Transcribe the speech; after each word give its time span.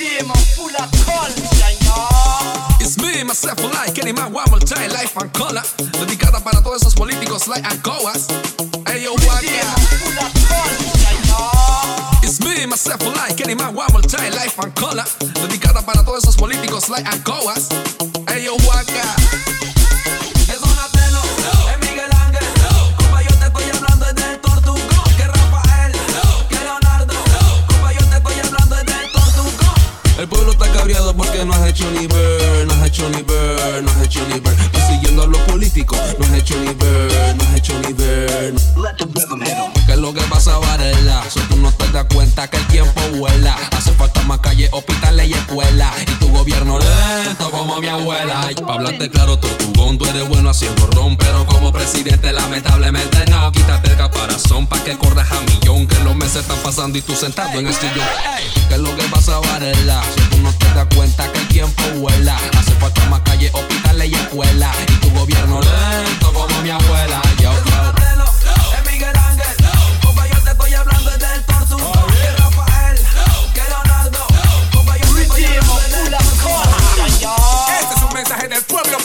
Redeemer 0.00 0.34
full 0.56 0.72
of 0.80 0.90
culture, 1.04 1.76
yo. 1.84 1.92
It's 2.80 2.96
me, 2.96 3.22
myself, 3.22 3.62
like 3.74 3.98
any 3.98 4.12
man, 4.12 4.32
one 4.32 4.48
more 4.48 4.58
time, 4.58 4.90
life 4.92 5.14
and 5.20 5.30
color. 5.34 5.60
Dedicada 5.76 6.40
para 6.40 6.62
todos 6.62 6.80
esos 6.80 6.94
políticos 6.94 7.46
like 7.48 7.66
and 7.66 7.82
coas. 7.82 8.26
Hey, 8.86 9.04
yo, 9.04 9.12
what 9.12 9.44
full 9.44 10.16
of 10.16 10.32
culture, 10.48 11.16
yo. 11.28 11.36
It's 12.22 12.40
me, 12.40 12.64
myself, 12.64 13.04
like 13.14 13.42
any 13.42 13.54
man, 13.54 13.74
one 13.74 13.92
more 13.92 14.00
time, 14.00 14.32
life 14.32 14.58
and 14.58 14.74
color. 14.74 15.04
Dedicada 15.34 15.84
para 15.84 16.02
todos 16.02 16.24
esos 16.24 16.36
políticos 16.38 16.88
like 16.88 17.06
and 17.06 17.22
coas. 17.22 17.68
Hey, 18.26 18.46
yo, 18.46 18.54
what 18.64 18.86
has 31.70 31.80
hecho 31.80 31.90
ni 31.92 32.06
ver, 32.06 32.66
no 32.66 32.74
has 32.74 32.88
hecho 32.88 33.08
ni 33.10 33.22
ver, 33.22 33.82
no 33.82 33.90
has 33.90 34.02
hecho 34.04 34.20
ni 34.28 34.40
ver. 34.40 34.54
Vas 34.72 34.88
siguiendo 34.88 35.22
a 35.22 35.26
los 35.26 35.40
políticos, 35.42 36.00
no 36.18 36.26
has 36.26 36.34
hecho 36.34 36.56
ni 36.58 36.74
ver, 36.74 37.36
no 37.36 37.44
has 37.44 37.56
hecho 37.58 37.78
ni. 37.80 37.89
¿Qué 39.86 39.92
es 39.92 39.98
lo 39.98 40.12
que 40.12 40.20
pasa, 40.22 40.58
Varela? 40.58 41.22
Si 41.28 41.40
tú 41.40 41.56
no 41.56 41.70
te 41.72 41.88
das 41.90 42.06
cuenta 42.12 42.48
que 42.48 42.56
el 42.56 42.66
tiempo 42.66 43.00
vuela. 43.16 43.56
Hace 43.76 43.92
falta 43.92 44.22
más 44.22 44.40
calle, 44.40 44.68
hospitales 44.72 45.28
y 45.28 45.32
escuela. 45.32 45.92
Y 46.02 46.10
tu 46.12 46.28
gobierno 46.30 46.78
lento 46.78 47.50
como 47.50 47.80
mi 47.80 47.88
abuela. 47.88 48.48
Y 48.50 48.54
pa' 48.54 48.74
hablarte 48.74 49.10
claro, 49.10 49.38
tortugón, 49.38 49.98
tú 49.98 50.06
eres 50.06 50.28
bueno 50.28 50.50
haciendo 50.50 50.86
ron. 50.88 51.16
Pero 51.16 51.46
como 51.46 51.72
presidente, 51.72 52.32
lamentablemente 52.32 53.24
no. 53.30 53.52
Quítate 53.52 53.90
el 53.90 53.96
caparazón 53.96 54.66
pa' 54.66 54.82
que 54.82 54.96
corras 54.96 55.30
a 55.30 55.40
millón. 55.42 55.86
Que 55.86 55.98
los 56.00 56.16
meses 56.16 56.42
están 56.42 56.58
pasando 56.58 56.98
y 56.98 57.02
tú 57.02 57.14
sentado 57.14 57.58
en 57.58 57.66
el 57.66 57.74
sillón. 57.74 58.06
¿Qué 58.68 58.74
es 58.74 58.80
lo 58.80 58.94
que 58.96 59.02
pasa, 59.04 59.38
Varela? 59.38 60.02
Si 60.14 60.20
tú 60.30 60.38
no 60.38 60.52
te 60.52 60.66
das 60.74 60.86
cuenta 60.94 61.30
que 61.32 61.38
el 61.38 61.48
tiempo 61.48 61.82
vuela. 61.96 62.36
Hace 62.58 62.72
falta 62.72 63.04
más 63.06 63.20
calle, 63.20 63.50
hospitales 63.52 64.10
y 64.10 64.14
escuela. 64.14 64.72
Y 64.88 64.92
tu 65.00 65.10
gobierno 65.10 65.60
lento 65.60 66.32
como 66.32 66.62
mi 66.62 66.70
abuela. 66.70 67.22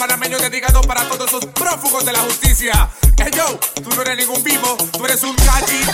Panameño 0.06 0.38
dedicado 0.38 0.80
para 0.82 1.02
todos 1.08 1.26
esos 1.26 1.46
prófugos 1.46 2.04
de 2.04 2.12
la 2.12 2.20
justicia. 2.20 2.88
Hey 3.16 3.30
yo, 3.34 3.58
tú 3.82 3.90
no 3.90 4.02
eres 4.02 4.16
ningún 4.16 4.40
vivo, 4.44 4.76
tú 4.92 5.04
eres 5.04 5.20
un 5.24 5.34
gallito. 5.34 5.92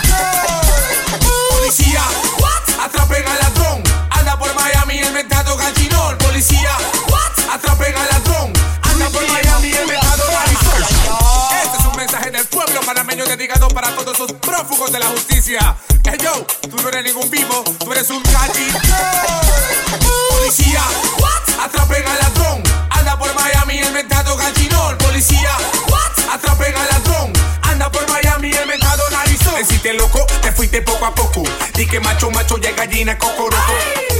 Policía, 1.49 2.03
atrapen 2.83 3.27
al 3.27 3.39
ladrón. 3.39 3.83
Anda 4.11 4.37
por 4.37 4.53
Miami 4.53 4.99
el 4.99 5.11
mentado 5.13 5.57
gallinón. 5.57 6.15
Policía, 6.19 6.77
atrapen 7.51 7.95
al 7.95 8.07
ladrón. 8.11 8.53
Anda 8.83 9.09
por 9.09 9.27
Miami 9.31 9.71
el 9.71 9.87
mentado 9.87 10.23
gallinón. 10.31 11.63
Este 11.63 11.77
es 11.79 11.85
un 11.85 11.95
mensaje 11.95 12.29
del 12.29 12.45
pueblo 12.45 12.81
panameño 12.81 13.25
dedicado 13.25 13.67
para 13.69 13.95
todos 13.95 14.13
esos 14.13 14.33
prófugos 14.33 14.91
de 14.91 14.99
la 14.99 15.07
justicia. 15.07 15.75
Hey 16.03 16.19
yo, 16.21 16.45
tú 16.69 16.77
no 16.83 16.89
eres 16.89 17.03
ningún 17.03 17.31
vivo, 17.31 17.63
tú 17.79 17.91
eres 17.91 18.11
un 18.11 18.21
gallito. 18.21 19.32
Fuiste 30.73 30.81
poco 30.81 31.05
a 31.05 31.13
poco. 31.13 31.43
Di 31.75 31.85
que 31.85 31.99
macho, 31.99 32.31
macho, 32.31 32.57
ya 32.57 32.71
gallina, 32.71 33.15
cocoroco. 33.17 33.73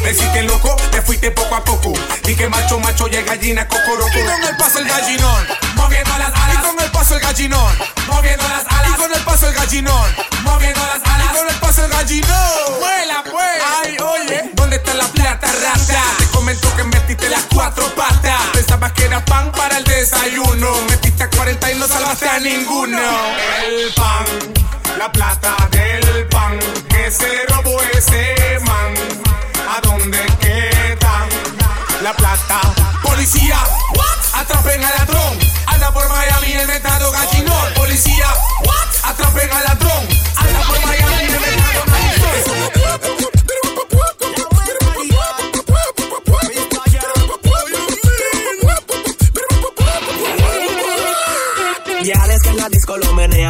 Deciste 0.04 0.44
loco, 0.44 0.76
te 0.92 1.02
fuiste 1.02 1.32
poco 1.32 1.56
a 1.56 1.64
poco. 1.64 1.94
Di 2.24 2.36
que 2.36 2.48
macho, 2.48 2.80
macho, 2.80 3.08
ya 3.08 3.22
gallina, 3.22 3.68
cocoroco. 3.68 4.12
Y 4.16 4.24
con 4.24 4.44
el 4.44 4.58
paso 4.58 4.78
el 4.78 4.88
gallinón, 4.88 5.48
moviendo 5.76 6.16
las 6.20 6.30
alas. 6.30 6.56
Y 6.56 6.68
con 6.68 6.80
el 6.80 6.92
paso 6.92 7.16
el 7.16 7.22
gallinón, 7.22 7.76
moviendo 8.08 8.44
las 8.50 8.66
alas. 8.68 8.90
Y 8.90 9.02
con 9.02 9.14
el 9.14 9.22
paso 9.24 9.48
el 9.48 9.56
gallinón, 9.56 10.16
moviendo 10.44 10.80
las 10.80 11.12
alas. 11.12 11.28
Y 11.32 11.38
con 11.38 11.50
el 11.50 11.56
paso 11.56 11.86
el 11.86 11.92
gallinón. 11.92 12.80
Vuela, 12.80 13.24
pues. 13.24 13.64
Ay, 13.82 13.98
oye. 14.00 14.52
¿Dónde 14.54 14.76
está 14.76 14.94
la 14.94 15.08
plata, 15.08 15.48
rata? 15.48 16.04
Te 16.20 16.26
comento 16.26 16.76
que 16.76 16.84
metiste 16.84 17.30
las 17.30 17.46
cuatro 17.52 17.86
patas. 17.96 18.42
Pensabas 18.54 18.92
que 18.92 19.06
era 19.06 19.26
pan 19.26 19.52
para 19.54 19.80
el 19.80 19.84
desayuno. 19.86 20.72
Metiste 20.88 21.24
a 21.24 21.30
40 21.32 21.72
y 21.72 21.80
no 21.80 21.88
salvaste 21.88 22.30
a 22.30 22.40
ninguno. 22.40 23.00
El 23.66 23.92
pan, 23.96 24.26
la 25.00 25.12
plata 25.12 25.56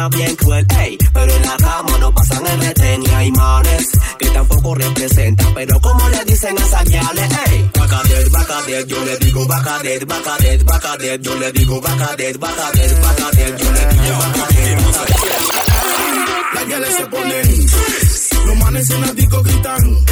bien 0.08 0.36
cruel, 0.36 0.66
ey. 0.78 0.98
Pero 1.12 1.32
en 1.34 1.42
la 1.42 1.56
cama 1.56 1.98
no 2.00 2.14
pasan 2.14 2.46
el 2.46 2.60
retén 2.60 3.02
y 3.02 3.10
hay 3.10 3.32
manes 3.32 3.88
Que 4.18 4.28
tampoco 4.30 4.74
representan, 4.74 5.54
pero 5.54 5.80
como 5.80 6.08
le 6.08 6.24
dicen 6.24 6.58
a 6.58 6.64
esas 6.64 6.84
viales, 6.84 7.30
ey 7.46 7.70
Bacadet, 7.78 8.30
bacadet, 8.30 8.86
yo 8.86 9.04
le 9.04 9.16
digo 9.18 9.46
bacadet, 9.46 10.06
bacadet, 10.06 10.64
bacadet 10.64 11.22
Yo 11.22 11.34
le 11.36 11.52
digo 11.52 11.80
bacadet, 11.80 12.38
bacadet, 12.38 13.00
bacadet 13.00 13.58
Yo 13.58 13.72
le 13.72 13.86
digo 13.86 14.18
bacadet, 14.18 14.78
Las 16.54 16.66
guiales 16.66 16.94
se 16.94 17.06
ponen. 17.06 17.66
Los 18.46 18.56
manes 18.56 18.90
en 18.90 19.00
la 19.00 19.12
disco 19.12 19.42
gritan. 19.42 20.04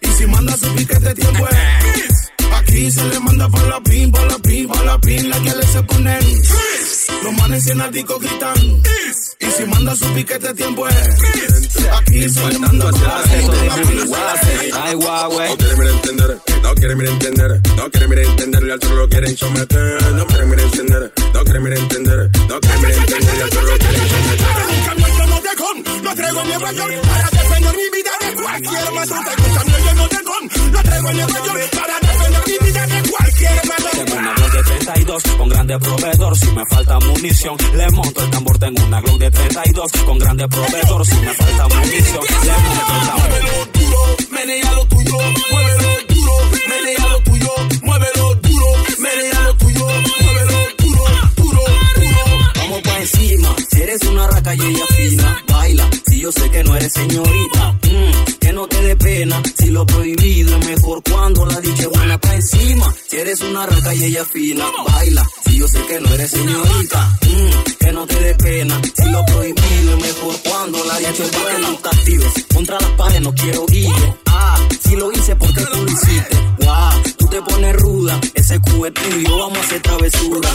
Y 0.00 0.06
si 0.06 0.26
manda 0.26 0.56
su 0.56 0.74
piquete 0.74 1.14
tiempo 1.14 1.46
es. 1.48 2.32
Aquí 2.58 2.90
se 2.90 3.04
le 3.04 3.20
manda 3.20 3.48
pa' 3.48 3.62
la 3.62 3.80
pin, 3.80 4.10
pa' 4.10 4.24
la 4.26 4.38
pin, 4.38 4.68
pa' 4.68 4.82
la 4.84 4.98
pin 4.98 5.28
Las 5.30 5.42
guiales 5.42 5.70
se 5.70 5.82
ponen 5.82 6.42
Los 7.22 7.32
manes 7.34 7.66
en 7.68 7.78
la 7.78 7.88
disco 7.88 8.18
gritan 8.18 8.82
Y 9.40 9.46
si 9.46 9.64
manda 9.66 9.94
su 9.96 10.06
piquete 10.12 10.54
tiempo 10.54 10.86
es. 10.88 10.96
Aquí 11.92 12.20
la 12.20 12.52
pin 12.52 14.10
Ay, 14.74 14.94
guau. 14.94 15.32
No 15.32 15.56
quieren 15.56 15.78
mirar 15.78 15.94
entender, 15.94 16.40
no 16.62 16.74
quieren 16.74 16.98
mirar 16.98 17.12
entender, 17.12 17.60
no 17.76 17.90
quieren 17.90 18.10
mirar 18.10 18.24
entender, 18.26 18.62
y 18.66 18.70
al 18.70 18.96
lo 18.96 19.08
quieren 19.08 19.36
someter. 19.36 20.02
No 20.14 20.26
quieren 20.26 20.50
mirar 20.50 20.64
entender, 20.66 21.12
no 21.34 21.44
quieren 21.44 21.62
mirar 21.62 21.78
entender, 21.78 22.30
no 22.48 22.60
quieren 22.60 22.80
mirar 22.82 22.98
entender, 22.98 23.34
y 23.36 23.40
al 23.40 23.64
lo 23.64 23.78
quieren 23.78 24.08
someter. 24.08 25.01
Con, 25.62 26.02
no 26.02 26.14
traigo 26.14 26.40
en 26.40 26.48
Nueva 26.48 26.72
York 26.72 26.94
para 27.06 27.28
defender 27.30 27.76
mi 27.76 27.88
vida 27.96 28.10
de 28.20 28.34
cualquier 28.42 28.92
matón. 28.92 29.24
Tengo 29.24 29.54
cambio 29.54 29.78
lleno 29.78 30.08
de 30.08 30.22
con, 30.24 30.72
no 30.72 30.82
traigo 30.82 31.08
en 31.10 31.16
Nueva 31.16 31.46
York 31.46 31.70
para 31.70 32.00
defender 32.00 32.42
mi 32.46 32.66
vida 32.66 32.86
de 32.86 33.10
cualquier 33.10 33.66
matón. 33.68 33.90
Tengo 34.04 34.18
una 34.18 34.34
Glock 34.34 34.52
de 34.52 34.62
32 34.62 35.22
con 35.38 35.48
grande 35.48 35.78
proveedor. 35.78 36.36
Si 36.36 36.46
me 36.50 36.66
falta 36.66 36.98
munición, 36.98 37.56
le 37.74 37.90
monto 37.92 38.22
el 38.24 38.30
tambor. 38.30 38.58
Tengo 38.58 38.82
una 38.84 39.00
Glock 39.02 39.18
de 39.18 39.30
32 39.30 39.92
con 40.04 40.18
grande 40.18 40.48
proveedor. 40.48 41.06
Si 41.06 41.14
me 41.16 41.32
falta 41.34 41.68
munición, 41.68 42.24
le 42.42 42.52
monto 42.52 42.92
el 42.92 43.06
tambor. 43.06 43.28
Muévelo 43.30 43.66
duro, 43.72 44.16
menea 44.32 44.72
lo 44.72 44.84
tuyo, 44.86 45.16
muévelo 45.52 45.88
duro, 46.08 46.34
menea 46.68 47.06
lo 47.08 47.20
tuyo, 47.22 47.52
muévelo 47.82 48.34
duro, 48.34 48.66
menea 48.98 49.40
lo 49.44 49.54
tuyo, 49.56 49.61
encima, 53.02 53.54
si 53.70 53.82
eres 53.82 54.02
una 54.04 54.26
raca 54.28 54.54
y 54.54 54.60
ella 54.60 54.86
fina, 54.96 55.44
baila. 55.48 55.90
Si 56.06 56.20
yo 56.20 56.32
sé 56.32 56.50
que 56.50 56.62
no 56.64 56.76
eres 56.76 56.92
señorita, 56.92 57.72
mm, 57.82 58.38
que 58.40 58.52
no 58.52 58.66
te 58.66 58.82
dé 58.82 58.96
pena. 58.96 59.42
Si 59.58 59.66
lo 59.66 59.84
prohibido 59.86 60.56
es 60.58 60.66
mejor 60.66 61.02
cuando 61.10 61.46
la 61.46 61.60
dicha 61.60 61.88
buena 61.88 62.18
pa' 62.18 62.34
encima. 62.34 62.94
Si 63.08 63.16
eres 63.16 63.40
una 63.40 63.66
raca 63.66 63.94
y 63.94 64.04
ella 64.04 64.24
fina, 64.24 64.64
baila. 64.86 65.28
Si 65.44 65.58
yo 65.58 65.68
sé 65.68 65.82
que 65.86 66.00
no 66.00 66.08
eres 66.14 66.30
señorita, 66.30 67.18
mm, 67.22 67.72
que 67.80 67.92
no 67.92 68.06
te 68.06 68.20
dé 68.20 68.34
pena. 68.34 68.80
Si 68.96 69.04
lo 69.10 69.24
prohibido 69.26 69.96
es 69.96 70.02
mejor 70.02 70.34
cuando 70.44 70.84
la 70.84 70.98
dicha 70.98 71.24
es 71.24 71.32
buena. 71.42 71.68
No 71.70 71.76
te 71.78 71.88
actives, 71.88 72.32
contra 72.54 72.80
las 72.80 72.90
paredes 72.90 73.22
no 73.22 73.34
quiero 73.34 73.66
guille. 73.66 74.14
Ah, 74.26 74.58
si 74.80 74.96
lo 74.96 75.10
hice 75.12 75.34
porque 75.36 75.62
tú 75.64 75.78
lo 75.84 75.90
hiciste. 75.90 76.36
Wow, 76.64 77.02
te 77.32 77.40
pones 77.40 77.74
ruda, 77.76 78.20
ese 78.34 78.60
cubo 78.60 78.86
es 78.86 78.92
tuyo, 78.92 79.38
vamos 79.38 79.56
a 79.56 79.60
hacer 79.62 79.80
travesura. 79.80 80.52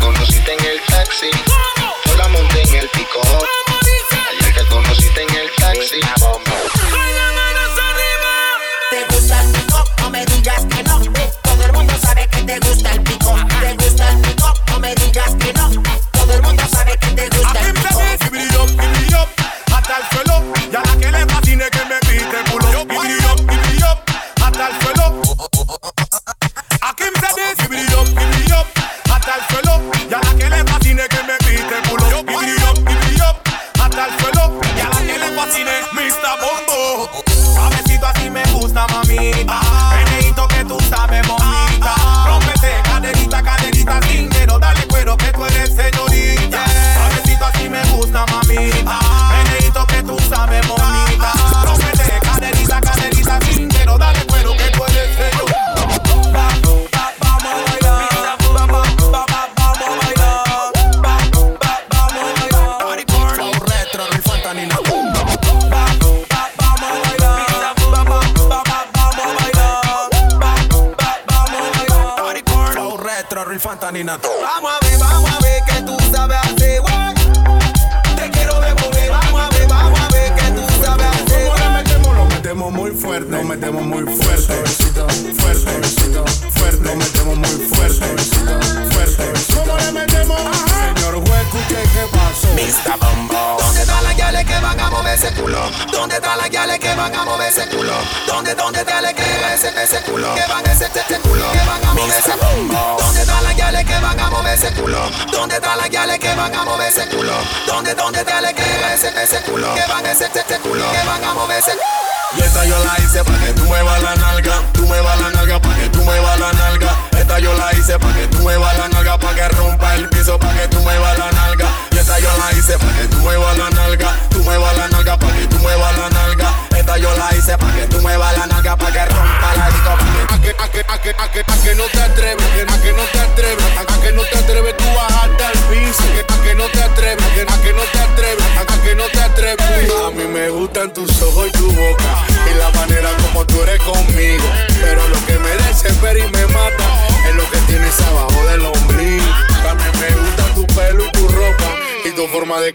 conociste 0.00 0.52
en 0.52 0.64
el 0.64 0.89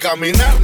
caminar. 0.05 0.54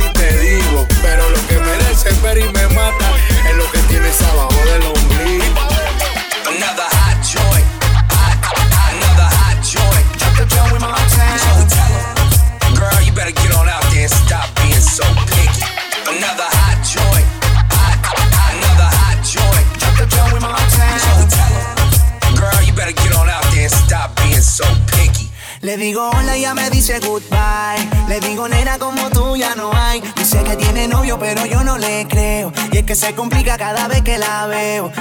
que 32.92 32.96
se 32.96 33.16
complica 33.16 33.58
cada 33.58 33.88
vez 33.88 34.02
que 34.02 34.18
la 34.18 34.48
veo. 34.48 34.92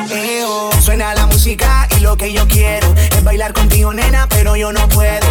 Suena 0.80 1.12
la 1.12 1.26
música 1.26 1.88
y 1.98 2.00
lo 2.02 2.16
que 2.16 2.32
yo 2.32 2.46
quiero 2.46 2.86
es 2.94 3.24
bailar 3.24 3.52
contigo, 3.52 3.92
nena, 3.92 4.28
pero 4.28 4.54
yo 4.54 4.72
no 4.72 4.88
puedo 4.90 5.26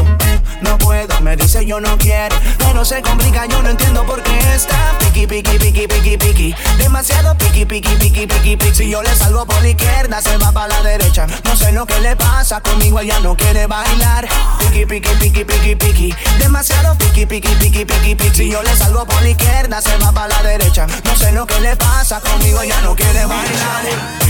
no 0.62 0.78
puedo, 0.78 1.20
me 1.22 1.36
dice 1.36 1.66
yo 1.66 1.80
no 1.80 1.98
quiero, 1.98 2.36
pero 2.58 2.84
se 2.86 3.02
complica, 3.02 3.46
yo 3.46 3.62
no 3.62 3.70
entiendo 3.70 4.06
por 4.06 4.22
qué 4.24 4.40
está 4.54 4.98
piqui, 5.00 5.28
piqui, 5.28 5.58
piqui, 5.58 5.88
piqui, 5.88 6.18
piqui, 6.18 6.56
demasiado 6.78 7.38
piqui, 7.38 7.66
piqui, 7.66 7.96
piqui, 7.96 8.28
piqui, 8.28 8.58
piqui. 8.58 8.76
Si 8.76 8.90
yo 8.90 9.02
le 9.02 9.16
salgo 9.16 9.46
por 9.46 9.62
la 9.62 9.70
izquierda, 9.70 10.22
se 10.22 10.38
va 10.38 10.52
para 10.52 10.68
la 10.68 10.82
derecha, 10.84 11.28
no 11.44 11.56
sé 11.56 11.72
lo 11.72 11.86
que 11.86 12.00
le 12.00 12.16
pasa, 12.16 12.62
conmigo 12.62 13.00
ella 13.00 13.20
no 13.20 13.36
quiere 13.36 13.68
bailar, 13.68 14.28
piqui, 14.60 14.86
piqui, 14.86 15.10
piqui, 15.20 15.46
piqui, 15.46 15.76
piqui, 15.76 16.16
demasiado 16.40 16.96
piqui, 16.98 17.26
piqui, 17.26 17.56
piqui, 17.56 17.86
piqui, 17.86 18.16
piqui. 18.16 18.36
Si 18.36 18.50
yo 18.50 18.62
le 18.64 18.76
salgo 18.76 19.06
por 19.06 19.22
la 19.22 19.30
izquierda, 19.30 19.82
se 19.82 19.98
va 19.98 20.12
para 20.12 20.28
la 20.28 20.44
derecha, 20.44 20.88
no 21.04 21.16
sé 21.16 21.32
lo 21.32 21.46
que 21.46 21.60
le 21.60 21.76
pasa, 21.76 22.20
conmigo 22.22 22.62
ella 22.62 22.80
no 22.82 22.96
quiere 22.96 23.26
bailar. 23.26 24.19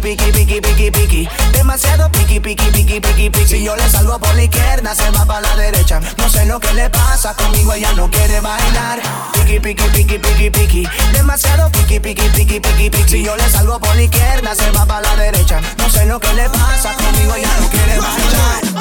piqui, 0.00 0.16
piqui, 0.16 0.32
piqui, 0.32 0.60
piqui, 0.60 0.90
piqui. 0.90 1.28
Demasiado 1.52 2.10
piqui, 2.10 2.40
piqui, 2.40 2.70
piqui, 2.70 3.00
piqui, 3.00 3.30
piqui. 3.30 3.46
Si 3.46 3.64
yo 3.64 3.76
le 3.76 3.88
salgo 3.88 4.18
por 4.18 4.34
la 4.34 4.44
izquierda, 4.44 4.94
se 4.94 5.10
va 5.10 5.24
para 5.24 5.40
la 5.40 5.56
derecha. 5.56 6.00
No 6.18 6.28
sé 6.28 6.46
lo 6.46 6.58
que 6.60 6.72
le 6.74 6.88
pasa, 6.90 7.34
conmigo 7.34 7.72
ella 7.72 7.92
no 7.92 8.10
quiere 8.10 8.40
bailar. 8.40 9.00
Piqui, 9.34 9.60
piqui, 9.60 9.84
piqui, 9.94 10.18
piqui, 10.18 10.50
piqui. 10.50 10.88
Demasiado 11.12 11.70
piqui, 11.70 12.00
piqui, 12.00 12.28
piqui, 12.30 12.60
piqui, 12.60 12.90
piqui. 12.90 13.08
Si 13.08 13.22
yo 13.24 13.36
le 13.36 13.48
salgo 13.50 13.78
por 13.78 13.94
la 13.94 14.02
izquierda, 14.02 14.54
se 14.54 14.70
va 14.70 14.86
para 14.86 15.02
la 15.02 15.16
derecha. 15.16 15.60
No 15.78 15.88
sé 15.90 16.06
lo 16.06 16.18
que 16.18 16.32
le 16.34 16.48
pasa, 16.48 16.94
conmigo 16.94 17.34
ella 17.34 17.50
no 17.60 17.68
quiere 17.68 17.98
bailar. 17.98 18.71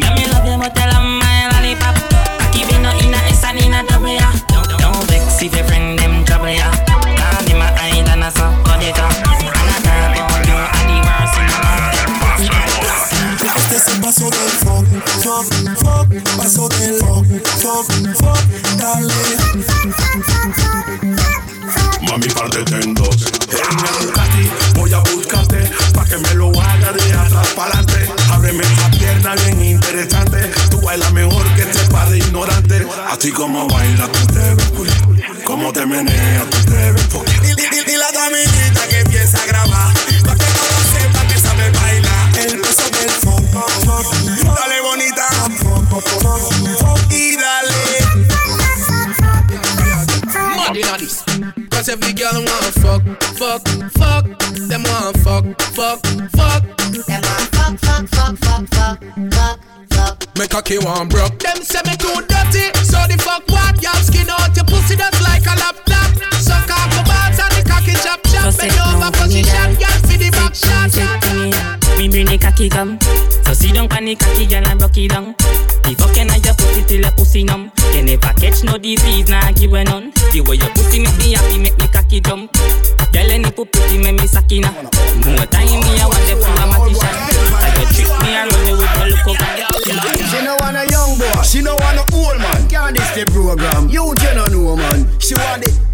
Dame 0.00 0.29
ti 33.20 33.30
como 33.30 33.68
baila, 33.68 34.08
tú 34.08 34.26
te 34.32 34.54
ves 34.54 34.72
Como 35.44 35.72
te 35.72 35.84
meneas, 35.84 36.48
tú 36.48 36.58
te 36.64 36.92
ves 36.92 37.08
y, 37.12 37.48
y, 37.48 37.92
y, 37.92 37.96
la 37.96 38.10
dominita 38.12 38.88
que 38.88 39.00
empieza 39.00 39.42
a 39.42 39.46
grabar. 39.46 39.92
Pa' 40.24 40.34
que 40.36 40.44
todos 40.56 40.84
sepan 40.92 41.28
que 41.28 41.38
sabe 41.38 41.70
bailar. 41.70 42.38
El 42.38 42.60
peso 42.60 42.84
del 42.90 43.10
funk. 43.10 43.44
Dale 44.54 44.80
bonita. 44.80 45.28
Y 47.10 47.36
dale. 47.36 47.80
Marginales. 50.56 51.24
Cause 51.70 51.88
every 51.90 52.12
girl 52.14 52.32
wanna 52.34 52.72
fuck, 52.80 53.02
fuck, 53.36 53.62
fuck. 53.98 54.24
Them 54.68 54.82
wanna 54.84 55.12
fuck, 55.18 55.44
fuck, 55.74 56.00
fuck. 56.36 56.62
Them 57.06 57.22
wanna 57.22 57.46
fuck, 57.52 57.78
fuck, 57.80 58.08
fuck, 58.08 58.38
fuck, 58.38 58.64
fuck, 58.70 58.98
fuck. 59.90 60.38
Me 60.38 60.46
cocky 60.48 60.78
one 60.78 61.08
broke. 61.08 61.38
Them 61.38 61.62
say 61.62 61.82
me 61.84 61.96
too 61.96 62.19
cocky 72.60 72.68
come. 72.68 72.98
So 73.44 73.52
sit 73.54 73.74
down 73.74 73.88
pan 73.88 74.04
the 74.04 74.14
cocky, 74.16 74.46
girl, 74.46 74.66
and 74.66 74.78
broke 74.78 74.96
it 74.96 75.10
down. 75.10 75.34
The 75.84 75.96
fucking 75.96 76.30
I 76.30 76.36
your 76.44 76.54
pussy 76.54 76.84
till 76.84 77.00
your 77.00 77.12
pussy 77.12 77.44
numb. 77.44 77.72
You 77.94 78.02
never 78.02 78.32
catch 78.36 78.64
no 78.64 78.76
disease, 78.76 79.28
nah 79.28 79.50
give 79.52 79.72
a 79.72 79.84
none. 79.84 80.12
The 80.32 80.44
way 80.44 80.56
your 80.56 80.68
pussy 80.76 81.00
make 81.00 81.16
me 81.18 81.32
happy, 81.32 81.58
make 81.58 81.78
me 81.78 81.88
cocky 81.88 82.20
jump. 82.20 82.52
Girl, 83.12 83.30
any 83.30 83.50
pretty, 83.50 83.98
make 83.98 84.20
me 84.20 84.26
sakina. 84.26 84.70
More 84.70 85.48
time 85.48 85.66
me, 85.66 85.92
I 85.98 86.06
want 86.06 86.22
the 86.28 86.36
full 86.36 86.60
of 86.60 86.68
matician. 86.68 87.14
I 87.64 87.68
go 87.74 87.82
trick 87.88 88.12
me 88.20 88.30
and 88.36 88.52
run 88.52 88.66
you 88.68 88.76
with 88.76 88.92
my 88.92 89.08
look 89.08 89.26
up. 89.26 89.40
She 90.30 90.44
no 90.44 90.54
want 90.60 90.76
a 90.76 90.84
young 90.86 91.18
boy, 91.18 91.42
she 91.42 91.62
no 91.62 91.74
want 91.80 91.98
a 91.98 92.04
old 92.14 92.38
man. 92.38 92.68
Can't 92.68 92.96
this 92.96 93.10
the 93.16 93.24
program? 93.30 93.88
You 93.88 94.14
no 94.36 94.46
know 94.46 94.76
man. 94.76 95.08
She 95.18 95.34
want 95.34 95.64
it 95.64 95.89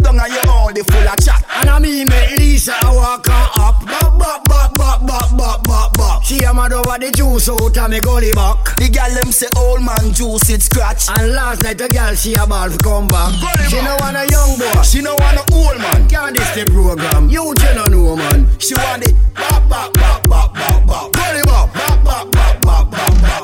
down 0.00 0.18
and 0.18 0.32
you 0.32 0.40
all 0.48 0.72
the 0.72 0.82
full 0.84 1.08
of 1.08 1.18
chat. 1.20 1.44
And 1.60 1.70
I 1.70 1.78
me 1.78 2.04
make 2.04 2.38
Lisa 2.38 2.74
walk 2.84 3.26
her 3.26 3.46
up. 3.60 3.84
Bop 3.84 4.18
bop 4.18 4.44
bop 4.44 4.74
bop 4.74 5.06
bop 5.06 5.36
bop 5.36 5.62
bop 5.64 5.92
bop. 5.96 6.22
She 6.24 6.42
a 6.44 6.54
mad 6.54 6.72
over 6.72 6.98
the 6.98 7.10
juice 7.10 7.48
out 7.48 7.76
of 7.76 7.90
me 7.90 8.00
gully 8.00 8.32
back. 8.32 8.76
The 8.76 8.88
gal 8.88 9.10
them 9.10 9.32
say 9.32 9.48
old 9.56 9.82
man 9.82 10.12
juice 10.12 10.48
it 10.50 10.62
scratch. 10.62 11.08
And 11.18 11.32
last 11.32 11.62
night 11.62 11.78
the 11.78 11.88
gal 11.88 12.14
she 12.14 12.34
a 12.34 12.46
ball 12.46 12.70
come 12.82 13.08
back. 13.08 13.34
She 13.68 13.80
no 13.82 13.96
want 14.00 14.16
a 14.16 14.24
young 14.30 14.56
boy, 14.58 14.82
she 14.82 15.02
no 15.02 15.14
want 15.16 15.38
a 15.38 15.44
old 15.52 15.78
man. 15.78 16.08
Can't 16.08 16.36
this 16.36 16.50
the 16.54 16.64
program? 16.70 17.28
You 17.28 17.52
you 17.52 17.74
no 17.74 17.84
know 17.86 18.16
man. 18.16 18.48
She 18.58 18.74
want 18.74 19.04
it 19.04 19.14
bop 19.34 19.68
bop 19.68 19.92
bop 19.94 20.22
bop 20.24 20.54
bop 20.54 20.86
bop. 20.86 21.12
Gully 21.12 21.42
bop 21.44 21.59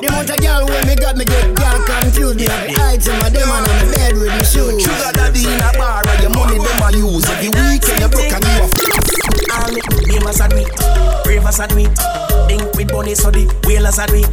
The 0.01 0.09
amount 0.09 0.29
of 0.29 0.37
gal 0.41 0.67
when 0.67 0.87
me 0.87 0.95
got 0.95 1.17
me 1.17 1.25
get 1.25 1.57
gal 1.57 1.81
confused. 1.81 2.39
They 2.39 2.45
have 2.45 2.69
the 2.69 2.77
item 2.77 3.17
of 3.17 3.33
them 3.33 3.49
and 3.49 3.65
the 3.65 3.97
bed 3.97 4.13
with 4.21 4.29
me 4.29 4.45
shoes. 4.45 4.83
Sugar 4.83 5.13
daddy 5.17 5.49
in 5.49 5.57
a 5.57 5.73
bar 5.73 6.05
and 6.05 6.21
your 6.21 6.33
money 6.37 6.59
them 6.61 6.83
a 6.85 6.89
use. 6.93 7.25
Every 7.31 7.49
weekend 7.49 8.01
you 8.05 8.09
broke 8.13 8.33
and 8.33 8.45
you 8.45 8.69
a 8.69 9.06
All 9.57 9.73
me 9.73 9.81
gamers 10.05 10.41
are 10.41 10.53
it, 10.53 10.69
bravers 11.25 11.61
are 11.61 11.79
it. 11.79 11.97
Think 12.47 12.63
with 12.77 12.93
bunny 12.93 13.15
the 13.15 13.49
whalers 13.65 13.99
are 13.99 14.15
it. 14.15 14.29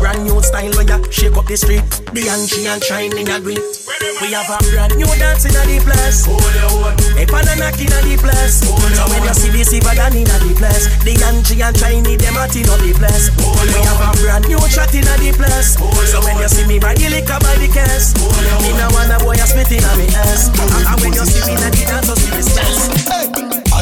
Brand 0.00 0.24
new 0.24 0.40
style 0.42 0.72
where 0.74 0.88
ya 0.88 0.98
shake 1.10 1.36
up 1.36 1.46
the 1.46 1.56
street. 1.56 1.84
The 2.10 2.26
she 2.48 2.66
and 2.66 2.82
shining 2.82 3.28
a 3.28 3.38
it. 3.38 3.82
We 4.18 4.34
have 4.34 4.50
a 4.50 4.58
brand 4.70 4.96
new 4.98 5.06
dance 5.18 5.46
in 5.46 5.54
the 5.54 5.78
place. 5.82 6.26
A 6.26 7.22
pan 7.26 7.46
and 7.46 7.60
knock 7.60 7.78
in 7.78 7.86
the 7.86 8.16
place. 8.18 8.66
So 8.66 9.04
when 9.10 9.22
you 9.22 9.34
see 9.34 9.50
the 9.50 9.62
silver 9.62 9.94
than 9.94 10.16
in 10.16 10.26
the 10.26 10.54
place, 10.58 10.90
the 11.06 11.14
she 11.46 11.62
and 11.62 11.76
shiny 11.76 12.16
them 12.16 12.38
at 12.40 12.56
in 12.56 12.66
the 12.66 12.94
place. 12.98 13.30
We 13.38 13.78
have 13.82 14.02
a 14.02 14.10
brand 14.24 14.48
new 14.48 14.58
shot 14.66 14.94
in 14.94 15.06
the 15.06 15.30
place. 15.36 15.78
So 16.10 16.18
when 16.24 16.38
you 16.38 16.48
see 16.48 16.66
me 16.66 16.78
buy 16.78 16.94
the 16.94 17.12
liquor 17.12 17.38
by 17.38 17.54
the 17.60 17.68
case, 17.70 18.16
me 18.64 18.74
no 18.74 18.90
want 18.90 19.12
a 19.12 19.22
boy 19.22 19.38
a 19.38 19.46
spit 19.46 19.70
in 19.70 19.84
me 20.00 20.08
ass. 20.16 20.48
And 20.50 20.98
when 20.98 21.12
you 21.12 21.26
see 21.28 21.44
me 21.46 21.54
the 21.60 21.84
dance, 21.86 22.06
so 22.08 22.14
see 22.16 22.32
me 22.34 22.42
stress. 22.42 23.11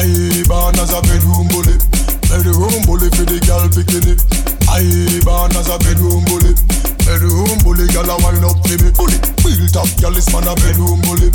I 0.01 0.41
born 0.47 0.73
as 0.79 0.89
a 0.97 1.01
bedroom 1.05 1.45
bully. 1.53 1.77
Bedroom 2.25 2.81
bully 2.89 3.05
for 3.13 3.21
the 3.21 3.37
girl 3.45 3.69
bikini. 3.69 4.17
I 4.65 4.81
born 5.21 5.53
as 5.53 5.69
a 5.69 5.77
bedroom 5.77 6.25
bully. 6.25 6.57
Bedroom 7.05 7.61
bully, 7.61 7.85
girl 7.93 8.09
a 8.09 8.17
wind 8.17 8.41
up 8.41 8.57
to 8.65 8.81
me. 8.81 8.89
Bully, 8.97 9.21
built 9.45 9.77
up, 9.77 9.85
girl 10.01 10.17
is 10.17 10.25
man 10.33 10.49
a 10.49 10.57
bedroom 10.57 11.05
bully. 11.05 11.29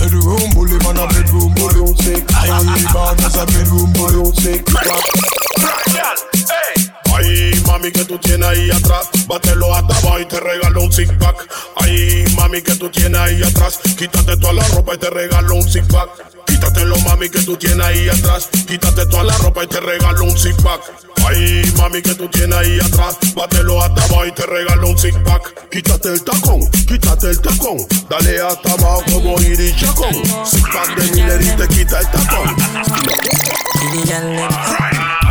Bedroom 0.00 0.48
bully, 0.56 0.80
man 0.80 0.96
a 0.96 1.04
bedroom 1.12 1.52
bully. 1.60 1.92
I 2.32 2.88
born 2.88 3.20
as 3.20 3.36
a 3.36 3.44
bedroom 3.44 3.92
bully. 3.92 4.16
Ay, 7.16 7.62
mami, 7.66 7.90
que 7.90 8.04
tú 8.04 8.18
tienes 8.18 8.46
ahí 8.46 8.70
atrás, 8.70 9.08
bátelo 9.26 9.74
hasta 9.74 9.96
abajo 9.96 10.20
y 10.20 10.26
te 10.26 10.38
regalo 10.38 10.82
un 10.82 10.92
six 10.92 11.10
pack. 11.18 11.48
Ay, 11.76 12.24
mami, 12.36 12.60
que 12.60 12.74
tú 12.74 12.90
tienes 12.90 13.18
ahí 13.18 13.42
atrás, 13.42 13.80
quítate 13.96 14.36
toda 14.36 14.52
la 14.52 14.68
ropa 14.68 14.94
y 14.94 14.98
te 14.98 15.08
regalo 15.08 15.54
un 15.54 15.66
six 15.66 15.86
pack. 15.86 16.10
Quítatelo, 16.46 16.96
mami, 16.98 17.30
que 17.30 17.40
tú 17.40 17.56
tienes 17.56 17.84
ahí 17.86 18.08
atrás, 18.08 18.48
quítate 18.66 19.06
toda 19.06 19.24
la 19.24 19.36
ropa 19.38 19.64
y 19.64 19.66
te 19.66 19.80
regalo 19.80 20.24
un 20.24 20.36
six 20.38 20.54
pack. 20.62 20.80
Ay, 21.26 21.72
mami, 21.76 22.02
que 22.02 22.14
tú 22.14 22.28
tienes 22.28 22.56
ahí 22.56 22.78
atrás, 22.80 23.16
bátelo 23.34 23.82
hasta 23.82 24.04
abajo 24.04 24.26
y 24.26 24.32
te 24.32 24.44
regalo 24.44 24.88
un 24.88 24.98
six 24.98 25.16
pack. 25.24 25.70
Quítate 25.70 26.08
el 26.12 26.22
tacón, 26.22 26.70
quítate 26.86 27.30
el 27.30 27.40
tacón, 27.40 27.78
dale 28.10 28.40
hasta 28.42 28.72
abajo 28.72 29.02
como 29.10 29.40
Iri 29.40 29.74
Chacón. 29.76 30.14
Six 30.44 30.62
pack 30.72 30.96
de 30.96 31.10
Miller 31.12 31.40
y 31.40 31.50
te 31.56 31.68
quita 31.68 32.00
el 32.00 32.10
tacón. 32.10 32.56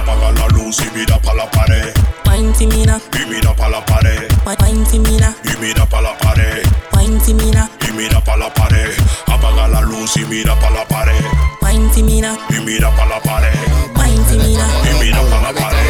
Apaga 0.05 0.31
la 0.33 0.47
luz 0.49 0.77
y 0.81 0.89
mira 0.97 1.17
pa' 1.19 1.33
la 1.33 1.49
pared. 1.49 1.91
Me 2.29 2.85
now, 2.85 3.01
Y 3.13 3.25
mira 3.25 3.55
pa' 3.55 3.69
la 3.69 3.83
pared. 3.85 4.29
me 4.45 5.17
now, 5.17 5.33
Y 5.43 5.57
mira 5.59 5.85
pa' 5.85 6.01
la 6.01 6.15
pared. 6.19 6.63
me 6.93 7.51
now, 7.51 7.67
Y 7.81 7.91
mira 7.91 8.21
pa' 8.23 8.35
la 8.37 8.53
pared. 8.53 8.93
Apaga 9.25 9.67
la 9.67 9.81
luz 9.81 10.15
y 10.17 10.25
mira 10.25 10.53
pa' 10.59 10.69
la 10.69 10.85
pared. 10.85 11.23
me 11.63 12.21
now, 12.21 12.37
Y 12.49 12.59
mira 12.61 12.91
pa' 12.95 13.05
la 13.05 13.19
pared. 13.19 13.55
me 13.95 14.53
now. 14.53 14.69
Y 14.85 14.93
mira 15.03 15.21
pa' 15.21 15.41
la 15.41 15.53
pared. 15.53 15.89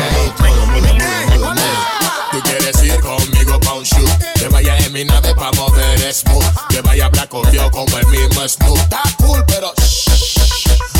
Tú 2.32 2.42
quieres 2.44 2.84
ir 2.84 3.00
conmigo 3.02 3.60
pa' 3.60 3.74
un 3.74 3.84
shoot 3.84 4.10
Que 4.36 4.48
vaya 4.50 4.78
en 4.78 4.94
mi 4.94 5.04
nave 5.06 5.34
pa' 5.36 5.52
mover 5.54 6.14
smooth 6.14 6.46
Que 6.70 6.82
vaya 6.82 7.10
black 7.10 7.30
yo 7.52 7.70
como 7.72 7.98
el 7.98 8.08
mismo 8.08 8.48
Snoop 8.48 8.78
Está 8.78 9.02
cool 9.18 9.44
pero 9.48 9.74
shh, 9.78 10.05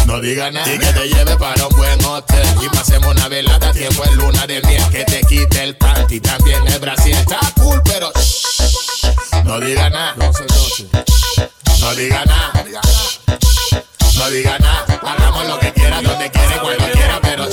no 0.06 0.22
diga 0.22 0.52
nada. 0.52 0.74
Y 0.74 0.78
que 0.78 0.94
te 0.94 1.08
lleve 1.08 1.38
para 1.38 1.68
un 1.68 1.76
buen 1.76 2.06
hotel. 2.06 2.48
Y 2.62 2.70
pasemos 2.70 3.14
una 3.14 3.28
velada 3.28 3.72
tiempo 3.72 4.04
en 4.06 4.16
luna 4.18 4.48
de 4.48 4.62
miel. 4.62 4.84
Que 4.92 5.04
te 5.06 5.22
quite 5.22 5.64
el 5.64 5.76
panty 5.78 6.20
también 6.20 6.66
el 6.68 6.80
Brasil. 6.80 7.14
Está 7.14 7.40
cool 7.56 7.82
pero 7.84 8.12
shh, 8.14 9.44
no 9.44 9.60
diga 9.60 9.90
nada. 9.90 10.16
No 11.80 11.96
diga 11.96 12.26
nada 12.26 12.66
No 14.18 14.30
diga 14.30 14.58
nada. 14.60 14.86
Hagamos 15.04 15.48
lo 15.48 15.60
que 15.60 15.74
quiera, 15.74 16.02
donde 16.02 16.32
quiera, 16.32 16.62
cuando 16.62 16.86
quiera 16.92 17.20
Pero 17.22 17.46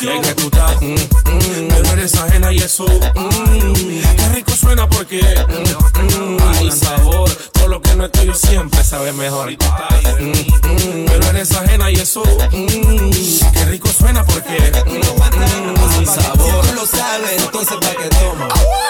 Es 0.00 0.26
que 0.26 0.34
tú 0.34 0.44
estás, 0.44 0.80
mm, 0.80 0.94
mm, 0.94 1.68
me 1.68 1.80
no 1.82 1.92
eres 1.92 2.14
ajena 2.14 2.50
y 2.52 2.58
eso, 2.58 2.86
mm, 2.86 3.72
qué 4.16 4.28
rico 4.34 4.52
suena 4.58 4.88
porque, 4.88 5.20
mm, 5.20 6.36
mm, 6.36 6.38
hay 6.56 6.70
sabor, 6.72 7.30
todo 7.52 7.68
lo 7.68 7.82
que 7.82 7.94
no 7.96 8.06
es 8.06 8.12
tuyo 8.12 8.34
siempre 8.34 8.82
sabe 8.82 9.12
mejor. 9.12 9.50
Mm, 9.50 10.24
mm, 10.24 11.04
me 11.04 11.18
no 11.18 11.26
eres 11.26 11.52
ajena 11.52 11.90
y 11.90 11.96
eso, 11.96 12.22
mm, 12.50 13.50
qué 13.52 13.64
rico 13.66 13.88
suena 13.92 14.24
porque, 14.24 14.72
mm, 14.86 14.92
mm, 14.92 15.98
hay 15.98 16.06
sabor. 16.06 16.66
Tú 16.66 16.74
lo 16.74 16.86
sabes, 16.86 17.42
entonces 17.42 17.76
pa' 17.76 18.02
que 18.02 18.08
toma. 18.08 18.48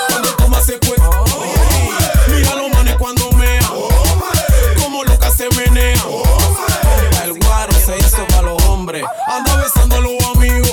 Cuando 0.09 0.29
toma 0.37 0.63
se 0.63 0.79
fue, 0.79 0.97
mira 2.29 2.55
los 2.55 2.71
manes 2.71 2.95
cuando 2.97 3.33
como 5.01 5.05
loca 5.05 5.31
se 5.31 5.49
menea. 5.51 6.03
El 7.25 7.33
guaro 7.35 7.73
se 7.73 7.97
hizo 7.99 8.27
para 8.29 8.43
los 8.43 8.63
hombres. 8.65 9.05
Anda 9.27 9.57
besando 9.57 9.97
a 9.97 10.01
los 10.01 10.37
amigos. 10.37 10.71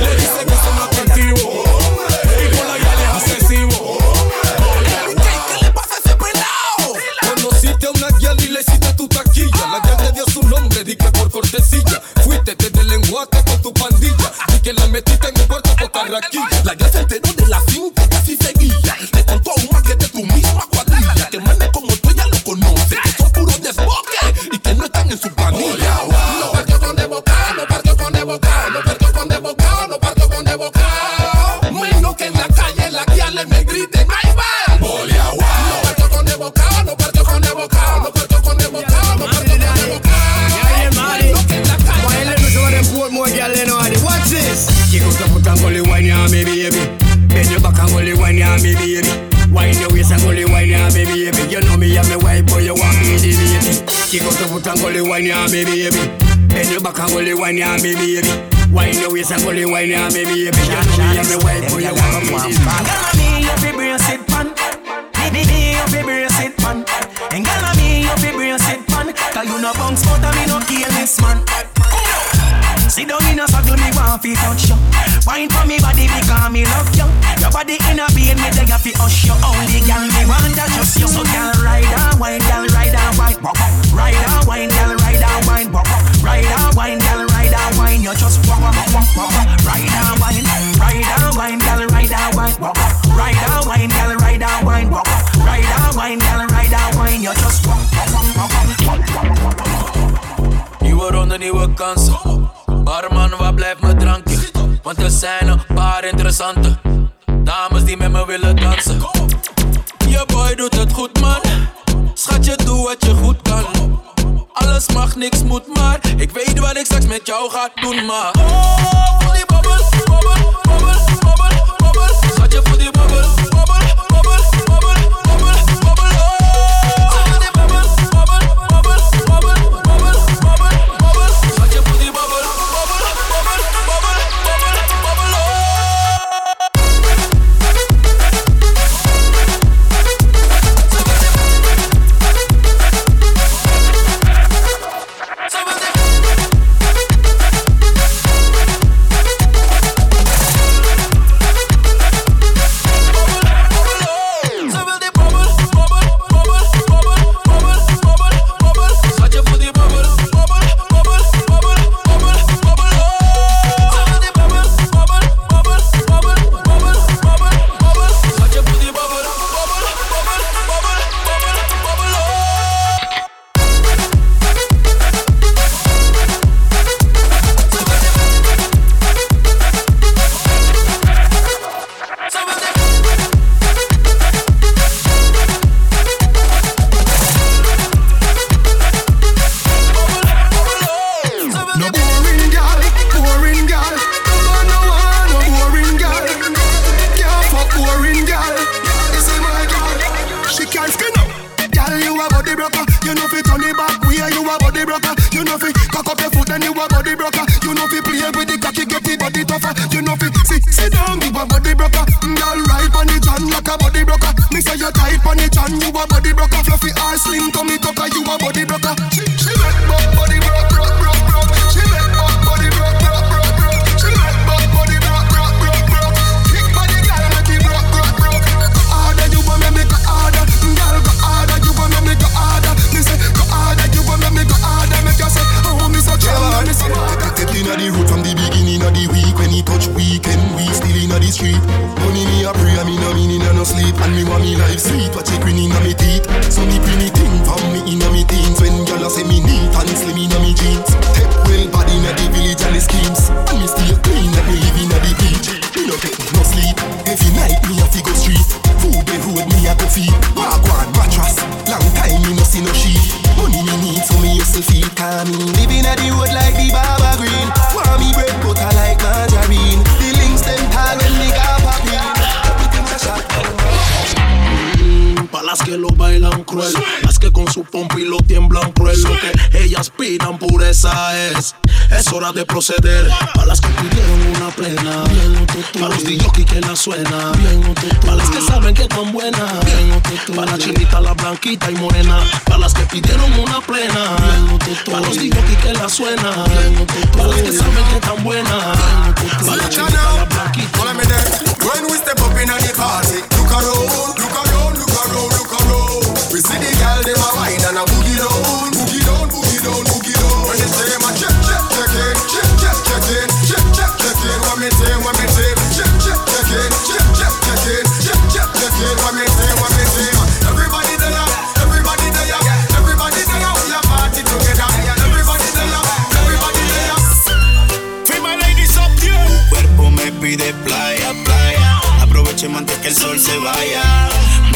Le 0.00 0.16
dice 0.16 0.44
que 0.46 0.54
son 0.54 0.78
atractivos. 0.82 1.42
Y 1.42 2.56
con 2.56 2.68
la 2.68 2.78
guía 2.78 3.16
es 3.16 3.32
excesivo. 3.32 3.98
¿Qué 5.48 5.64
le 5.64 5.70
pasa 5.72 5.94
a 5.94 5.98
ese 5.98 6.16
pelao? 6.16 7.34
Conociste 7.34 7.86
a 7.86 7.90
una 7.90 8.08
guial 8.18 8.40
y 8.40 8.48
le 8.48 8.60
hiciste 8.60 8.92
tu 8.94 9.08
taquilla. 9.08 9.66
La 9.70 9.80
guial 9.80 9.96
te 9.96 10.12
dio 10.12 10.24
su 10.26 10.42
nombre, 10.44 10.84
di 10.84 10.96
que 10.96 11.10
por 11.10 11.30
cortesía. 11.30 12.02
Fuiste 12.24 12.54
desde 12.56 12.84
lenguaje 12.84 13.44
con 13.44 13.62
tu 13.62 13.72
pandilla. 13.72 14.32
Y 14.56 14.60
que 14.60 14.72
la 14.72 14.86
metiste 14.88 15.28
en 15.28 15.40
un 15.40 15.46
cuarto 15.46 15.70
por 15.76 15.90
carraquilla. 15.92 16.62
La 16.64 16.74
guial 16.74 16.90
se 16.90 17.00
enteró 17.00 17.37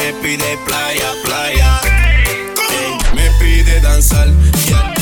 me 0.03 0.13
pide 0.15 0.59
playa, 0.67 1.13
playa. 1.25 1.81
Me 3.15 3.31
pide 3.39 3.81
danzar, 3.81 4.29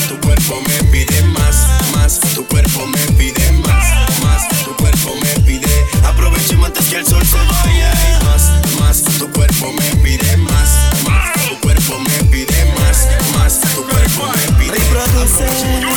tu 0.09 0.21
cuerpo 0.21 0.61
me 0.69 0.91
pide 0.91 1.23
más, 1.23 1.57
más, 1.95 2.21
tu 2.35 2.47
cuerpo 2.47 2.87
me 2.87 2.99
pide 3.17 3.53
más, 3.53 3.85
más, 4.23 4.49
tu 4.65 4.77
cuerpo 4.77 5.15
me 5.23 5.41
pide. 5.47 5.87
Aprovechemos 6.05 6.67
antes 6.67 6.87
que 6.89 6.97
el 6.97 7.07
sol 7.07 7.25
se 7.25 7.39
vaya. 7.39 7.93
Más, 8.25 8.43
más, 8.79 9.03
tu 9.19 9.31
cuerpo 9.31 9.73
me 9.73 9.97
pide 10.03 10.37
más, 10.37 10.69
más, 11.05 11.49
tu 11.49 11.59
cuerpo 11.61 11.99
me 11.99 12.25
pide 12.31 12.75
más, 12.79 13.09
más, 13.39 13.61
tu 13.75 13.83
cuerpo 13.89 14.27
me 14.35 14.59
pide. 14.59 15.90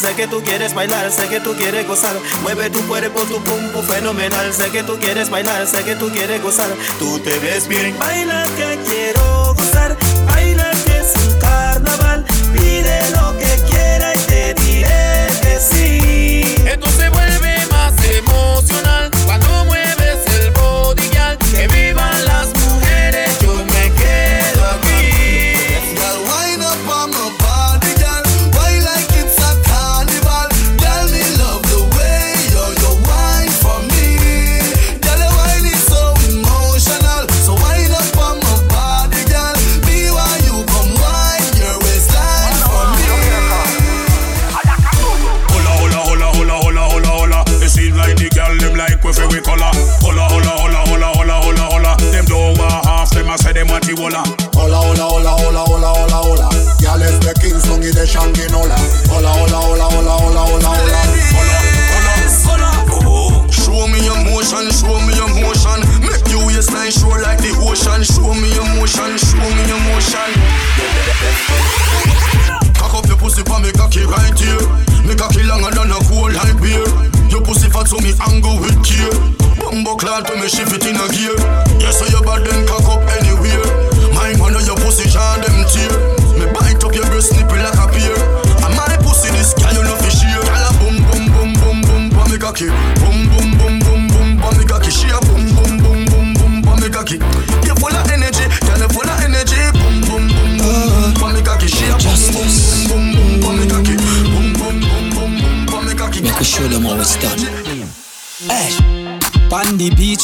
Sé 0.00 0.14
que 0.14 0.26
tú 0.26 0.40
quieres 0.42 0.72
bailar, 0.72 1.12
sé 1.12 1.28
que 1.28 1.40
tú 1.40 1.54
quieres 1.54 1.86
gozar. 1.86 2.16
Mueve 2.40 2.70
tu 2.70 2.80
cuerpo, 2.88 3.20
tu 3.24 3.38
pumpo 3.44 3.82
fenomenal. 3.82 4.50
Sé 4.54 4.70
que 4.70 4.82
tú 4.82 4.98
quieres 4.98 5.28
bailar, 5.28 5.66
sé 5.66 5.84
que 5.84 5.94
tú 5.94 6.08
quieres 6.08 6.42
gozar. 6.42 6.68
Tú 6.98 7.18
te 7.18 7.38
ves 7.38 7.68
bien. 7.68 7.94
Baila 7.98 8.46
que 8.56 8.78
quiero 8.86 9.54
gozar. 9.54 9.94
Baila 10.24 10.70
que 10.86 11.00
es 11.00 11.12
un 11.22 11.38
carnaval. 11.38 12.24
Pide 12.54 13.10
lo 13.10 13.36
que 13.36 13.62
quiera 13.68 14.14
y 14.14 14.18
te 14.20 14.54
diré 14.54 15.26
que 15.42 15.58
sí. 15.60 16.54
Entonces 16.66 17.10
vuelve 17.10 17.66
más 17.70 17.92
emocional 18.02 19.10
cuando 19.26 19.66
mueve 19.66 19.79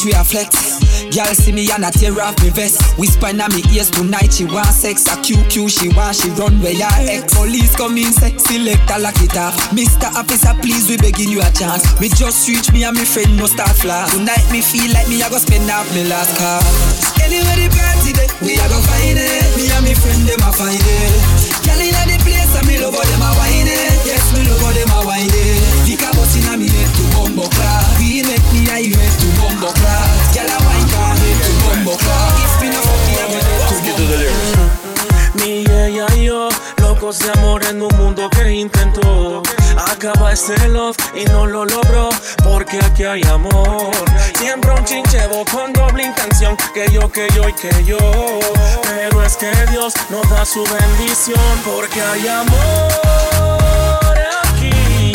we 0.07 0.15
are 0.15 0.23
flex. 0.23 0.79
Girl 1.11 1.27
see 1.35 1.51
me 1.51 1.67
and 1.67 1.83
I 1.83 1.91
tear 1.91 2.15
off 2.23 2.39
me 2.39 2.49
vest. 2.49 2.79
Whisper 2.95 3.35
in 3.35 3.43
me 3.51 3.61
ears 3.75 3.91
tonight 3.91 4.31
she 4.31 4.47
want 4.47 4.71
sex. 4.71 5.03
A 5.11 5.19
QQ 5.19 5.67
she 5.67 5.91
want 5.91 6.15
she 6.15 6.31
run 6.39 6.55
where 6.63 6.71
your 6.71 6.87
ex. 7.03 7.35
Police 7.35 7.75
come 7.75 7.99
in 7.99 8.15
say 8.15 8.31
select 8.39 8.87
a 8.87 8.97
lock 9.03 9.19
it 9.19 9.35
off. 9.35 9.55
Mr. 9.75 10.07
Officer 10.15 10.55
please 10.63 10.87
we 10.87 10.95
begging 10.95 11.27
you 11.29 11.43
a 11.43 11.49
chance. 11.51 11.83
Me 11.99 12.07
just 12.07 12.47
reach 12.47 12.71
me 12.71 12.87
and 12.87 12.95
me 12.95 13.03
friend 13.03 13.35
no 13.35 13.45
start 13.51 13.75
flash. 13.75 14.15
Tonight 14.15 14.47
me 14.51 14.63
feel 14.63 14.87
like 14.95 15.07
me 15.11 15.19
I 15.19 15.27
go 15.27 15.37
spend 15.37 15.67
half 15.67 15.83
me 15.91 16.07
last 16.07 16.31
car. 16.39 16.63
Anywhere 17.19 17.59
the 17.59 17.67
party 17.75 18.15
day 18.15 18.29
we 18.39 18.55
a 18.55 18.65
go 18.71 18.79
find 18.87 19.19
it. 19.19 19.43
Me 19.59 19.67
and 19.67 19.83
me 19.83 19.91
friend 19.91 20.23
them 20.23 20.39
a 20.39 20.49
find 20.55 20.79
it. 20.79 21.13
Girl 21.67 21.83
inna 21.83 22.01
the 22.07 22.15
place 22.23 22.55
and 22.55 22.63
me 22.63 22.79
love 22.79 22.95
how 22.95 23.03
them 23.03 23.23
a 23.27 23.29
whine 23.35 23.67
it. 23.67 23.99
Yes 24.07 24.23
me 24.31 24.47
love 24.47 24.63
how 24.63 24.71
them 24.71 24.91
a 24.95 24.99
whine 25.03 25.27
it. 25.27 25.46
En 37.69 37.81
un 37.81 37.95
mundo 37.97 38.29
que 38.29 38.51
intentó 38.51 39.41
Acaba 39.91 40.31
este 40.31 40.67
love 40.69 40.97
y 41.15 41.25
no 41.25 41.45
lo 41.45 41.65
logró 41.65 42.09
Porque 42.43 42.79
aquí 42.79 43.03
hay 43.03 43.21
amor. 43.23 43.91
Siempre 44.37 44.71
un 44.71 44.83
chinchevo 44.85 45.43
con 45.51 45.73
doble 45.73 46.03
intención 46.03 46.57
Que 46.73 46.89
yo, 46.91 47.11
que 47.11 47.27
yo 47.35 47.47
y 47.47 47.53
que 47.53 47.83
yo. 47.83 47.97
Pero 48.83 49.23
es 49.23 49.37
que 49.37 49.51
Dios 49.71 49.93
nos 50.09 50.29
da 50.29 50.45
su 50.45 50.63
bendición 50.63 51.61
Porque 51.65 52.01
hay 52.01 52.27
amor 52.27 52.57
aquí. 54.43 55.13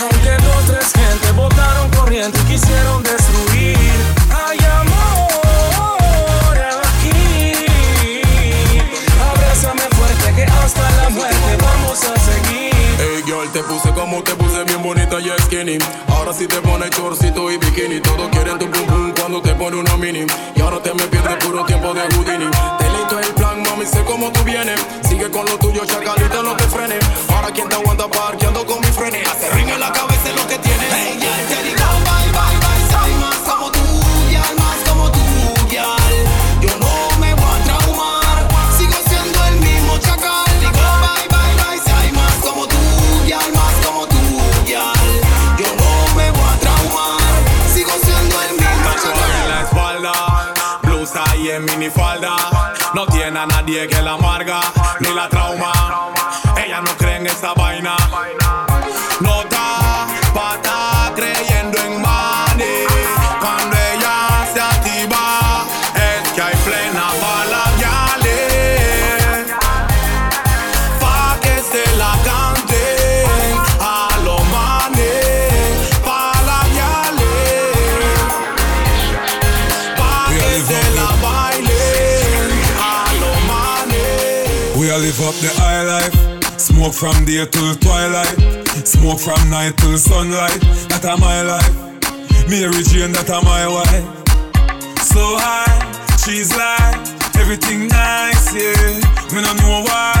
Aunque 0.00 0.30
dos, 0.42 0.64
tres 0.66 0.92
gente 0.92 1.32
votaron 1.32 1.90
corriente 1.90 2.38
y 2.40 2.52
quisieron 2.52 3.02
destruir 3.02 4.19
hasta 10.70 11.02
la 11.02 11.10
muerte 11.10 11.56
vamos 11.60 11.98
a 12.04 12.14
seguir 12.20 12.70
Hey 12.98 13.22
girl, 13.24 13.48
te 13.52 13.62
puse 13.62 13.90
como 13.92 14.22
te 14.22 14.34
puse 14.34 14.64
bien 14.64 14.82
bonita 14.82 15.18
y 15.20 15.28
skinny 15.42 15.78
Ahora 16.08 16.32
sí 16.32 16.46
te 16.46 16.60
pones 16.60 16.90
chorcito 16.90 17.50
y 17.50 17.56
bikini 17.58 18.00
Todos 18.00 18.28
quieren 18.30 18.58
tu 18.58 18.70
pum 18.70 18.86
pum 18.86 19.12
cuando 19.18 19.42
te 19.42 19.54
pone 19.54 19.76
una 19.76 19.96
mini 19.96 20.26
Y 20.54 20.60
ahora 20.60 20.80
te 20.82 20.94
me 20.94 21.04
pierdes 21.04 21.44
puro 21.44 21.64
tiempo 21.64 21.92
de 21.94 22.02
Houdini 22.02 22.50
Te 22.78 22.90
listo 22.90 23.18
el 23.18 23.34
plan, 23.34 23.62
mami, 23.62 23.86
sé 23.86 24.04
cómo 24.04 24.30
tú 24.30 24.42
vienes 24.44 24.80
Sigue 25.08 25.30
con 25.30 25.44
lo 25.46 25.58
tuyo, 25.58 25.84
chacalita, 25.84 26.42
no 26.42 26.54
te 26.56 26.64
frenes 26.64 27.04
Ahora 27.34 27.50
quien 27.52 27.68
te 27.68 27.74
aguanta 27.74 28.06
parqueando 28.08 28.64
con 28.66 28.80
mi 28.80 28.88
frenes 28.88 29.26
Hace 29.28 29.50
ring 29.50 29.68
en 29.68 29.80
la 29.80 29.92
cabeza 29.92 30.28
es 30.28 30.36
lo 30.36 30.46
que 30.46 30.58
tienes 30.58 30.88
Hey, 30.92 31.18
girl, 31.20 32.09
No 52.94 53.06
tiene 53.06 53.38
a 53.38 53.46
nadie 53.46 53.88
que 53.88 54.00
la 54.02 54.12
amarga 54.12 54.60
ni 55.00 55.12
la 55.12 55.28
trauma. 55.28 55.72
Ella 56.56 56.80
no 56.80 56.96
cree 56.96 57.16
en 57.16 57.26
esta 57.26 57.54
vaina. 57.54 57.96
Live 85.00 85.20
up 85.22 85.34
the 85.40 85.48
high 85.56 85.82
life. 85.82 86.14
Smoke 86.60 86.92
from 86.92 87.24
day 87.24 87.46
till 87.46 87.74
twilight. 87.76 88.36
Smoke 88.86 89.18
from 89.18 89.48
night 89.48 89.76
till 89.78 89.96
sunlight. 89.96 90.60
That 90.88 91.04
a 91.04 91.16
my 91.16 91.42
life. 91.42 91.74
Mary 92.48 92.82
Jane, 92.84 93.12
that 93.16 93.30
a 93.32 93.40
my 93.40 93.66
wife. 93.66 94.04
So 95.00 95.24
high, 95.40 95.80
she's 96.22 96.52
like 96.54 97.00
everything 97.40 97.88
nice, 97.88 98.52
yeah. 98.52 99.00
Me 99.32 99.40
no 99.40 99.52
know 99.60 99.84
why 99.88 100.12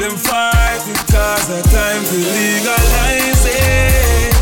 them 0.00 0.16
fight 0.16 0.82
it 0.90 1.00
'cause 1.06 1.46
the 1.46 1.62
time 1.70 2.02
to 2.10 2.16
legalize 2.34 3.44
it. 3.46 4.34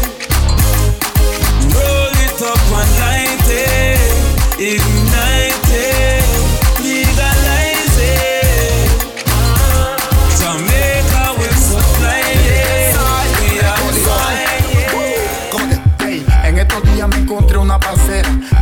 Roll 1.77 2.15
it 2.27 2.41
up 2.53 2.65
and 2.81 2.91
light 3.03 3.49
it, 3.53 4.81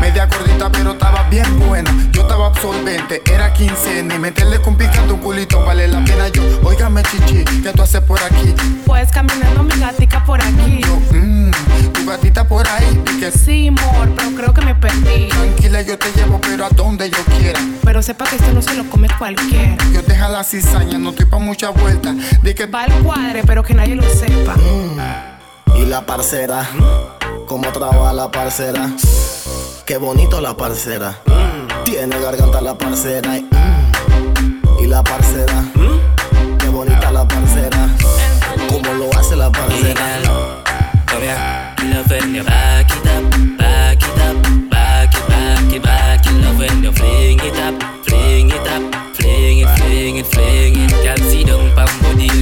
media 0.01 0.27
gordita 0.27 0.71
pero 0.71 0.93
estaba 0.93 1.23
bien 1.29 1.59
buena. 1.61 1.91
Yo 2.13 2.23
estaba 2.23 2.47
absorbente, 2.47 3.23
era 3.33 3.53
quincena. 3.53 4.15
Y 4.15 4.19
meterle 4.19 4.61
con 4.61 4.77
picante 4.77 5.13
un 5.13 5.21
culito 5.21 5.65
vale 5.65 5.89
la 5.89 6.05
pena. 6.05 6.29
Yo, 6.29 6.43
óigame, 6.63 7.03
chichi, 7.05 7.45
¿qué 7.63 7.73
tú 7.73 7.83
haces 7.83 8.01
por 8.03 8.23
aquí? 8.23 8.55
Pues 8.87 9.11
caminando 9.11 9.63
mi 9.63 9.75
gatica 9.79 10.25
por 10.25 10.41
aquí. 10.43 10.81
Mmm, 11.11 11.51
tu 11.93 12.07
gatita 12.07 12.47
por 12.47 12.67
ahí. 12.69 13.03
¿y 13.17 13.21
que 13.21 13.31
Sí, 13.31 13.69
amor, 13.69 14.13
pero 14.17 14.31
creo 14.35 14.55
que 14.55 14.63
me 14.63 14.75
perdí. 14.75 15.29
Tranquila, 15.29 15.83
yo 15.83 15.99
te 15.99 16.13
llevo, 16.13 16.41
pero 16.41 16.67
a 16.67 16.71
donde 16.71 17.11
yo 17.11 17.19
quiera. 17.37 17.61
Pero 17.85 18.03
sepa 18.03 18.25
que 18.27 18.37
esto 18.37 18.53
no 18.53 18.63
se 18.63 18.75
lo 18.75 18.89
come 18.91 19.09
cualquiera. 19.19 19.77
Yo 19.93 20.03
deja 20.03 20.29
la 20.29 20.45
cizaña, 20.45 20.99
no 20.99 21.11
estoy 21.11 21.27
pa' 21.27 21.39
mucha 21.39 21.71
vuelta. 21.71 22.15
De 22.43 22.55
que 22.55 22.67
Va 22.67 22.85
al 22.85 22.93
cuadre, 23.03 23.43
pero 23.45 23.63
que 23.63 23.75
nadie 23.75 23.95
lo 23.95 24.03
sepa. 24.03 24.55
Y 25.77 25.87
la 25.87 26.05
parcera, 26.07 26.69
como 27.47 27.71
trabaja 27.73 28.13
la 28.13 28.31
parcera. 28.31 28.91
Qué 29.85 29.97
bonito 29.97 30.41
la 30.41 30.57
parcera. 30.57 31.19
Tiene 31.85 32.19
garganta 32.21 32.61
la 32.61 32.79
parcera. 32.79 33.37
Y, 33.37 33.49
y 34.81 34.87
la 34.87 35.03
parcera, 35.03 35.65
qué 36.59 36.69
bonita 36.69 37.11
la 37.11 37.27
parcera. 37.27 37.89
Como 38.69 38.93
lo 38.95 39.11
hace 39.19 39.37
la 39.37 39.51
parcera. 39.51 40.21
Love 41.83 42.11
when 42.11 42.35
you 42.35 42.45
back 42.45 42.91
it 42.91 43.07
up, 43.07 43.59
back 43.59 44.03
it 44.03 44.21
up, 44.21 44.71
back 44.71 45.15
it, 45.15 45.29
back 45.29 45.73
it, 45.73 45.83
back 45.83 46.27
it. 46.27 46.33
Love 46.33 46.59
when 46.59 46.83
you 46.83 46.93
fling 46.93 47.41
it 47.41 47.57
up, 47.57 47.83
fling 48.05 48.51
it 48.51 48.67
up, 48.69 49.17
fling 49.17 49.59
it, 49.59 49.69
fling 49.79 50.17
it, 50.17 50.27
fling 50.27 50.77
it. 50.77 50.93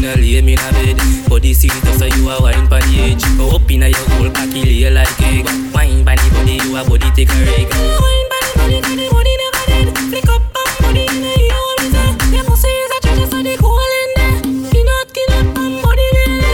You 0.01 0.07
know, 0.07 0.15
lay 0.15 0.41
me 0.41 0.53
in 0.55 0.59
a 0.59 0.73
bed. 0.73 1.29
Body 1.29 1.53
sit 1.53 1.73
up 1.73 1.95
so 1.95 2.07
you 2.07 2.31
a 2.31 2.41
wine 2.41 2.67
pon 2.69 2.81
the 2.81 3.13
edge. 3.13 3.25
Go 3.37 3.57
up 3.57 3.71
inna 3.71 3.89
your 3.89 4.09
whole 4.11 4.31
cocky, 4.31 4.65
lay 4.65 4.91
like 4.91 5.21
egg. 5.23 5.45
Wine 5.75 6.05
pon 6.05 6.17
the 6.17 6.29
body, 6.33 6.57
you 6.65 6.77
a 6.77 6.85
body 6.85 7.11
take 7.15 7.29
a 7.29 7.39
reg. 7.45 7.69
Wine 7.69 8.27
pon 8.31 8.41
the 8.45 8.53
body, 8.57 8.81
'cause 8.81 8.97
the 8.97 9.07
body 9.13 9.33
never 9.41 9.65
dead. 9.69 9.89
Flick 10.09 10.29
up 10.29 10.43
pam 10.55 10.71
body, 10.81 11.05
you 11.05 11.21
know, 11.21 11.37
you 11.37 11.53
always 11.61 11.93
there. 11.93 12.13
Your 12.35 12.45
pussy 12.45 12.69
is 12.69 12.93
a 12.97 12.99
treasure, 13.05 13.29
so 13.31 13.39
the 13.43 13.55
hole 13.61 13.95
in 14.01 14.11
there. 14.17 14.37
Skin 14.69 14.89
out, 14.89 15.07
skin 15.11 15.31
out, 15.37 15.47
pam 15.55 15.73
body, 15.83 16.07
lele. 16.17 16.53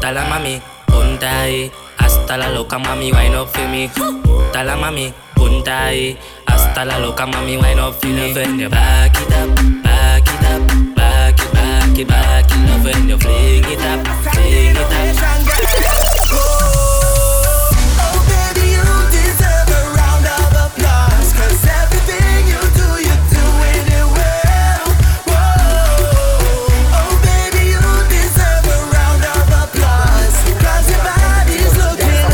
Tell 0.00 0.16
her 0.16 0.26
mami, 0.30 0.62
punta 0.86 1.28
ahí. 1.42 1.70
Hasta 1.98 2.36
la 2.38 2.48
loca 2.48 2.78
mami, 2.78 3.12
wine 3.12 3.34
up 3.34 3.48
for 3.52 3.68
me. 3.68 3.90
Tell 4.52 4.68
her 4.68 4.76
mami, 4.76 5.12
punta 5.36 5.86
ahí. 5.88 6.16
Hasta 6.46 6.84
la 6.84 6.98
loca 6.98 7.26
mami, 7.26 7.56
wine 7.60 7.78
up 7.78 8.00
for 8.00 8.08
me. 8.08 8.32
When 8.32 8.58
you 8.58 8.68
back 8.70 9.16
it 9.20 9.32
up, 9.34 9.50
it, 12.00 12.08
back 12.08 12.44
it, 12.44 12.48
back 12.48 12.50
it. 12.52 12.58
Love 12.70 12.84
when 12.84 13.08
you 13.08 13.18
fling 13.18 13.64
it 13.64 13.80
up, 13.80 14.06
fling 14.24 14.76
it 14.76 14.76
up. 14.76 15.16
Oh, 18.02 18.18
baby, 18.30 18.64
you 18.76 18.88
deserve 19.12 19.68
a 19.68 19.80
round 19.98 20.26
of 20.26 20.52
applause. 20.64 21.30
'Cause 21.34 21.60
everything 21.80 22.42
you 22.52 22.62
do, 22.78 22.88
you're 23.06 23.24
doing 23.34 23.86
it 23.98 24.06
well. 24.16 24.86
Whoa. 25.28 25.36
Oh, 26.98 27.12
baby, 27.26 27.62
you 27.74 27.84
deserve 28.08 28.64
a 28.64 28.78
round 28.94 29.24
of 29.24 29.48
applause. 29.62 30.36
'Cause 30.60 30.86
your 30.88 31.02
body's 31.04 31.74
looking 31.76 32.24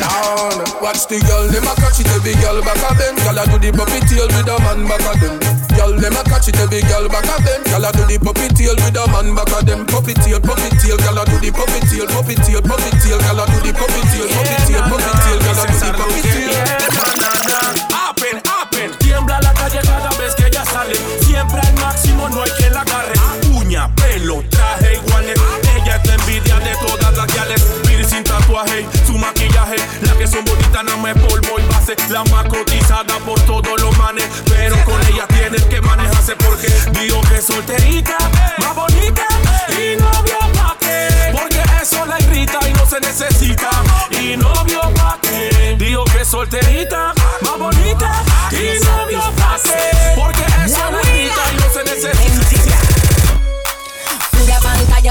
Down. 0.00 0.54
Watch 0.82 1.02
the 1.08 1.18
girl, 1.26 1.44
them 1.48 1.66
a 1.66 1.74
catch 1.80 2.00
it 2.00 2.08
every 2.14 2.34
girl 2.34 2.62
back 2.62 2.82
of 2.90 2.94
them. 2.98 3.14
Girl 3.16 3.38
a 3.38 3.44
do 3.46 3.58
the 3.58 3.70
puppy 3.76 4.00
tail 4.06 4.26
with 4.28 4.48
a 4.48 4.56
man 4.62 4.86
back 4.86 5.06
of 5.14 5.20
them. 5.20 5.57
Girl, 5.88 5.96
them 5.96 6.20
a 6.20 6.22
catch 6.28 6.52
it 6.52 6.60
every 6.60 6.84
girl 6.84 7.08
back 7.08 7.24
of 7.32 7.40
them. 7.48 7.64
Girl 7.64 7.88
a 7.88 7.90
do 7.96 8.04
the 8.04 8.20
puppy 8.20 8.44
tail 8.52 8.76
with 8.76 8.92
a 8.92 9.08
man 9.08 9.32
back 9.32 9.48
of 9.56 9.64
them. 9.64 9.88
Puppy 9.88 10.12
tail, 10.12 10.36
puppy 10.36 10.68
tail, 10.76 11.00
girl 11.00 11.16
a 11.16 11.24
do 11.24 11.40
the 11.40 11.48
puppy 11.48 11.80
tail, 11.88 12.04
puppy 12.12 12.36
tail, 12.44 12.60
puppy 12.60 12.92
tail, 13.00 13.16
girl 13.16 13.40
a 13.40 13.44
do 13.48 13.56
the 13.64 13.72
puppy 13.72 14.04
tail, 14.12 14.28
puppy 14.28 14.56
tail, 14.68 14.84
puppy 14.84 15.12
tail, 15.24 15.38
girl 15.40 15.56
a 15.56 15.64
do 15.64 15.76
the 15.80 15.88
puppy 15.96 16.20
tail. 16.28 16.52
Happen, 17.88 18.36
happen. 18.44 18.88
Tiembla 19.00 19.40
la 19.40 19.54
calle 19.56 19.80
cada 19.80 20.12
vez 20.20 20.34
que 20.36 20.46
ella 20.52 20.64
sale. 20.68 20.92
Siempre 21.24 21.56
al 21.56 21.74
máximo, 21.80 22.28
no 22.28 22.42
hay 22.42 22.50
quien 22.60 22.74
la 22.74 22.82
agarre. 22.84 23.16
Uña, 23.56 23.88
pelo, 23.96 24.44
traje 24.50 25.00
iguales. 25.00 25.40
Ella 25.72 25.96
es 25.96 26.04
la 26.04 26.14
envidia 26.20 26.60
de 26.60 26.76
todas 26.84 27.16
las 27.16 27.26
gales. 27.32 27.62
Piercing, 27.88 28.24
tatuaje, 28.24 28.84
su 29.06 29.16
maquillaje. 29.16 29.76
La 30.02 30.12
que 30.18 30.26
son 30.26 30.44
bonitas, 30.44 30.84
nada 30.84 30.98
más 30.98 31.14
polvo 31.14 31.56
y 31.56 31.62
La 31.88 32.22
más 32.24 32.44
cotizada 32.44 33.18
por 33.24 33.40
todos 33.46 33.80
los 33.80 33.96
manes. 33.96 34.26
Pero 34.44 34.76
con 34.84 35.00
ella 35.06 35.26
tienes 35.26 35.64
que 35.64 35.80
manejarse 35.80 36.36
porque 36.36 36.68
digo 37.00 37.18
que 37.22 37.40
solterita, 37.40 38.18
más 38.58 38.74
bonita. 38.74 39.26
Y 39.70 39.96
novio 39.96 40.38
pa' 40.52 40.76
qué. 40.78 41.32
Porque 41.32 41.62
eso 41.80 42.04
la 42.04 42.20
irrita 42.20 42.58
y 42.68 42.74
no 42.74 42.84
se 42.84 43.00
necesita. 43.00 43.70
Y 44.10 44.36
novio 44.36 44.82
pa' 44.96 45.18
qué. 45.22 45.76
Digo 45.78 46.04
que 46.04 46.26
solterita, 46.26 47.14
más 47.40 47.58
bonita. 47.58 48.22
Y 48.50 48.84
novio 48.84 49.22
pa' 49.38 49.56
qué. 49.64 50.12
Porque 50.14 50.44
eso 50.66 50.90
la 50.90 51.00
irrita 51.08 51.40
y 51.52 51.56
no 51.56 51.72
se 51.72 51.84
necesita. 51.84 52.47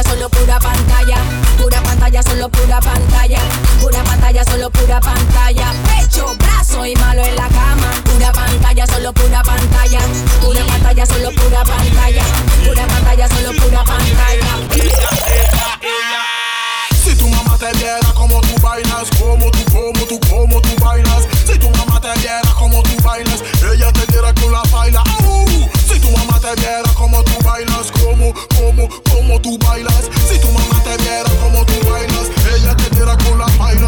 Solo 0.03 0.29
pura 0.29 0.59
pantalla. 0.59 1.17
Pura 1.59 1.81
pantalla, 1.81 2.21
solo 2.21 2.49
pura 2.49 2.79
pantalla. 2.79 3.39
Pura 3.81 4.03
pantalla, 4.03 4.43
solo 4.45 4.69
pura 4.69 4.99
pantalla. 4.99 5.73
Pecho, 5.87 6.35
brazo 6.37 6.85
y 6.85 6.95
malo 6.95 7.25
en 7.25 7.35
la 7.35 7.47
cama. 7.47 7.91
Pura 8.05 8.31
pantalla, 8.31 8.85
solo 8.87 9.11
pura 9.13 9.41
pantalla. 9.43 9.99
Pura 10.41 10.63
pantalla, 10.65 11.05
solo 11.05 11.31
pura 11.31 11.63
pantalla. 11.63 12.23
Pura 12.65 12.87
pantalla, 12.87 13.27
solo 13.27 13.51
pura 13.59 13.83
pantalla. 13.83 14.51
Si 17.03 17.15
tu 17.15 17.27
mamá 17.27 17.57
te 17.57 17.71
viera 17.77 18.13
como 18.13 18.39
tú 18.41 18.55
bailas, 18.61 19.09
como 19.19 19.49
tú, 19.51 19.59
como 19.71 20.05
tú, 20.05 20.19
como 20.29 20.61
tú 20.61 20.69
bailas. 20.83 21.27
Si 21.45 21.57
tu 21.57 21.69
mamá 21.71 21.99
te 21.99 22.13
viera 22.19 22.53
como 22.57 22.81
tú 22.83 22.95
bailas, 23.03 23.43
ella 23.73 23.91
te 23.93 24.05
diera 24.11 24.33
con 24.33 24.51
la 24.51 24.61
baila. 24.71 25.03
Si 25.87 25.99
tu 25.99 26.09
mamá 26.11 26.39
te 26.39 26.53
viera 26.61 26.93
como 26.95 27.23
tú 27.23 27.33
bailas, 27.43 27.76
como, 28.33 28.33
como, 28.57 28.89
como 29.03 29.41
tú 29.41 29.57
bailas. 29.59 30.09
Si 30.29 30.39
tu 30.39 30.47
mamá 30.51 30.83
te 30.83 30.97
viera 31.03 31.29
como 31.41 31.65
tú 31.65 31.73
bailas, 31.89 32.29
ella 32.55 32.75
te 32.75 32.95
diera 32.95 33.17
con 33.17 33.39
la 33.39 33.45
baila. 33.57 33.87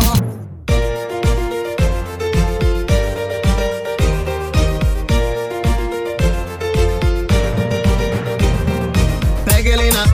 Pegelina, 9.46 10.06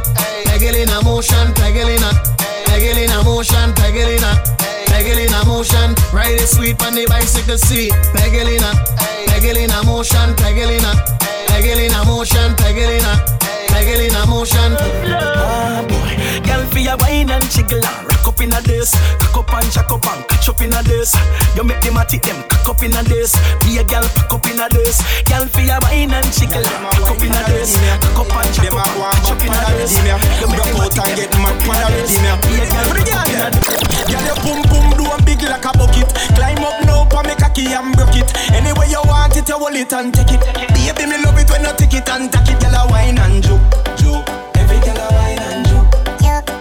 Pegelina 0.46 1.02
motion, 1.02 1.54
Pegelina, 1.54 2.10
Pegelina 2.66 3.22
motion, 3.24 3.74
Pegelina, 3.74 4.44
Pegelina 4.88 5.44
motion. 5.46 5.96
Ride 6.12 6.42
it 6.42 6.48
sweet 6.48 6.82
on 6.84 6.96
the 6.96 7.06
bicycle 7.08 7.58
seat. 7.58 7.92
Pegelina, 8.14 8.72
Pegelina 9.28 9.84
motion, 9.84 10.36
Pegelina, 10.36 10.92
Pegelina 11.48 12.04
motion, 12.06 12.56
Pegelina, 12.56 13.35
Smiling 13.76 14.06
in 14.06 14.16
a 14.16 14.26
motion. 14.28 14.78
ah, 14.80 15.86
boy. 15.90 16.25
For 16.76 16.84
your 16.84 17.00
wine 17.00 17.32
and 17.32 17.48
jiggle 17.48 17.80
and 17.80 18.04
rock 18.04 18.28
up 18.28 18.42
in 18.44 18.52
a 18.52 18.60
this. 18.60 18.92
Cock 19.24 19.48
up 19.48 19.54
and 19.56 19.72
jack 19.72 19.88
up 19.88 20.04
and 20.12 20.28
catch 20.28 20.50
up 20.52 20.60
in 20.60 20.76
a 20.76 20.84
this. 20.84 21.16
You 21.56 21.64
make 21.64 21.80
them 21.80 21.96
a 21.96 22.04
tick 22.04 22.28
them 22.28 22.36
cock 22.52 22.68
up 22.76 22.84
in 22.84 22.92
a 22.92 23.00
this. 23.08 23.32
Be 23.64 23.80
a 23.80 23.84
girl, 23.88 24.04
pack 24.12 24.28
up 24.36 24.44
in 24.44 24.60
a 24.60 24.68
this. 24.68 25.00
Girl, 25.24 25.48
for 25.48 25.64
your 25.64 25.80
wine 25.88 26.12
and 26.12 26.28
jiggle 26.36 26.60
and 26.60 26.84
cock 27.00 27.16
up 27.16 27.24
in 27.24 27.32
a 27.32 27.42
this. 27.48 27.80
Cock 28.12 28.28
up 28.28 28.36
and 28.44 28.52
jack 28.52 28.76
up 28.76 28.92
and 28.92 29.08
catch 29.08 29.32
up 29.32 29.40
in 29.40 29.56
a 29.56 29.60
this. 29.80 29.96
You 30.04 30.52
make 30.52 30.68
them 30.68 30.84
a 30.84 30.92
tick 30.92 31.16
them 31.16 31.32
cock 31.32 31.48
up 31.48 31.64
in 31.64 31.80
a 31.80 31.88
this. 31.96 32.12
Be 32.44 32.60
a 32.60 32.68
girl, 32.68 32.88
pack 32.92 33.08
up 33.08 33.24
in 33.24 33.40
a 33.40 33.48
this. 33.56 33.72
Girl, 34.12 34.26
your 34.28 34.36
boom 34.44 34.60
boom 34.68 34.86
do 35.00 35.08
a 35.08 35.16
big 35.24 35.48
like 35.48 35.64
a 35.64 35.72
bucket. 35.80 36.12
Climb 36.36 36.60
up 36.60 36.76
now, 36.84 37.08
pa 37.08 37.24
me 37.24 37.40
cocky 37.40 37.72
and 37.72 37.96
broke 37.96 38.20
it. 38.20 38.28
Anyway 38.52 38.92
you 38.92 39.00
want 39.08 39.32
it, 39.32 39.48
you 39.48 39.56
hold 39.56 39.80
it 39.80 39.96
and 39.96 40.12
take 40.12 40.36
it. 40.36 40.44
Baby, 40.76 41.08
me 41.08 41.24
love 41.24 41.40
it 41.40 41.48
when 41.48 41.64
you 41.64 41.72
take 41.80 41.96
it 41.96 42.10
and 42.12 42.28
take 42.28 42.52
it. 42.52 42.60
Girl, 42.60 42.76
a 42.76 42.92
wine 42.92 43.16
and 43.16 43.40
juke, 43.40 43.64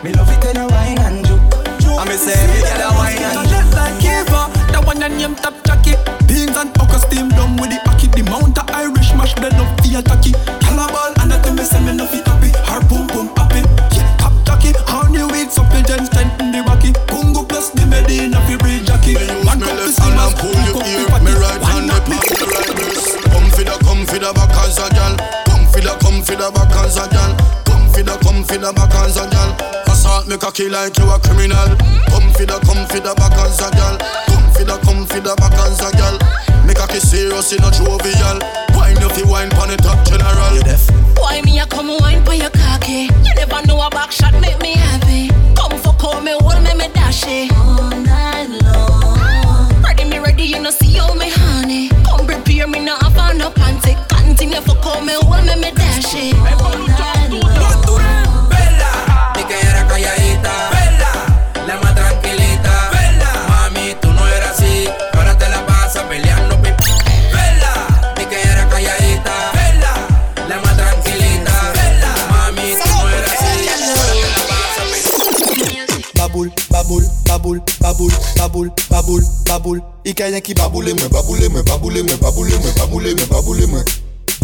Me 0.05 0.13
love 0.13 0.29
it 0.29 0.45
when 0.45 0.57
you 0.61 0.69
wine 0.69 1.01
and 1.01 1.25
juke, 1.25 1.41
juke. 1.81 1.97
I 1.97 2.05
me 2.05 2.13
say 2.21 2.37
every 2.37 2.61
girl 2.61 2.93
a 2.93 3.01
wine 3.01 3.25
and 3.25 3.49
juke. 3.49 3.73
like 3.73 4.05
Eva, 4.05 4.53
the 4.69 4.85
one 4.85 5.01
your 5.01 5.09
name 5.09 5.33
top 5.35 5.57
jockey. 5.65 5.97
Beans 6.29 6.53
and 6.61 6.69
okra 6.77 7.01
steam 7.01 7.33
down 7.33 7.57
with 7.57 7.73
the 7.73 7.81
ackee. 7.89 8.13
The 8.13 8.21
mount 8.29 8.61
of 8.61 8.69
Irish 8.77 9.17
mash 9.17 9.33
blend 9.33 9.57
up 9.57 9.73
the 9.81 9.97
attacky. 9.97 10.37
Cannibal 10.61 11.09
and 11.25 11.33
I 11.33 11.41
tell 11.41 11.57
me 11.57 11.65
say 11.65 11.81
me 11.81 11.97
no 11.97 12.05
fit 12.05 12.21
happy. 12.29 12.53
Her 12.69 12.85
boom 12.85 13.09
boom 13.17 13.33
happy. 13.33 13.65
Yeah, 13.97 14.05
top 14.21 14.37
jockey. 14.45 14.77
Honey 14.85 15.25
with 15.25 15.49
supplement 15.49 16.05
strengthen 16.13 16.53
the 16.53 16.61
rocky. 16.69 16.93
Congo 17.09 17.41
plus 17.49 17.73
the 17.73 17.89
Medina 17.89 18.45
fi 18.45 18.61
bridge 18.61 18.85
jockey. 18.85 19.17
Man 19.41 19.57
come 19.57 19.73
to 19.73 19.89
left 19.89 19.97
see 19.97 20.05
hand 20.05 20.21
us 20.21 20.37
pull 20.37 20.53
you 20.53 20.73
cook 20.77 20.85
ear. 20.85 21.09
the 21.09 21.17
Me 21.25 21.33
party. 21.33 21.49
right 21.49 21.65
hand 21.65 21.89
up 21.89 22.05
up 22.05 22.29
on 22.29 22.37
the 22.37 22.47
right 22.53 22.77
wrist. 22.77 23.25
Come 23.33 23.49
for 23.57 23.65
the, 23.65 23.73
come 23.81 24.05
for 24.05 24.21
the 24.21 24.29
back 24.37 24.53
as 24.69 24.77
a 24.77 24.85
gal. 24.93 25.17
Come 25.49 25.65
for 25.73 25.81
the, 25.81 25.97
come 26.05 26.21
for 26.21 26.37
the 26.37 26.53
back 26.53 26.77
as 26.85 27.01
a 27.01 27.09
gal. 27.09 27.33
Come 27.65 27.89
for 27.89 28.05
the, 28.05 28.15
come 28.21 28.45
for 28.45 28.61
the 28.61 28.69
back 28.77 28.93
as 29.01 29.17
a 29.17 29.25
gal. 29.33 29.84
Make 30.25 30.31
me 30.31 30.37
cocky 30.39 30.71
like 30.71 30.97
you 30.97 31.05
a 31.11 31.21
criminal. 31.21 31.77
Come 32.09 32.33
for 32.33 32.49
the, 32.49 32.57
come 32.65 32.89
for 32.89 32.97
the 32.97 33.13
back 33.13 33.37
as 33.45 33.61
a 33.61 33.69
girl. 33.77 34.01
Come 34.25 34.49
for 34.57 34.65
the, 34.65 34.77
come 34.81 35.05
for 35.05 35.21
the 35.21 35.37
back 35.37 35.53
as 35.53 35.85
a 35.85 35.93
girl. 36.01 36.17
Me 36.65 36.73
cocky 36.73 36.97
serious, 36.97 37.53
you 37.53 37.59
not 37.59 37.75
jovial. 37.75 38.41
Wine 38.73 38.97
if 39.05 39.19
you 39.21 39.29
wine 39.29 39.51
pon 39.51 39.69
the 39.69 39.77
top 39.77 40.01
general. 40.09 40.57
You 40.57 40.65
deaf. 40.65 40.89
Why 41.21 41.43
me 41.43 41.59
a 41.59 41.67
come 41.67 41.93
wine 42.01 42.25
pon 42.25 42.41
your 42.41 42.49
cocky? 42.49 43.13
You 43.21 43.35
never 43.37 43.67
know 43.69 43.77
a 43.85 43.91
back 43.91 44.13
shot 44.13 44.33
make 44.41 44.57
me 44.65 44.73
happy. 44.73 45.29
Come 45.61 45.77
for 45.85 45.93
call 46.01 46.23
me, 46.23 46.33
hold 46.41 46.57
me, 46.65 46.73
me 46.73 46.89
dashy. 46.97 47.53
All 47.61 47.93
night 47.93 48.49
long. 48.65 49.69
Ready 49.85 50.09
me 50.09 50.21
ready, 50.25 50.45
you 50.45 50.61
know 50.63 50.71
see 50.71 50.99
all 51.01 51.15
me 51.17 51.29
honey. 51.29 51.91
Come 52.01 52.25
prepare 52.25 52.67
me, 52.67 52.81
not 52.81 52.97
have 53.05 53.37
no 53.37 53.51
panty. 53.51 53.93
Continue 54.09 54.65
for 54.65 54.81
call 54.81 55.05
me, 55.05 55.21
hold 55.21 55.45
me, 55.45 55.53
me 55.61 55.71
dashy. 55.77 56.33
All 56.65 56.81
night 56.81 57.29
long. 57.29 57.74
baboule, 78.45 78.71
baboule, 78.91 79.25
baboule. 79.47 79.83
Icaïen 80.05 80.41
qui 80.41 80.55
baboule, 80.55 80.93
moi, 80.95 81.09
baboule, 81.09 81.49
moi, 81.51 81.63
baboule, 81.63 82.03
moi, 82.03 82.17
baboule, 82.21 82.49
moi, 82.49 82.73
baboule, 82.77 83.15
moi, 83.17 83.27
baboule, 83.31 83.67
moi. 83.69 83.81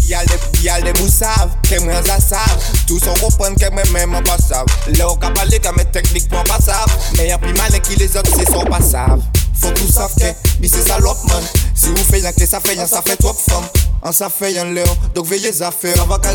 Yal 0.09 0.83
de 0.83 0.99
mousav, 0.99 1.51
kemen 1.63 2.03
zasav 2.03 2.57
Tou 2.85 2.99
son 2.99 3.13
repren 3.23 3.55
kemen 3.55 3.85
menman 3.93 4.21
basav 4.27 4.65
Le 4.87 5.05
ou 5.05 5.15
ka 5.15 5.29
pale 5.31 5.59
kemen 5.63 5.87
teknikman 5.93 6.43
basav 6.49 6.91
Men 7.15 7.29
yon 7.29 7.39
pi 7.39 7.53
malen 7.55 7.79
ki 7.85 7.95
les 7.95 8.17
ot 8.19 8.27
se 8.27 8.43
son 8.49 8.67
basav 8.67 9.23
Fok 9.61 9.79
ou 9.79 9.93
sav 9.93 10.11
ke, 10.17 10.33
mi 10.59 10.67
se 10.67 10.81
salop 10.83 11.21
man. 11.29 11.47
Si 11.77 11.93
ou 11.93 12.03
feyan 12.09 12.35
ke 12.35 12.49
sa 12.49 12.59
feyan, 12.59 12.89
sa 12.91 12.99
fe 13.05 13.15
trop 13.21 13.39
fam 13.39 13.63
An 14.03 14.11
sa 14.11 14.27
feyan 14.27 14.73
le 14.75 14.83
ou, 14.83 15.13
dok 15.15 15.31
veye 15.31 15.53
zafer 15.53 15.95
Avan 16.01 16.19
ka 16.19 16.33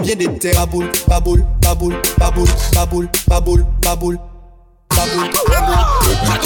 bien 0.00 0.16
de 0.16 0.38
ter 0.38 0.54
Baboul, 0.56 0.88
baboul, 1.06 1.44
baboul, 1.60 1.94
baboul, 2.16 2.48
baboul, 2.72 3.08
baboul, 3.28 3.66
baboul 3.82 4.37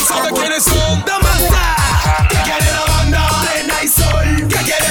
sabes 0.05 0.33
quiénes 0.33 0.63
son? 0.65 1.05
Damasa, 1.05 2.29
que 2.29 2.37
quiere 2.43 2.67
la 2.73 2.85
banda, 2.93 3.29
plena 3.43 3.83
y 3.83 3.89
sol, 3.89 4.49
que 4.49 4.57
quiere 4.65 4.82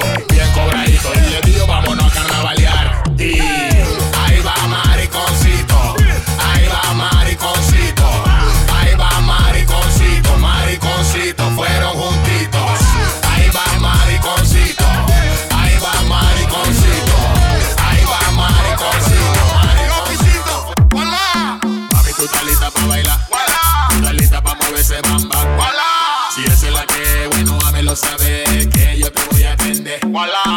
llegó 0.00 0.27
Walla. 30.18 30.47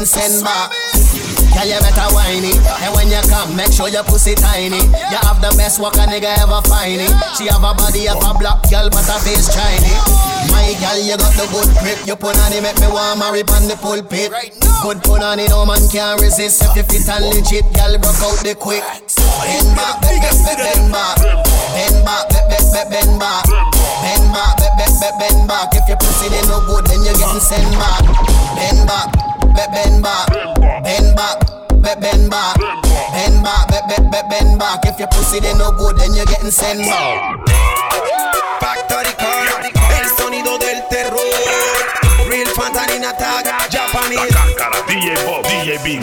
Then 0.00 0.06
sent 0.06 0.44
back. 0.44 0.72
Yeah, 1.52 1.76
you 1.76 1.78
better 1.84 2.08
whine 2.16 2.40
it. 2.40 2.56
And 2.80 2.92
when 2.96 3.12
you 3.12 3.20
come, 3.28 3.52
make 3.52 3.72
sure 3.72 3.88
your 3.88 4.04
pussy 4.04 4.34
tiny. 4.34 4.80
You 4.80 5.20
have 5.28 5.44
the 5.44 5.52
best 5.60 5.76
walk 5.80 5.96
a 6.00 6.08
nigga 6.08 6.32
ever 6.40 6.62
find 6.64 7.04
it. 7.04 7.12
She 7.36 7.52
have 7.52 7.60
a 7.60 7.76
body 7.76 8.08
of 8.08 8.16
a 8.16 8.32
black 8.32 8.64
girl, 8.72 8.88
but 8.88 9.04
her 9.04 9.20
face 9.20 9.52
shiny. 9.52 9.92
My 10.48 10.72
girl, 10.80 10.96
you 10.96 11.20
got 11.20 11.34
the 11.36 11.44
good 11.52 11.68
grip. 11.84 12.00
You 12.08 12.16
put 12.16 12.38
on 12.40 12.52
it, 12.56 12.64
make 12.64 12.80
me 12.80 12.88
want 12.88 13.20
marry 13.20 13.44
on 13.44 13.68
the 13.68 13.76
pulpit. 13.76 14.32
Good 14.80 15.04
put 15.04 15.20
on 15.20 15.36
it, 15.36 15.52
no 15.52 15.66
man 15.68 15.84
can 15.92 16.16
resist. 16.16 16.64
If 16.64 16.76
you 16.80 16.84
fit 16.88 17.08
and 17.12 17.28
legit, 17.28 17.68
girl, 17.76 17.92
broke 18.00 18.24
out 18.24 18.40
the 18.40 18.56
quick. 18.56 18.84
Bend 19.44 19.68
back, 19.76 20.00
bend, 20.00 20.24
bend, 20.24 20.60
bend, 20.64 20.86
back. 20.88 21.20
Bend 21.76 21.98
back, 22.08 22.24
bend, 22.48 22.68
bend, 22.72 22.88
bend, 22.88 23.14
back. 23.20 23.44
Bend 24.00 24.26
back, 24.32 24.56
bend, 24.56 24.74
bend, 24.80 24.96
bend, 24.96 25.16
bend 25.20 25.40
back. 25.44 25.76
If 25.76 25.84
your 25.84 26.00
pussy 26.00 26.32
they 26.32 26.40
no 26.48 26.64
good, 26.64 26.88
then 26.88 27.04
you're 27.04 27.18
getting 27.20 27.44
sent 27.44 27.68
back. 27.76 28.00
Bend 28.56 28.88
back, 28.88 29.12
bend, 29.54 30.02
back. 30.02 30.26
Bend 30.82 31.16
back, 31.16 31.38
bend, 32.00 32.30
back. 32.30 32.56
Bend 33.12 33.42
back, 33.42 33.68
bend, 34.30 34.58
back. 34.58 34.84
If 34.84 34.98
your 34.98 35.08
pussy 35.08 35.40
they 35.40 35.54
no 35.54 35.72
good, 35.72 35.96
then 35.96 36.14
you're 36.14 36.26
getting 36.26 36.50
sent 36.50 36.80
back. 36.80 37.38
Factory 38.60 39.14
Car, 39.18 39.72
el 40.00 40.08
sonido 40.16 40.58
del 40.58 40.82
terror. 40.88 41.20
Real 42.28 42.48
Fantanina 42.48 43.16
Tag, 43.16 43.44
Japanese. 43.70 44.34
DJ 44.86 45.14
Bob, 45.26 45.42
DJ 45.46 45.78
Bean. 45.84 46.02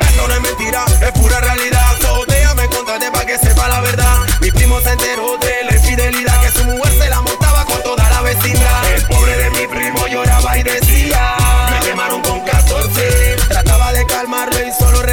Esto 0.00 0.28
no 0.28 0.34
es 0.34 0.40
mentira, 0.40 0.84
es 1.00 1.12
pura 1.12 1.40
realidad. 1.40 1.96
So, 2.00 2.24
déjame 2.26 2.68
contarte 2.68 3.10
para 3.10 3.26
que 3.26 3.38
sepa 3.38 3.68
la 3.68 3.80
verdad. 3.80 4.18
Mi 4.40 4.50
primo 4.50 4.80
se 4.80 4.92
enteró 4.92 5.36
de 5.38 5.64
la 5.64 5.76
infidelidad 5.76 6.40
que 6.42 6.50
su 6.50 6.64
mujer 6.64 6.92
se 6.92 7.08
la 7.08 7.20
montaba 7.20 7.43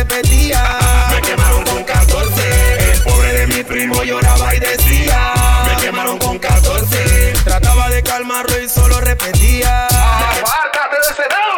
repetía: 0.01 0.79
Me 1.11 1.21
quemaron 1.21 1.63
con 1.63 1.83
14. 1.83 2.91
El 2.91 3.03
pobre 3.03 3.33
de 3.33 3.47
mi 3.47 3.63
primo 3.63 4.03
lloraba 4.03 4.55
y 4.55 4.59
decía: 4.59 5.33
Me 5.65 5.75
quemaron 5.81 6.17
con 6.17 6.39
14. 6.39 7.33
Trataba 7.43 7.89
de 7.89 8.01
calmarlo 8.01 8.59
y 8.59 8.67
solo 8.67 8.99
repetía: 9.01 9.85
Apártate 9.85 10.95
de 10.95 11.13
ese 11.13 11.23
dedo, 11.23 11.53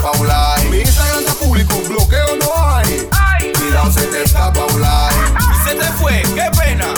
escapa 0.00 0.18
un 0.18 0.26
like. 0.26 0.68
Mi 0.70 0.78
Instagram 0.80 1.20
está 1.20 1.34
público, 1.34 1.74
bloqueo 1.86 2.36
no 2.36 2.74
hay. 2.74 3.08
Cuidado, 3.58 3.92
se 3.92 4.02
te 4.06 4.22
escapa 4.22 4.64
un 4.64 4.80
like. 4.80 5.14
Y 5.38 5.68
se 5.68 5.74
te 5.74 5.84
fue, 5.92 6.22
qué 6.34 6.50
pena. 6.58 6.94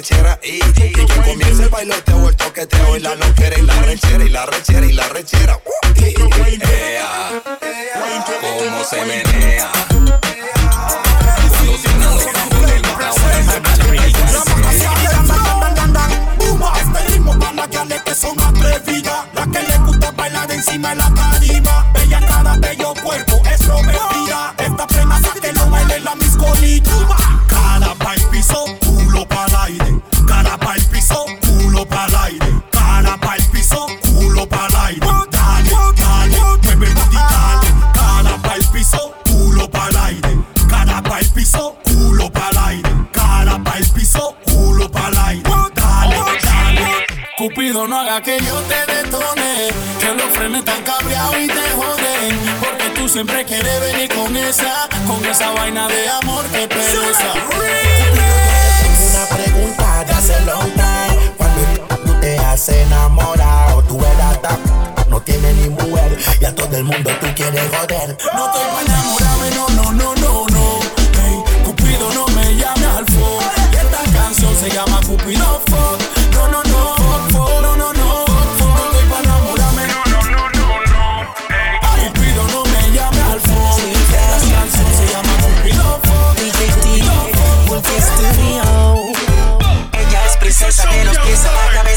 rechera 0.00 0.40
y, 0.42 0.56
y 0.56 0.92
quien 0.92 1.06
comienza 1.06 1.64
el 1.64 1.92
o 2.14 2.28
el 2.30 2.36
toqueteo 2.36 2.96
y 2.96 3.00
la 3.00 3.14
loquera 3.16 3.58
y 3.58 3.62
la 3.62 3.82
rechera 3.82 4.24
y 4.24 4.28
la 4.30 4.46
rechera 4.46 4.86
y 4.86 4.92
la 4.92 5.08
rechera. 5.08 5.60
Uh, 5.62 5.70
ea, 6.00 7.42
cómo 8.40 8.84
se 8.84 9.04
menea. 9.04 9.70
Son 18.14 18.38
atrevidas, 18.42 19.24
las 19.32 19.48
que 19.48 19.62
les 19.62 19.80
gusta 19.80 20.10
bailar 20.10 20.50
encima 20.50 20.90
de 20.90 20.96
la 20.96 21.10
bella 21.94 22.20
cara, 22.26 22.56
bello 22.56 22.92
cuerpo, 23.02 23.40
es 23.50 23.62
prometida, 23.62 24.54
esta 24.58 24.86
plena 24.86 25.20
que 25.40 25.52
no 25.54 25.70
baile 25.70 26.00
la 26.00 26.14
miscolita, 26.16 26.92
cada 27.48 27.94
piso 28.30 28.79
no 47.72 47.98
haga 47.98 48.20
que 48.20 48.38
yo 48.40 48.60
te 48.62 48.92
detone. 48.92 49.68
Que 50.00 50.14
los 50.14 50.36
frenes 50.36 50.64
tan 50.64 50.82
cabreados 50.82 51.36
y 51.38 51.46
te 51.46 51.70
joden. 51.76 52.38
Porque 52.58 52.90
tú 52.96 53.08
siempre 53.08 53.44
quieres 53.44 53.80
venir 53.80 54.12
con 54.12 54.36
esa, 54.36 54.88
con 55.06 55.24
esa 55.24 55.50
vaina 55.50 55.86
de 55.88 56.08
amor 56.08 56.44
que 56.46 56.66
pereza. 56.66 57.32
Tengo 58.82 59.06
una 59.10 59.26
pregunta 59.36 60.04
de 60.04 60.12
hace 60.12 60.40
long 60.46 60.72
time. 60.72 61.32
Cuando 61.36 61.60
tú 62.04 62.20
te 62.20 62.38
has 62.38 62.68
enamorado, 62.68 63.82
tú 63.84 63.98
eras 64.04 64.42
tan 64.42 64.58
no 65.08 65.20
tiene 65.20 65.52
ni 65.54 65.68
mujer 65.70 66.18
y 66.40 66.44
a 66.44 66.54
todo 66.54 66.76
el 66.76 66.84
mundo 66.84 67.10
tú 67.20 67.26
quieres 67.36 67.68
joder. 67.70 68.16
No 68.34 68.46
estoy 68.46 68.66
para 68.72 68.86
enamorarme, 68.86 69.50
no, 69.54 69.68
no, 69.68 69.92
no, 69.92 70.14
no, 70.16 70.46
no. 70.48 70.80
Hey, 71.14 71.42
Cupido 71.64 72.12
no 72.14 72.26
me 72.28 72.54
llame 72.56 72.86
al 72.86 73.06
fuego. 73.06 73.40
Esta 73.72 74.18
canción 74.18 74.56
se 74.56 74.70
llama 74.70 75.00
Cupido 75.06 75.62
Fuck. 75.66 76.09
Sorry. 91.42 91.89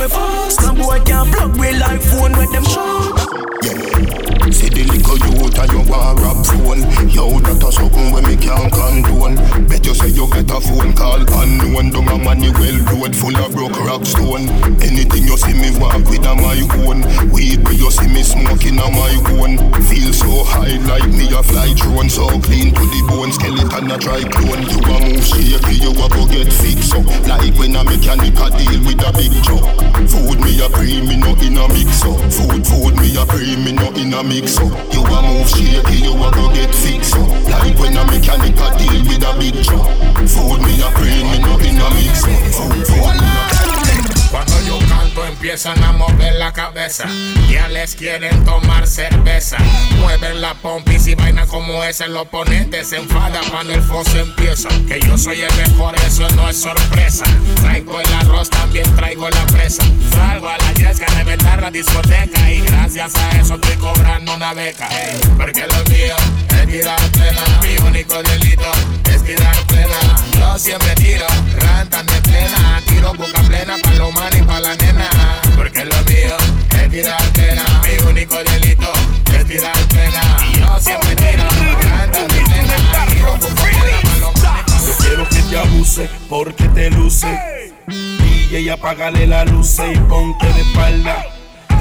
With 0.00 0.12
us. 0.14 0.56
Boy 0.56 0.98
can't 1.04 1.30
plug 1.32 1.58
with 1.58 1.78
life 1.78 2.02
phone 2.10 2.32
with 2.32 2.50
them. 2.52 2.64
Show. 2.64 3.12
See 4.50 4.72
the 4.72 4.82
little 4.88 5.18
youth 5.20 5.58
and 5.60 5.70
you 5.70 5.84
want 5.86 6.18
rap 6.18 6.40
phone 6.42 6.82
Yo, 7.12 7.38
that 7.44 7.62
a 7.62 7.70
something 7.70 8.10
when 8.10 8.24
me 8.24 8.34
can't 8.34 8.72
condone. 8.72 9.36
Bet 9.68 9.84
you 9.84 9.94
say 9.94 10.08
you 10.08 10.26
get 10.32 10.50
a 10.50 10.58
phone 10.58 10.96
call 10.96 11.20
unknown. 11.20 11.92
Dung 11.92 12.08
a 12.08 12.16
money 12.16 12.50
well 12.50 12.78
road 12.90 13.14
full 13.14 13.36
of 13.36 13.52
broke 13.52 13.76
rock 13.84 14.02
stone. 14.08 14.48
Anything 14.80 15.28
you 15.28 15.36
see 15.36 15.52
me 15.52 15.70
walk 15.78 16.00
with 16.08 16.24
a 16.24 16.32
my 16.34 16.56
own. 16.82 17.04
Weed 17.30 17.62
where 17.62 17.76
you 17.76 17.90
see 17.92 18.08
me 18.08 18.24
smoking 18.24 18.80
a 18.80 18.86
my 18.90 19.12
own. 19.36 19.60
Feel 19.84 20.12
so 20.16 20.42
high 20.48 20.80
like 20.88 21.12
me 21.12 21.28
a 21.30 21.44
fly 21.44 21.70
drone. 21.76 22.08
So 22.08 22.26
clean 22.40 22.72
to 22.72 22.84
the 22.88 23.00
bone, 23.06 23.30
skeleton 23.30 23.92
a 23.92 23.96
try 24.00 24.24
clone. 24.24 24.64
You 24.64 24.80
a 24.80 24.96
move 25.04 25.24
shaky, 25.28 25.76
you 25.84 25.92
a 25.92 26.06
go 26.08 26.24
get 26.26 26.48
fixed 26.50 26.96
up. 26.96 27.04
Like 27.28 27.54
when 27.60 27.76
a 27.76 27.84
mechanic 27.84 28.40
a 28.40 28.48
deal 28.56 28.80
with 28.88 29.04
a 29.04 29.12
big 29.12 29.36
truck 29.44 29.89
Food 30.08 30.40
me 30.40 30.60
a 30.64 30.68
pre, 30.68 31.00
me 31.02 31.16
no 31.16 31.34
in 31.42 31.56
a 31.56 31.68
mix 31.68 32.02
up 32.02 32.18
Food, 32.32 32.66
food 32.66 32.94
me 32.96 33.16
a 33.16 33.26
pre, 33.26 33.56
me 33.56 33.72
no 33.72 33.88
in 33.94 34.14
a 34.14 34.22
mix 34.22 34.58
up 34.58 34.72
You 34.92 35.02
a 35.02 35.22
move 35.22 35.48
shaky, 35.48 36.04
you 36.04 36.14
a 36.14 36.30
go 36.32 36.52
get 36.52 36.74
fixed 36.74 37.14
up 37.16 37.28
Like 37.48 37.78
when 37.78 37.96
a 37.96 38.04
mechanic 38.04 38.56
a 38.56 38.68
deal 38.78 39.02
with 39.06 39.22
a 39.22 39.32
big 39.38 39.62
truck 39.64 39.86
Food 40.28 40.60
me 40.62 40.80
a 40.82 40.88
pre, 40.94 41.10
me 41.24 41.38
no 41.38 41.58
in 41.58 41.80
a 41.80 41.88
mix 41.94 42.24
up 42.24 42.40
Food, 42.54 42.86
food 42.86 43.16
me 43.18 43.28
a 43.28 44.30
Cuando 44.30 44.58
yo 44.66 45.09
empiezan 45.24 45.82
a 45.84 45.92
mover 45.92 46.34
la 46.34 46.52
cabeza. 46.52 47.04
Ya 47.50 47.68
les 47.68 47.94
quieren 47.94 48.44
tomar 48.44 48.86
cerveza. 48.86 49.58
Mueven 49.98 50.40
la 50.40 50.54
pompis 50.54 51.06
y 51.06 51.14
vaina 51.14 51.46
como 51.46 51.82
esa. 51.84 52.04
El 52.04 52.16
oponente 52.16 52.84
se 52.84 52.96
enfada 52.96 53.40
cuando 53.50 53.72
el 53.72 53.82
foso 53.82 54.18
empieza. 54.18 54.68
Que 54.88 55.00
yo 55.00 55.16
soy 55.18 55.42
el 55.42 55.54
mejor, 55.56 55.94
eso 56.06 56.28
no 56.30 56.48
es 56.48 56.60
sorpresa. 56.60 57.24
Traigo 57.60 58.00
el 58.00 58.12
arroz, 58.14 58.50
también 58.50 58.84
traigo 58.96 59.28
la 59.30 59.46
presa. 59.46 59.82
Salgo 60.10 60.48
a 60.48 60.58
la 60.58 60.72
yesca, 60.74 61.06
reventar 61.16 61.60
la 61.60 61.70
discoteca. 61.70 62.50
Y 62.50 62.60
gracias 62.60 63.14
a 63.14 63.40
eso 63.40 63.54
estoy 63.54 63.76
cobrando 63.76 64.34
una 64.34 64.54
beca. 64.54 64.88
Porque 65.36 65.66
lo 65.66 65.90
mío 65.90 66.16
es 66.50 66.66
tirar 66.68 67.00
plena. 67.12 67.42
Mi 67.62 67.76
único 67.88 68.22
delito 68.22 68.70
es 69.12 69.22
tirar 69.24 69.56
plena. 69.66 69.98
Yo 70.38 70.58
siempre 70.58 70.94
tiro, 70.94 71.26
rantan 71.58 72.06
de 72.06 72.20
plena. 72.22 72.82
Tiro 72.86 73.14
boca 73.14 73.40
plena 73.42 73.76
manes 74.12 74.40
y 74.40 74.42
para 74.42 74.60
la 74.60 74.74
nena. 74.76 75.09
Porque 75.56 75.84
lo 75.84 75.96
mío 76.04 76.36
es 76.82 76.90
tirar 76.90 77.22
plena. 77.32 77.64
Mi 77.82 78.10
único 78.10 78.36
delito 78.36 78.92
es 79.34 79.46
tirar 79.46 79.76
plena. 79.88 80.22
Y 80.52 80.60
yo 80.60 80.80
siempre 80.80 81.16
tiro. 81.16 81.44
Yo 84.86 84.96
quiero 84.98 85.28
que 85.28 85.42
te 85.42 85.58
abuse 85.58 86.10
porque 86.28 86.64
te 86.68 86.90
luce. 86.90 87.72
DJ, 87.86 88.70
apágale 88.72 89.26
la 89.26 89.44
luz 89.44 89.78
y 89.78 89.98
ponte 90.00 90.46
de 90.52 90.60
espalda. 90.60 91.39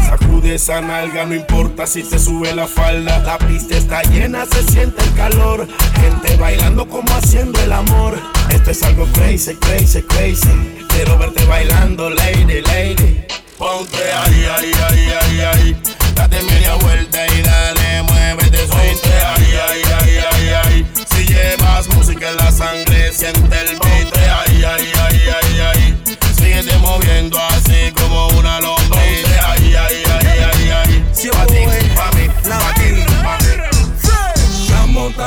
Sacude 0.09 0.55
esa 0.55 0.81
nalga, 0.81 1.23
no 1.23 1.35
importa 1.35 1.85
si 1.85 2.01
te 2.01 2.17
sube 2.17 2.51
la 2.55 2.65
falda. 2.65 3.19
La 3.19 3.37
pista 3.37 3.77
está 3.77 4.01
llena, 4.01 4.43
se 4.47 4.63
siente 4.63 5.03
el 5.03 5.13
calor. 5.13 5.67
Gente 6.01 6.35
bailando 6.37 6.89
como 6.89 7.13
haciendo 7.13 7.61
el 7.61 7.71
amor. 7.71 8.19
Esto 8.49 8.71
es 8.71 8.81
algo 8.81 9.05
crazy, 9.13 9.53
crazy, 9.57 10.01
crazy. 10.01 10.49
Quiero 10.87 11.15
verte 11.19 11.45
bailando, 11.45 12.09
lady, 12.09 12.59
lady. 12.61 13.23
Ponte 13.55 13.97
ahí, 13.97 14.45
ahí, 14.45 14.71
ahí, 14.89 15.13
ahí, 15.21 15.41
ahí. 15.41 15.81
Date 16.15 16.41
media 16.41 16.73
vuelta 16.73 17.27
y 17.27 17.41
dale, 17.43 18.01
muévete, 18.01 18.63
ponte 18.63 19.13
ahí, 19.13 19.59
ahí, 19.69 19.81
ahí, 19.99 20.17
ahí, 20.31 20.49
ahí. 20.63 20.91
Si 21.07 21.23
llevas 21.27 21.87
música 21.89 22.31
en 22.31 22.37
la 22.37 22.51
sangre, 22.51 23.11
siente 23.13 23.59
el 23.59 23.77
beat. 23.77 24.17
Ahí, 24.17 24.63
ahí, 24.63 24.91
ahí, 25.03 25.21
ahí, 25.29 25.59
ahí. 25.59 26.03
Síguete 26.35 26.75
moviendo 26.79 27.37
así 27.51 27.91
como 27.91 28.29
una 28.29 28.59
lombriz. 28.59 28.88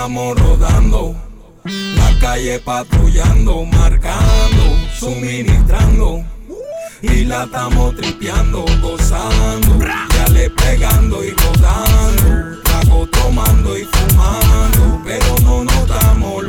Estamos, 0.03 0.37
rodando. 0.37 1.15
La 1.65 2.19
calle 2.19 2.59
patrullando, 2.59 3.65
marcando, 3.65 4.77
suministrando. 4.99 6.25
Y 7.03 7.25
la 7.25 7.45
estamos 7.45 7.95
tripeando, 7.95 8.65
gozando. 8.81 9.79
Ya 9.79 10.27
le 10.33 10.51
pegando 10.51 11.23
y 11.23 11.31
rodando. 11.31 12.61
Trago 12.65 13.07
tomando 13.13 13.79
y 13.79 13.85
fumando. 13.85 15.03
Pero 15.05 15.37
no 15.45 15.63
nos 15.63 15.77
estamos 15.77 16.47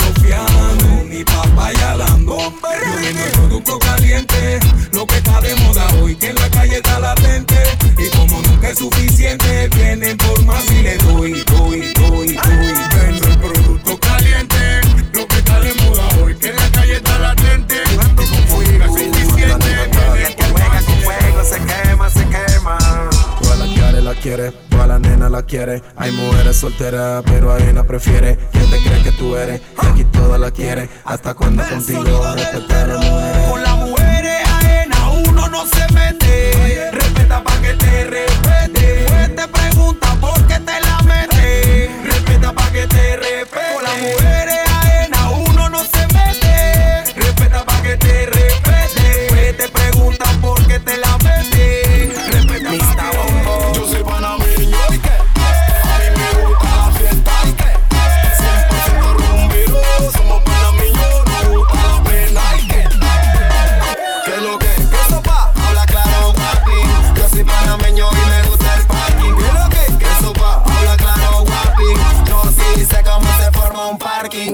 Ni 1.24 1.34
papaya 1.34 1.96
dando. 1.96 2.38
Yo 2.38 3.32
producto 3.34 3.80
caliente. 3.80 4.60
Lo 4.92 5.06
que 5.06 5.16
está 5.16 5.40
de 5.40 5.56
moda 5.56 5.88
hoy, 6.02 6.16
que 6.16 6.30
en 6.30 6.36
la 6.36 6.50
calle 6.50 6.78
está 6.78 7.00
latente. 7.00 7.56
Y 7.98 8.10
como 8.18 8.42
nunca 8.42 8.70
es 8.70 8.80
suficiente, 8.80 9.70
vienen 9.70 10.18
por 10.18 10.44
más 10.44 10.70
y 10.70 10.82
le 10.82 10.98
doy, 10.98 11.44
doy, 11.46 11.94
doy, 11.96 12.34
doy. 12.34 12.80
Vendo 12.96 13.28
el 13.28 13.40
producto 13.40 13.98
caliente. 14.00 14.82
Lo 15.14 15.26
que 15.28 15.38
está 15.38 15.60
de 15.62 15.74
moda 15.76 16.04
hoy, 16.22 16.36
que 16.36 16.50
en 16.50 16.56
la 16.58 16.72
calle 16.72 16.96
está 16.96 17.18
latente. 17.20 17.76
Y 17.90 17.96
como 17.96 18.62
nunca 18.62 18.86
es 18.86 18.92
suficiente, 18.92 19.68
vienen 19.96 20.36
por 20.36 20.54
más 20.60 20.84
y 20.84 21.46
se 21.46 21.60
quema, 21.60 22.10
se 22.10 22.26
quema. 22.26 23.13
La 23.56 23.66
quiere, 23.66 24.02
la 24.02 24.16
quiere, 24.16 24.52
toda 24.70 24.88
la 24.88 25.00
nena 25.00 25.30
la 25.30 25.44
quiere. 25.44 25.82
Hay 25.96 26.12
mujeres 26.12 26.58
solteras, 26.58 27.24
pero 27.26 27.54
hay 27.54 27.64
una 27.70 27.84
prefiere. 27.84 28.38
¿Quién 28.52 28.70
te 28.70 28.78
cree 28.82 29.04
que 29.04 29.12
tú 29.12 29.36
eres? 29.36 29.62
Y 29.82 29.86
aquí 29.86 30.04
toda 30.06 30.38
la 30.38 30.52
quiere. 30.52 30.90
Hasta 31.06 31.34
cuando 31.34 31.64
contigo 31.64 32.34
respetar 32.36 32.92
a 32.92 32.98
mujeres. 32.98 33.50
Con 33.50 33.64
las 33.64 33.78
mujeres 33.78 34.50
ajenas 34.50 35.00
uno 35.28 35.48
no 35.50 35.66
se 35.68 35.94
mete. 35.94 36.92
Respeta 36.92 37.44
pa' 37.44 37.62
que 37.62 37.74
te 37.76 38.06
respete. 38.06 39.06
Pues 39.08 39.36
te 39.36 39.48
pregunta 39.48 40.16
por 40.20 40.48
qué 40.48 40.60
te 40.60 40.80
la 40.82 41.02
mete. 41.04 41.92
Respeta 42.04 42.54
pa' 42.54 42.72
que 42.72 42.88
te 42.88 43.18
respete. 43.18 43.74
Con 43.76 43.84
las 43.84 43.98
mujeres 44.02 44.43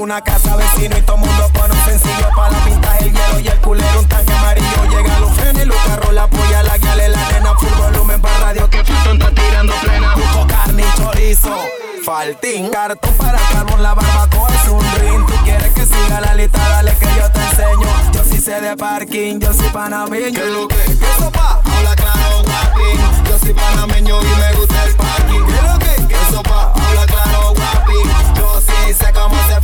Una 0.10 0.22
casa 0.22 0.56
vecino 0.56 0.98
y 0.98 1.04
todo 1.04 1.18
mundo 1.18 1.52
pone 1.54 1.72
un 1.72 1.86
sencillo 1.86 2.30
para 2.36 2.50
la 2.50 2.66
pinta, 2.66 2.98
el 2.98 3.14
hielo 3.14 3.40
y 3.42 3.48
el 3.48 3.60
culero. 3.60 4.00
Un 4.00 4.08
tanque 4.08 4.34
amarillo 4.34 4.86
llega 4.90 5.20
los 5.20 5.32
frenos 5.34 5.62
y 5.62 5.66
los 5.66 5.78
carros, 5.86 6.14
la 6.14 6.28
polla, 6.28 6.64
la 6.64 6.80
guiale, 6.80 7.10
la 7.10 7.30
nena. 7.30 7.54
Full 7.54 7.78
volumen 7.78 8.20
para 8.20 8.40
radio 8.40 8.68
que 8.72 8.84
Fulton 8.84 9.22
está 9.22 9.30
tirando 9.40 9.72
plena. 9.76 10.16
Busco 10.16 10.48
carne 10.48 10.82
y 10.84 10.98
chorizo. 11.00 11.56
Faltín, 12.04 12.70
cartón 12.70 13.14
para 13.20 13.38
carbón, 13.52 13.84
la 13.84 13.94
barbacoa 13.94 14.50
es 14.50 14.70
un 14.70 14.84
ring. 15.00 15.28
Tú 15.28 15.34
quieres 15.44 15.72
que 15.74 15.86
siga 15.86 16.22
la 16.22 16.34
lista, 16.34 16.58
dale 16.58 16.96
que 16.96 17.06
yo 17.06 17.32
te 17.32 17.42
enseño. 17.42 17.88
Yo 18.12 18.24
sí 18.24 18.42
sé 18.42 18.62
de 18.62 18.76
parking, 18.76 19.40
yo 19.40 19.54
soy 19.54 19.70
panameño. 19.70 20.42
¿Qué 20.42 20.46
lo 20.48 20.68
que? 20.68 20.76
¿Qué 20.76 21.08
sopa? 21.20 21.62
Habla 21.64 21.96
claro, 21.96 22.44
guapi. 22.46 23.30
Yo 23.30 23.38
soy 23.38 23.54
panameño 23.54 24.20
y 24.24 24.26
me 24.26 24.54
gusta 24.54 24.86
el 24.86 24.96
parking. 24.96 25.46
¿Qué 25.46 25.62
lo 25.62 25.78
que? 25.78 26.08
¿Qué 26.08 26.32
sopa? 26.32 26.74
Habla 26.74 27.06
claro, 27.06 27.54
guapi. 27.54 28.40
Yo 28.40 28.60
sí 28.60 28.94
sé 28.96 29.14
cómo 29.14 29.36
se. 29.48 29.59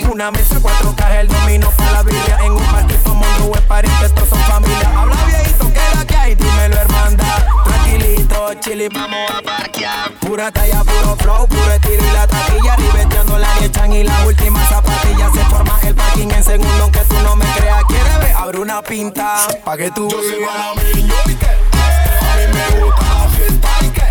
Una 0.00 0.30
mesa, 0.30 0.58
cuatro 0.62 0.94
cajas, 0.96 1.16
el 1.16 1.28
domino 1.28 1.70
para 1.76 1.92
la 1.92 2.02
Biblia. 2.02 2.38
En 2.44 2.52
un 2.52 2.64
todo 3.04 3.14
mundo 3.14 3.52
es 3.54 3.60
pariente, 3.62 4.06
estos 4.06 4.26
son 4.26 4.38
familia. 4.40 4.90
Habla 4.96 5.16
viejito, 5.26 5.68
que 5.68 5.96
la 5.96 6.04
que 6.06 6.16
hay, 6.16 6.34
dímelo 6.34 6.76
hermandad. 6.76 7.46
Tranquilito, 7.64 8.54
chili, 8.60 8.88
vamos 8.88 9.30
a 9.30 9.42
parquear. 9.42 10.12
Pura 10.20 10.50
talla, 10.50 10.82
puro 10.82 11.16
flow, 11.16 11.46
puro 11.46 11.72
estilo 11.72 12.02
y 12.02 12.12
la 12.12 12.26
taquilla. 12.26 12.76
Ribeteando 12.76 13.38
la 13.38 13.58
echan 13.60 13.92
y 13.92 14.04
la 14.04 14.26
última 14.26 14.64
zapatilla. 14.66 15.30
Se 15.30 15.44
forma 15.44 15.78
el 15.82 15.94
parking 15.94 16.28
en 16.30 16.44
segundo, 16.44 16.82
aunque 16.82 17.00
tú 17.00 17.14
no 17.22 17.36
me 17.36 17.44
creas. 17.56 17.84
¿Quieres 17.84 18.18
ver? 18.18 18.36
Abre 18.36 18.60
una 18.60 18.80
pinta, 18.82 19.46
pa' 19.62 19.76
que 19.76 19.90
tú 19.90 20.08
Yo 20.08 20.18
soy 20.18 20.32
y 20.32 21.34
que 21.34 21.46
a 21.46 22.36
mí 22.36 22.46
me 22.54 22.80
gusta 22.80 23.02
la 23.02 23.28
fiesta 23.28 23.68
y 23.82 23.90
que 23.90 24.02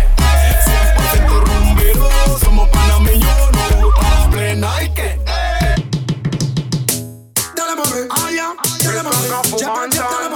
100% 1.18 1.44
rumbero, 1.44 2.38
somos 2.38 2.68
panameños, 2.68 3.50
nos 3.52 3.82
gusta 3.82 4.20
la 4.20 4.30
plena 4.30 4.82
y 4.82 4.91
que 9.90 10.31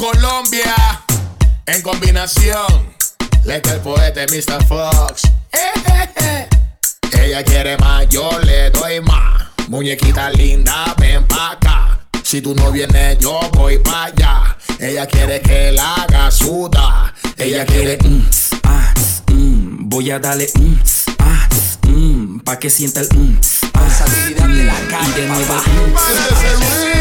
mami. 0.00 0.60
En 1.66 1.82
combinación, 1.82 2.94
le 3.44 3.60
que 3.60 3.70
el 3.70 3.80
poeta 3.80 4.24
es 4.24 4.32
Mr. 4.32 4.64
Fox. 4.66 5.22
Ella 7.12 7.44
quiere 7.44 7.76
más, 7.78 8.08
yo 8.08 8.30
le 8.40 8.70
doy 8.70 9.00
más. 9.00 9.44
Muñequita 9.68 10.30
linda, 10.30 10.94
ven 10.98 11.24
pa' 11.26 11.52
acá. 11.52 12.00
Si 12.24 12.40
tú 12.40 12.54
no 12.54 12.72
vienes, 12.72 13.18
yo 13.18 13.40
voy 13.52 13.78
pa' 13.78 14.04
allá. 14.04 14.56
Ella 14.78 15.06
quiere 15.06 15.40
que 15.40 15.72
la 15.72 15.94
haga 15.94 16.30
suda. 16.30 17.14
Ella 17.36 17.64
quiere. 17.66 17.98
mm, 18.02 18.30
ah, 18.64 18.94
mm, 19.28 19.88
voy 19.88 20.10
a 20.10 20.18
darle 20.18 20.48
mm, 20.54 20.74
ah, 21.18 21.48
mm, 21.88 22.38
pa' 22.40 22.58
que 22.58 22.70
sienta 22.70 23.00
el 23.00 23.08
mm, 23.14 23.40
ah, 23.74 24.06
y 24.28 24.34
de 24.34 25.26
nuevo 25.26 25.54
mm, 25.54 26.99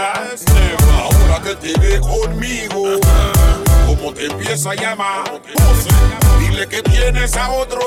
Ahora 0.00 1.42
que 1.42 1.54
te 1.56 1.78
ve 1.78 2.00
conmigo, 2.00 2.98
como 3.86 4.14
te 4.14 4.26
empieza 4.26 4.70
a 4.70 4.74
llamar, 4.74 5.40
dile 6.50 6.66
que 6.68 6.82
tienes 6.82 7.36
a 7.36 7.50
otro 7.50 7.80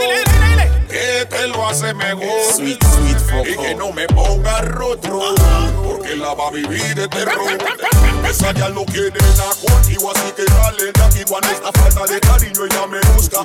que 0.93 1.25
te 1.25 1.47
lo 1.47 1.67
hace 1.67 1.93
mejor. 1.93 2.21
y 2.61 3.57
que 3.57 3.75
no 3.75 3.91
me 3.91 4.05
ponga 4.07 4.61
rotro, 4.61 5.21
porque 5.83 6.15
la 6.15 6.33
va 6.33 6.47
a 6.47 6.51
vivir 6.51 6.95
de 6.95 7.07
terror. 7.07 7.57
Esa 8.29 8.51
ya 8.53 8.69
lo 8.69 8.85
quiere 8.85 9.19
la 9.37 9.49
contigo, 9.67 10.11
así 10.11 10.31
que 10.35 10.45
dale 10.45 10.91
de 10.91 11.03
aquí 11.03 11.23
cuando 11.27 11.49
esta 11.49 11.71
falta 11.71 12.13
de 12.13 12.19
cariño 12.19 12.65
ella 12.65 12.87
me 12.87 12.99
busca. 13.13 13.39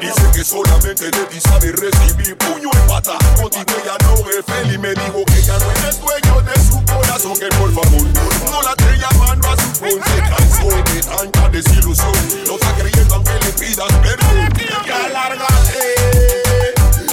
Dice 0.00 0.22
que 0.34 0.44
solamente 0.44 1.10
de 1.10 1.24
ti 1.26 1.40
sabe 1.40 1.72
recibir 1.72 2.36
puño 2.38 2.70
y 2.72 2.88
pata. 2.88 3.18
Contigo 3.36 3.64
ella 3.82 3.96
no 4.02 4.14
es 4.30 4.44
feliz, 4.46 4.78
me 4.78 4.94
dijo 4.94 5.24
que 5.26 5.42
ya 5.42 5.58
no 5.58 5.70
eres 5.82 6.00
dueño 6.00 6.40
de 6.40 6.60
su 6.62 6.84
corazón, 6.86 7.34
que 7.38 7.48
por 7.56 7.72
favor 7.74 8.02
no 8.50 8.62
la 8.62 8.70
esté 8.70 8.98
llamando 8.98 9.48
a 9.48 9.56
su. 9.56 9.70
Se 9.80 9.98
cansó 9.98 10.92
de 10.92 11.02
tanta 11.02 11.48
desilusión, 11.50 12.12
no 12.46 12.54
está 12.54 12.74
creyendo 12.74 13.14
aunque 13.16 13.32
le 13.32 13.52
pidas 13.52 13.92
perdón. 14.02 14.39
Ya 14.86 15.08
lárgate, 15.08 15.94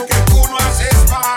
que 0.07 0.15
tú 0.31 0.47
no 0.49 0.57
haces 0.57 0.95
falta. 1.07 1.36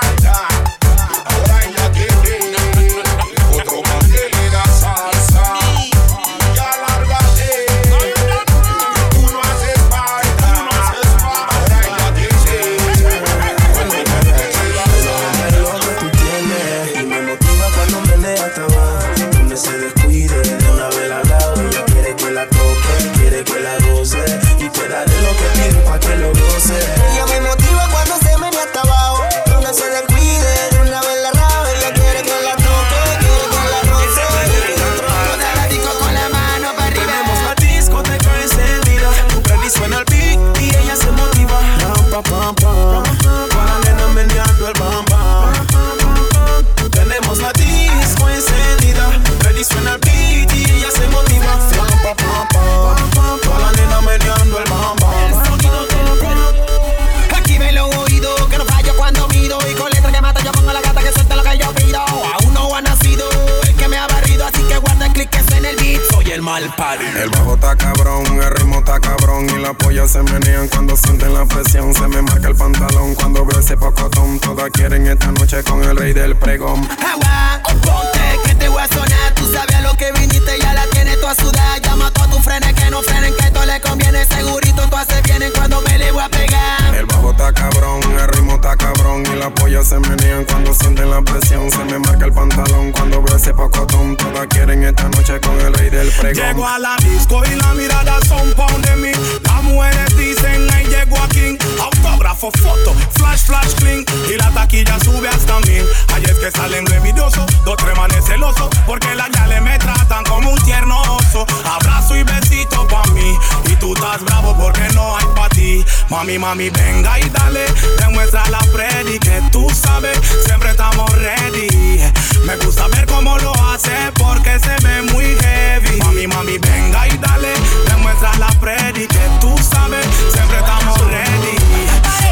El 66.70 66.76
mal 66.76 66.76
party 66.76 67.04
El 67.22 67.30
bajo 67.30 67.54
está 67.54 67.76
cabrón, 67.76 68.24
el 68.26 68.50
ritmo 68.56 68.78
está 68.78 69.00
cabrón 69.00 69.46
y 69.50 69.60
las 69.60 69.74
pollas 69.74 70.10
se 70.10 70.22
menean 70.22 70.68
cuando 70.68 70.96
sienten 70.96 71.34
la 71.34 71.44
presión. 71.44 71.94
Se 71.94 72.06
me 72.08 72.22
marca 72.22 72.48
el 72.48 72.56
pantalón 72.56 73.14
cuando 73.14 73.44
veo 73.44 73.60
ese 73.60 73.76
pocotón. 73.76 74.38
Todas 74.40 74.70
quieren 74.70 75.06
esta 75.06 75.32
noche 75.32 75.62
con 75.64 75.82
el 75.82 75.96
rey 75.96 76.12
del 76.12 76.36
pregón. 76.36 76.88
Agua, 77.00 77.60
ponte 77.64 78.40
que 78.44 78.54
te 78.54 78.68
voy 78.68 78.82
a 78.82 78.88
sonar 78.88 79.34
Tú 79.34 79.50
sabes 79.52 79.74
a 79.76 79.80
lo 79.82 79.94
que 79.96 80.12
viniste, 80.12 80.58
ya 80.60 80.72
la 80.72 80.86
tienes 80.86 81.20
toda 81.20 81.34
sudada 81.34 81.78
Llama 81.78 82.10
tus 82.40 82.44
frenes 82.44 82.74
que 82.74 82.90
no 82.90 83.02
frenen 83.02 83.34
Que 83.36 83.46
esto 83.46 83.64
le 83.66 83.80
conviene 83.80 84.24
segurito 84.24 84.88
Tú 84.88 84.96
haces 84.96 85.22
bien 85.22 85.42
en 85.42 85.52
cuando 85.52 85.80
me 85.82 85.98
le 85.98 86.10
voy 86.12 86.22
a 86.22 86.28
pegar 86.28 86.94
El 86.94 87.06
bajo 87.06 87.30
está 87.30 87.52
cabrón, 87.52 88.00
el 88.02 88.28
ritmo 88.28 88.54
está 88.54 88.76
cabrón 88.76 89.22
y 89.32 89.38
las 89.38 89.50
pollas 89.52 89.88
se 89.88 89.98
menean 89.98 90.44
cuando 90.44 90.74
sienten 90.74 91.10
la 91.10 91.22
presión. 91.22 91.70
Se 91.70 91.84
me 91.84 91.98
marca 91.98 92.26
el 92.26 92.32
pantalón 92.32 92.92
cuando 92.92 93.22
veo 93.22 93.36
ese 93.36 93.52
pocotón. 93.54 94.16
Todas 94.16 94.46
quieren 94.48 94.84
esta 94.84 95.04
noche 95.08 95.40
con 95.40 95.58
el 95.60 95.72
rey 95.74 95.90
del 95.90 96.10
pregón. 96.10 96.46
Llego 96.46 96.66
a 96.66 96.78
la 96.78 96.96
disco 96.98 97.42
y 97.46 97.54
la 97.54 97.74
mirada 97.74 98.18
son 98.28 98.52
pound 98.54 98.86
de 98.86 98.96
mí. 98.96 99.12
Las 99.44 99.62
mujeres 99.62 100.16
dicen, 100.16 100.68
ahí 100.74 100.86
llego 100.86 101.16
aquí. 101.22 101.58
Autógrafo, 101.80 102.50
foto, 102.52 102.94
flash, 103.12 103.44
flash, 103.46 103.74
clean. 103.76 104.04
Y 104.28 104.36
la 104.36 104.50
taquilla 104.50 104.98
sube 105.00 105.28
hasta 105.28 105.58
mil. 105.60 105.84
Ahí 106.14 106.24
es 106.24 106.38
que 106.38 106.50
salen 106.50 106.90
envidiosos, 106.92 107.46
dos 107.64 107.76
tres 107.76 107.96
manes 107.96 108.24
celosos. 108.24 108.68
Porque 108.86 109.14
las 109.14 109.30
le 109.48 109.60
me 109.60 109.78
tratan 109.78 110.24
como 110.24 110.50
un 110.50 110.58
tierno 110.64 111.00
oso. 111.02 111.46
Abrazo 111.64 112.16
y 112.16 112.24
besito 112.32 112.86
pa' 112.86 113.04
mí. 113.12 113.38
Y 113.70 113.76
tú 113.76 113.94
estás 113.94 114.22
bravo 114.24 114.56
porque 114.56 114.86
no 114.94 115.16
hay 115.16 115.26
pa' 115.34 115.48
ti. 115.48 115.84
Mami, 116.08 116.38
mami, 116.38 116.70
venga 116.70 117.18
y 117.18 117.28
dale. 117.30 117.64
Demuestra 117.98 118.48
la 118.50 118.60
Freddy 118.72 119.18
que 119.18 119.42
tú 119.52 119.66
sabes. 119.70 120.18
Siempre 120.44 120.70
estamos 120.70 121.10
ready. 121.16 122.00
Me 122.46 122.56
gusta 122.56 122.88
ver 122.88 123.06
cómo 123.06 123.38
lo 123.38 123.52
hace 123.68 123.94
porque 124.14 124.58
se 124.58 124.74
ve 124.86 125.02
muy 125.12 125.36
heavy. 125.40 125.98
Mami, 125.98 126.26
mami, 126.26 126.58
venga 126.58 127.08
y 127.08 127.16
dale. 127.18 127.52
Demuestra 127.88 128.32
la 128.38 128.48
Freddy 128.60 129.06
que 129.06 129.24
tú 129.40 129.54
sabes. 129.58 130.06
Siempre 130.32 130.58
estamos 130.58 130.98
ready. 131.06 131.54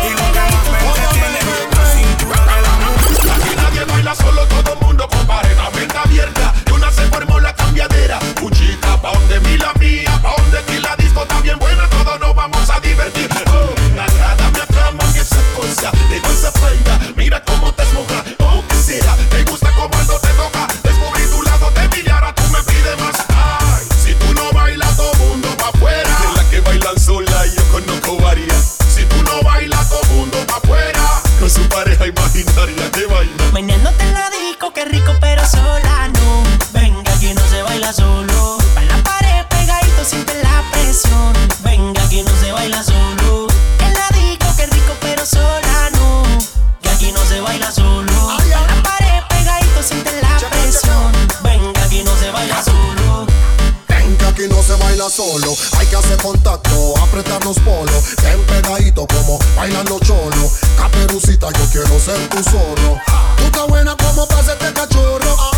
Y 0.07 0.11
lo 0.11 0.27
que 0.33 0.45
más 0.55 0.67
me 0.73 0.79
entretiene, 0.89 1.41
la 1.77 1.85
cintura 1.95 2.41
de 2.43 2.63
la 2.67 2.75
música. 2.85 3.63
Nadie 3.63 3.85
baila 3.85 4.15
solo, 4.15 4.47
todo 4.47 4.88
ese 56.09 56.17
contacto, 56.23 56.95
apretar 56.99 57.45
los 57.45 57.59
polos, 57.61 58.17
bien 58.23 58.41
pegadito 58.47 59.07
como 59.07 59.39
bailan 59.57 59.85
los 59.87 60.01
cholos. 60.01 60.61
Caperucita, 60.77 61.49
yo 61.53 61.65
quiero 61.71 62.01
ser 62.01 62.29
tu 62.29 62.43
zorro. 62.43 63.01
Tú 63.37 63.45
estás 63.45 63.67
buena 63.67 63.97
como 63.97 64.27
pase 64.27 64.53
este 64.53 64.73
cachorro. 64.73 65.58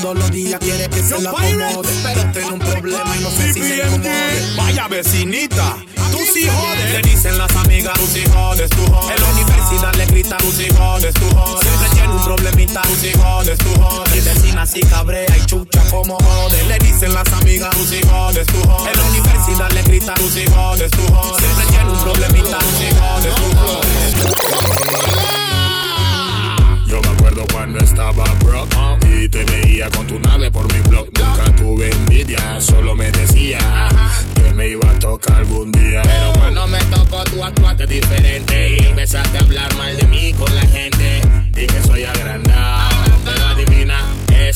Todos 0.00 0.18
los 0.18 0.30
días 0.30 0.60
quiere 0.60 0.88
que 0.88 1.02
se 1.02 1.20
la 1.20 1.30
acomode 1.30 1.88
Pero 2.02 2.32
tiene 2.32 2.52
un 2.52 2.58
problema 2.58 3.16
y 3.16 3.22
no 3.22 3.30
sé 3.30 3.52
si 3.52 3.62
se 3.62 3.76
incomode 3.76 4.56
Vaya 4.56 4.88
vecinita, 4.88 5.76
tú 6.10 6.18
sí 6.32 6.48
jodes. 6.48 6.92
Le 6.92 7.02
dicen 7.02 7.38
las 7.38 7.54
amigas, 7.56 7.98
tú 7.98 8.06
sí 8.06 8.24
jodes, 8.32 8.70
tú 8.70 8.84
jodes. 8.92 9.16
En 9.16 9.22
la 9.22 9.28
universidad 9.32 9.94
le 9.94 10.06
gritan, 10.06 10.38
tú 10.38 10.52
sí 10.52 10.68
jodes, 10.76 11.14
tú 11.14 11.28
jodes. 11.34 11.66
Siempre 11.66 11.88
tiene 11.94 12.12
un 12.14 12.24
problemita, 12.24 12.82
tú 12.82 12.94
sí 13.00 13.12
jodes, 13.16 13.58
tú 13.58 13.80
jodes. 13.80 14.14
Mi 14.14 14.20
vecina 14.20 14.66
sí 14.66 14.80
cabrea 14.80 15.36
y 15.36 15.46
chucha 15.46 15.82
como 15.90 16.18
jode 16.18 16.64
Le 16.64 16.78
dicen 16.78 17.14
las 17.14 17.30
amigas, 17.32 17.70
tú 17.76 17.84
sí 17.84 18.00
jodes, 18.08 18.46
tú 18.46 18.60
jodes. 18.68 18.92
En 18.92 18.98
la 18.98 19.04
universidad 19.08 19.70
le 19.72 19.82
gritan, 19.82 20.14
tú 20.16 20.28
sí 20.30 20.44
jodes, 20.54 20.90
tú 20.90 21.02
jodes. 21.12 21.38
Siempre 21.38 21.66
tiene 21.66 21.90
un 21.90 22.00
problemita, 22.02 22.58
tú 22.58 22.70
sí 22.78 22.86
jodes, 22.98 23.34
tú 23.34 23.42
jodes. 23.58 25.45
Cuando 27.44 27.78
estaba 27.80 28.24
broke 28.44 29.06
y 29.24 29.28
te 29.28 29.44
veía 29.44 29.90
con 29.90 30.06
tu 30.06 30.18
nave 30.18 30.50
por 30.50 30.72
mi 30.72 30.80
blog. 30.88 31.06
Nunca 31.18 31.54
tuve 31.56 31.90
envidia, 31.90 32.60
solo 32.60 32.94
me 32.94 33.10
decía 33.10 33.58
que 34.34 34.54
me 34.54 34.68
iba 34.68 34.90
a 34.90 34.98
tocar 34.98 35.38
algún 35.38 35.70
día. 35.70 36.00
Pero 36.02 36.32
cuando 36.38 36.66
me 36.66 36.78
tocó, 36.84 37.24
tú 37.24 37.44
actuaste 37.44 37.86
diferente 37.86 38.76
y 38.76 38.86
empezaste 38.86 39.36
a 39.36 39.40
hablar 39.42 39.74
mal 39.76 39.96
de 39.96 40.06
mí 40.06 40.32
con 40.32 40.54
la 40.54 40.62
gente. 40.62 41.20
Di 41.50 41.66
que 41.66 41.82
soy 41.82 42.04
agrandado, 42.04 42.95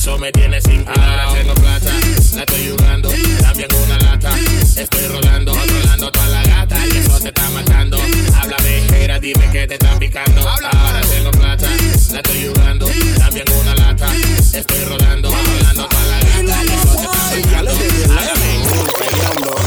eso 0.01 0.17
me 0.17 0.31
tiene 0.31 0.59
sin 0.61 0.83
cuidado. 0.83 1.11
Ahora 1.11 1.33
tengo 1.39 1.53
plata, 1.53 1.91
la 2.33 2.41
estoy 2.41 2.69
jugando, 2.69 3.09
también 3.39 3.69
una 3.85 3.99
lata. 3.99 4.31
Estoy 4.75 5.07
rodando, 5.07 5.53
controlando 5.53 6.11
toda 6.11 6.27
la 6.27 6.43
gata 6.43 6.87
y 6.87 6.97
eso 6.97 7.19
te 7.19 7.27
está 7.27 7.47
matando. 7.51 7.97
Háblame, 8.33 9.03
era, 9.03 9.19
dime 9.19 9.47
que 9.51 9.67
te 9.67 9.75
está 9.75 9.99
picando. 9.99 10.41
Ahora 10.41 11.01
tengo 11.01 11.29
plata, 11.29 11.67
la 12.13 12.17
estoy 12.17 12.47
jugando, 12.47 12.87
también 13.19 13.45
una 13.61 13.75
lata. 13.75 14.07
Estoy 14.51 14.85
rodando, 14.85 15.29
controlando 15.29 15.87
toda 15.87 16.05
la 16.07 16.19
gata 16.19 16.63
y 16.63 16.69
eso 16.69 16.95
te 16.95 17.03
está 17.03 17.35
picando. 17.35 17.71
Háblame, 17.71 19.60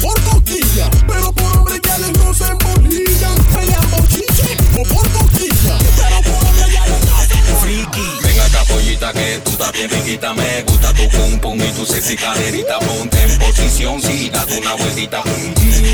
por 0.00 0.20
coquilla. 0.22 0.90
Pero 1.06 1.32
por 1.32 1.56
hombre 1.56 1.80
ya 1.82 1.98
les 1.98 2.12
no 2.18 2.34
se 2.34 2.44
embolillan. 2.44 3.36
Pelean 3.52 3.90
bochiche 3.90 4.56
o 4.78 4.82
por 4.82 5.10
coquilla. 5.12 5.78
Pero 5.96 6.22
por 6.22 6.46
hombre 6.46 6.72
ya 6.72 6.86
les 6.86 7.04
no 7.04 7.18
se 7.26 7.34
embolillan. 7.34 8.22
Ven 8.22 8.40
acá, 8.40 8.64
pollita, 8.68 9.12
que 9.12 9.40
tú 9.44 9.50
estás 9.52 9.72
bien 9.72 9.90
riquita. 9.90 10.34
Me 10.34 10.62
gusta 10.62 10.92
tu 10.94 11.08
pum 11.08 11.38
pum 11.38 11.60
y 11.62 11.72
tu 11.72 11.86
sexy 11.86 12.16
caderita. 12.16 12.78
Ponte 12.80 13.22
en 13.22 13.38
posición, 13.38 14.02
sí, 14.02 14.30
date 14.30 14.58
una 14.58 14.74
vueltita. 14.74 15.22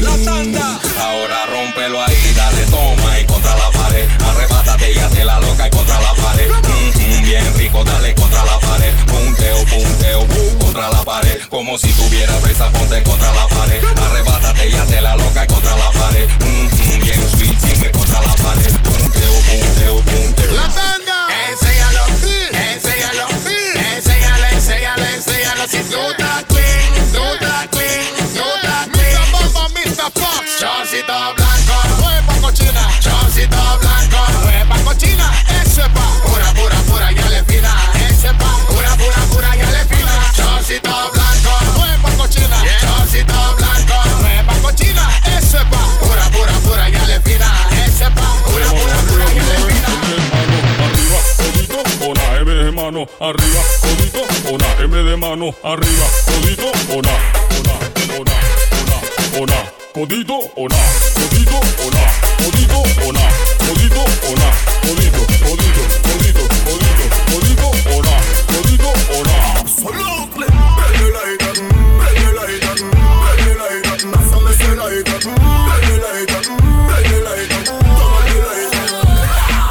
La 0.00 0.16
tanda. 0.24 0.80
Ahora 1.00 1.46
rómpelo 1.46 2.02
ahí, 2.02 2.32
dale 2.36 2.64
toma 2.66 3.20
y 3.20 3.24
contra 3.26 3.56
la 3.56 3.70
pared. 3.70 4.08
Arrebátate 4.24 4.92
y 4.92 4.98
hazte 4.98 5.24
la 5.24 5.40
loca 5.40 5.66
y 5.66 5.70
contra 5.70 6.00
la 6.00 6.14
pared. 6.14 6.71
Bien 7.32 7.54
rico, 7.56 7.82
dale 7.82 8.14
contra 8.14 8.44
la 8.44 8.58
pared. 8.58 8.92
Punteo, 9.06 9.64
punteo, 9.64 10.20
uh, 10.20 10.58
contra 10.58 10.90
la 10.90 11.02
pared. 11.02 11.40
Como 11.48 11.78
si 11.78 11.90
tuviera 11.94 12.36
presa, 12.40 12.70
ponte 12.72 13.02
contra 13.04 13.32
la 13.32 13.48
pared. 13.48 13.82
Arrebátate 13.82 14.68
y 14.68 14.74
hazte 14.74 15.00
la 15.00 15.16
loca 15.16 15.42
y 15.42 15.46
contra 15.46 15.74
la 15.74 15.90
pared. 15.92 16.28
Mm, 16.40 16.66
mm, 16.66 17.00
bien 17.00 17.30
sweet, 17.30 17.58
sigue 17.58 17.90
contra 17.90 18.20
la 18.20 18.34
pared. 18.34 18.74
Punteo, 18.84 19.32
punteo, 19.48 19.96
punteo. 20.02 20.52
La 20.52 20.68
tanda. 20.74 21.28
Enséñalo, 21.48 22.04
enséñalo, 22.52 23.26
enséñalo, 23.96 24.46
enséñalo, 24.52 25.04
enséñalo. 25.06 25.68
Si 25.68 25.78
tú 25.84 26.00
estás 26.10 26.44
clean, 26.48 27.12
tú 27.14 27.24
estás 27.32 27.66
clean, 27.68 28.12
tú 28.34 28.44
estás 28.56 28.88
clean. 28.88 29.22
Mr. 29.32 29.70
Mr. 29.72 30.12
Fox. 30.20 31.41
Mano 53.02 53.08
arriba, 53.18 53.62
codito, 53.80 54.22
una 54.52 54.66
M 54.78 55.02
de 55.02 55.16
mano 55.16 55.54
arriba, 55.62 56.06
codito, 56.26 56.70
una, 56.96 57.10
una, 57.58 57.74
una, 58.18 58.34
una, 58.82 58.98
una, 59.40 59.72
codito, 59.92 60.38
una, 60.56 60.76
codito, 61.14 61.60
una, 61.86 62.02
codito, 62.38 62.82
una, 63.08 63.20
codito, 63.58 64.04
una, 64.30 64.48
codito, 64.82 65.22
codito, 65.42 65.82
codito, 66.02 66.44
codito, 66.64 67.10
codito, 67.30 67.68
codito. 68.46 68.92
Absolutely. 69.58 70.46
Bend 70.46 71.12
like 71.12 71.38
that, 71.38 71.58
bend 71.58 72.16
me 72.18 72.28
like 72.38 72.60
that, 72.60 72.78
bend 72.78 73.40
me 73.46 73.52
like 73.58 73.82
that. 73.82 74.00
That's 74.12 74.30
how 74.30 74.40
me 74.40 74.52
say 74.52 74.74
like 74.74 75.04
that. 75.04 75.24
Bend 75.24 75.84
me 75.88 75.94
like 75.98 76.26
that, 76.28 76.46
bend 76.88 77.06
me 77.10 77.18
like 77.26 77.48
that, 77.48 77.66
bend 77.66 77.90
me 78.28 78.38
like 78.46 78.70
that. 78.70 78.92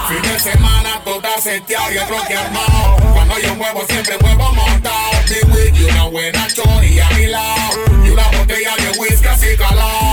Fin 0.09 0.21
de 0.21 0.39
semana 0.39 1.01
tú 1.05 1.11
estás 1.15 1.43
seteado 1.43 1.91
y 1.93 1.97
el 1.97 2.07
bloque 2.07 2.35
armado. 2.35 3.00
Cuando 3.13 3.39
yo 3.39 3.55
muevo 3.55 3.85
siempre 3.87 4.17
muevo 4.19 4.53
montado. 4.53 5.11
Wig 5.53 5.75
y 5.75 5.83
una 5.85 6.03
buena 6.05 6.47
chori 6.47 6.99
a 6.99 7.09
mi 7.11 7.27
lado. 7.27 7.71
Y 8.05 8.09
una 8.09 8.27
botella 8.27 8.75
de 8.77 8.99
whisky 8.99 9.27
así 9.27 9.57
calado. 9.57 10.10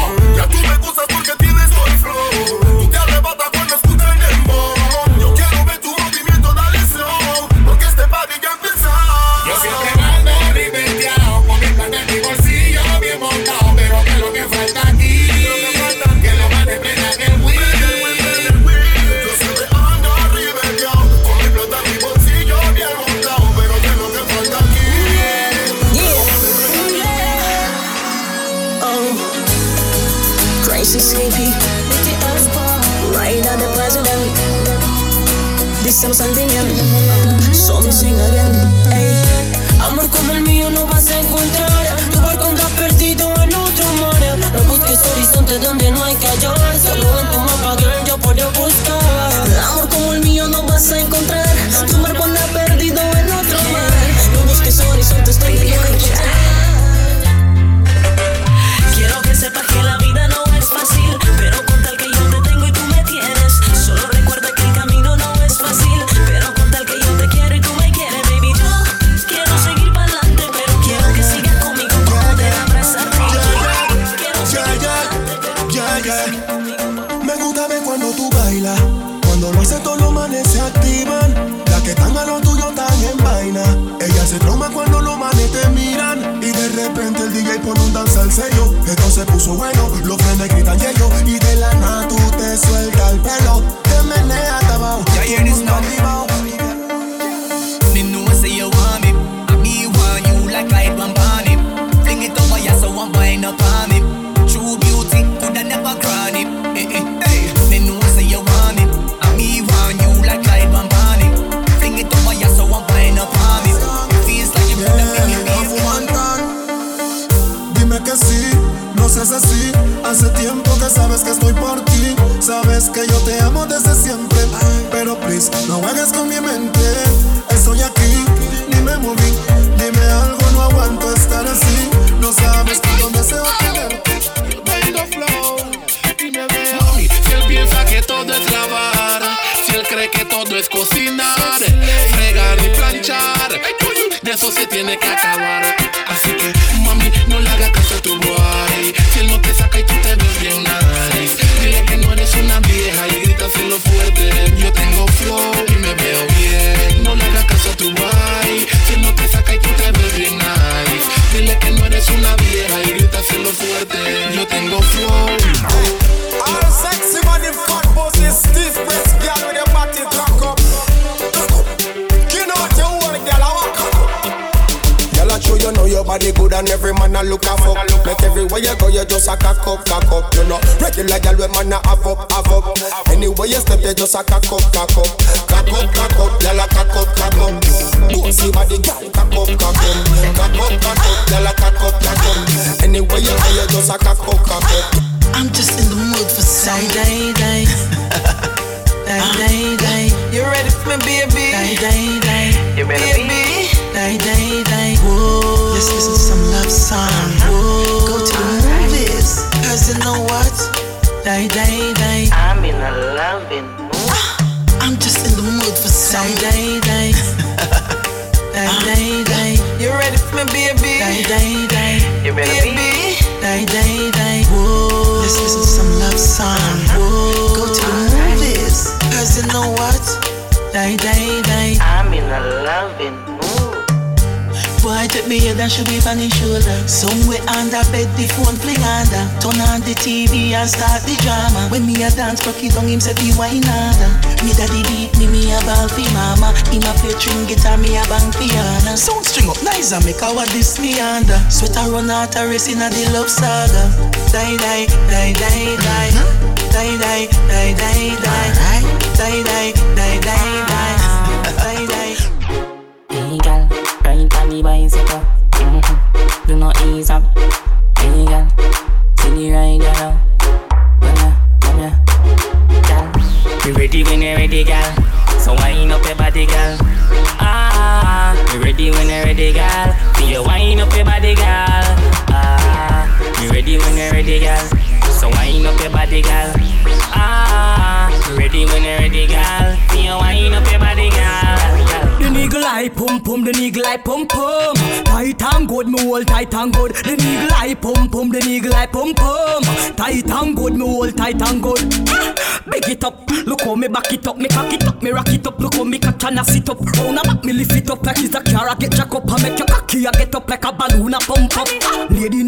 in 252.68 252.78
the 252.78 253.10
love 253.12 253.30
saga. 253.30 253.88
Die, 254.30 254.56
die, 254.56 254.86
die, 255.08 255.37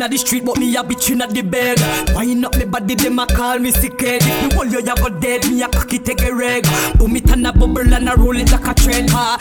inna 0.00 0.08
the 0.08 0.16
street, 0.16 0.44
but 0.44 0.58
me 0.58 0.74
a 0.76 0.82
bitch 0.82 1.10
inna 1.10 1.26
the 1.26 1.42
bed. 1.42 1.78
Wind 2.14 2.44
up 2.44 2.56
me 2.56 2.64
body, 2.64 2.94
dem 2.94 3.18
a 3.18 3.26
call 3.26 3.58
me 3.58 3.70
sickhead. 3.70 4.20
If 4.22 4.42
me 4.42 4.54
hold 4.56 4.72
you, 4.72 4.80
you 4.80 4.96
go 4.96 5.08
dead. 5.20 5.44
Me 5.50 5.62
a 5.62 5.68
cocky 5.68 5.98
take 5.98 6.22
a 6.22 6.34
reg. 6.34 6.64
Boom 6.96 7.16
it 7.16 7.30
and 7.30 7.46
a 7.46 7.52
bubble 7.52 7.80
and 7.80 8.08
a 8.08 8.16
roll 8.16 8.36
it 8.36 8.50
like 8.50 8.66
a 8.66 8.74
train. 8.74 9.08
Ha. 9.08 9.36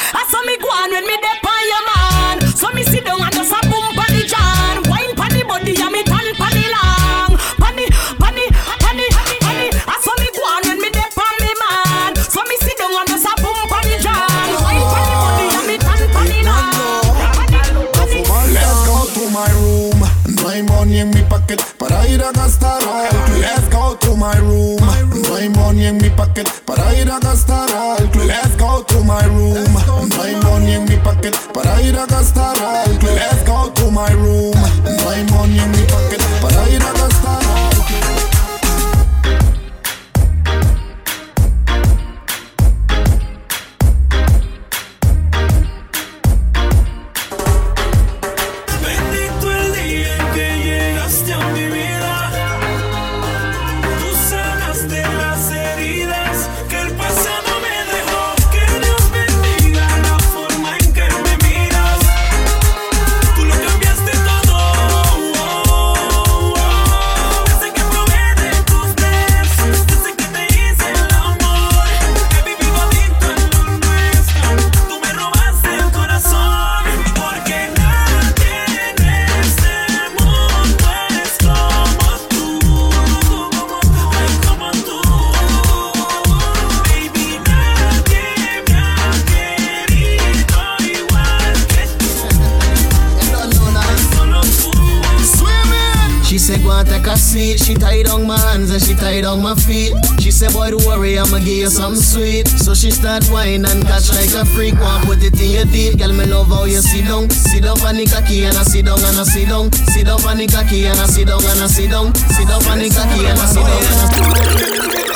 Sweet. 97.20 97.60
She 97.60 97.74
tied 97.76 98.08
on 98.08 98.26
my 98.26 98.40
hands 98.40 98.72
and 98.72 98.82
she 98.82 98.96
tied 98.96 99.26
on 99.26 99.42
my 99.42 99.56
feet. 99.56 99.94
She 100.20 100.32
said, 100.32 100.54
boy, 100.54 100.72
don't 100.72 100.86
worry, 100.86 101.20
I'ma 101.20 101.40
give 101.40 101.62
you 101.64 101.70
something 101.70 102.02
sweet. 102.02 102.48
So 102.48 102.74
she 102.74 102.92
start 102.92 103.26
whine 103.28 103.66
and 103.66 103.86
catch 103.86 104.10
like 104.10 104.34
a 104.34 104.46
freak. 104.46 104.76
One 104.80 105.02
put 105.06 105.24
it 105.24 105.40
in 105.40 105.52
your 105.52 105.66
teeth, 105.66 105.98
girl, 105.98 106.14
me 106.14 106.26
love 106.26 106.48
how 106.48 106.66
you 106.66 106.82
sit 106.82 107.06
down. 107.06 107.30
Sit 107.30 107.64
down 107.64 107.80
on 107.82 107.96
the 107.96 108.06
cocky 108.06 108.46
and 108.46 108.58
I 108.58 108.64
sit 108.64 108.86
down 108.86 109.00
and 109.00 109.18
I 109.18 109.24
sit 109.24 109.48
down. 109.48 109.72
Sit 109.72 110.06
down 110.06 110.22
on 110.26 110.38
the 110.38 110.48
cocky 110.48 110.86
and 110.86 111.00
I 111.00 111.06
sit 111.06 111.28
down 111.28 111.44
and 111.44 111.62
I 111.62 111.68
sit 111.68 111.92
down. 111.92 112.14
Sit 112.16 112.48
down 112.48 112.64
on 112.66 112.80
the 112.80 112.90
cocky 112.90 113.26
and 113.26 113.40
I 113.40 113.46
sit 113.46 113.62
down 113.62 113.78
and 113.78 114.00
I 114.02 114.90
sit 114.90 115.04
down. 115.04 115.09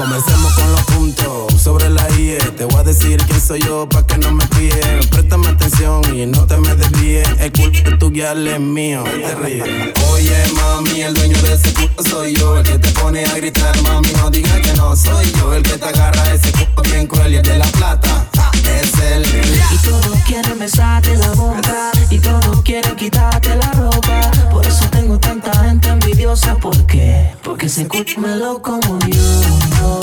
Comencemos 0.00 0.54
con 0.54 0.72
los 0.72 0.80
puntos 0.84 1.60
sobre 1.60 1.90
la 1.90 2.08
IE. 2.12 2.38
Te 2.56 2.64
voy 2.64 2.80
a 2.80 2.84
decir 2.84 3.22
quién 3.26 3.38
soy 3.38 3.60
yo 3.60 3.86
pa' 3.86 4.06
que 4.06 4.16
no 4.16 4.32
me 4.32 4.46
pille. 4.46 4.80
Préstame 5.10 5.48
atención 5.48 6.00
y 6.16 6.24
no 6.24 6.46
te 6.46 6.56
me 6.56 6.74
desvíes. 6.74 7.28
El 7.38 7.52
culo 7.52 7.70
de 7.70 7.96
tu 7.98 8.10
guial 8.10 8.48
es 8.48 8.58
mío. 8.58 9.04
Te 9.04 9.34
ríes. 9.34 9.92
Oye, 10.10 10.38
mami, 10.54 11.02
el 11.02 11.12
dueño 11.12 11.36
de 11.42 11.52
ese 11.52 11.74
culo 11.74 12.02
soy 12.08 12.34
yo. 12.34 12.56
El 12.56 12.62
que 12.62 12.78
te 12.78 12.88
pone 12.92 13.26
a 13.26 13.34
gritar, 13.34 13.78
mami, 13.82 14.10
no 14.12 14.30
diga 14.30 14.58
que 14.62 14.72
no 14.72 14.96
soy 14.96 15.30
yo. 15.32 15.52
El 15.52 15.62
que 15.62 15.76
te 15.76 15.84
agarra 15.84 16.32
ese 16.32 16.50
culo 16.50 16.82
bien 16.84 17.06
cruel 17.06 17.34
y 17.34 17.36
el 17.36 17.42
de 17.42 17.58
la 17.58 17.66
plata. 17.66 18.26
Es 18.64 18.98
el 19.00 19.22
Y 19.26 19.78
todos 19.84 20.16
quieren 20.26 20.58
besarte 20.58 21.14
la 21.16 21.30
boca 21.32 21.90
Y 22.08 22.18
todos 22.18 22.62
quieren 22.62 22.94
quitarte 22.94 23.56
la 23.56 23.72
ropa 23.72 24.30
Por 24.50 24.64
eso 24.64 24.84
tengo 24.90 25.18
tanta 25.18 25.52
gente 25.64 25.90
envidiosa 26.30 26.56
¿Por 26.56 26.86
qué? 26.86 27.30
Porque 27.42 27.66
ese 27.66 27.88
culo 27.88 28.62
como 28.62 28.98
yo 29.00 30.00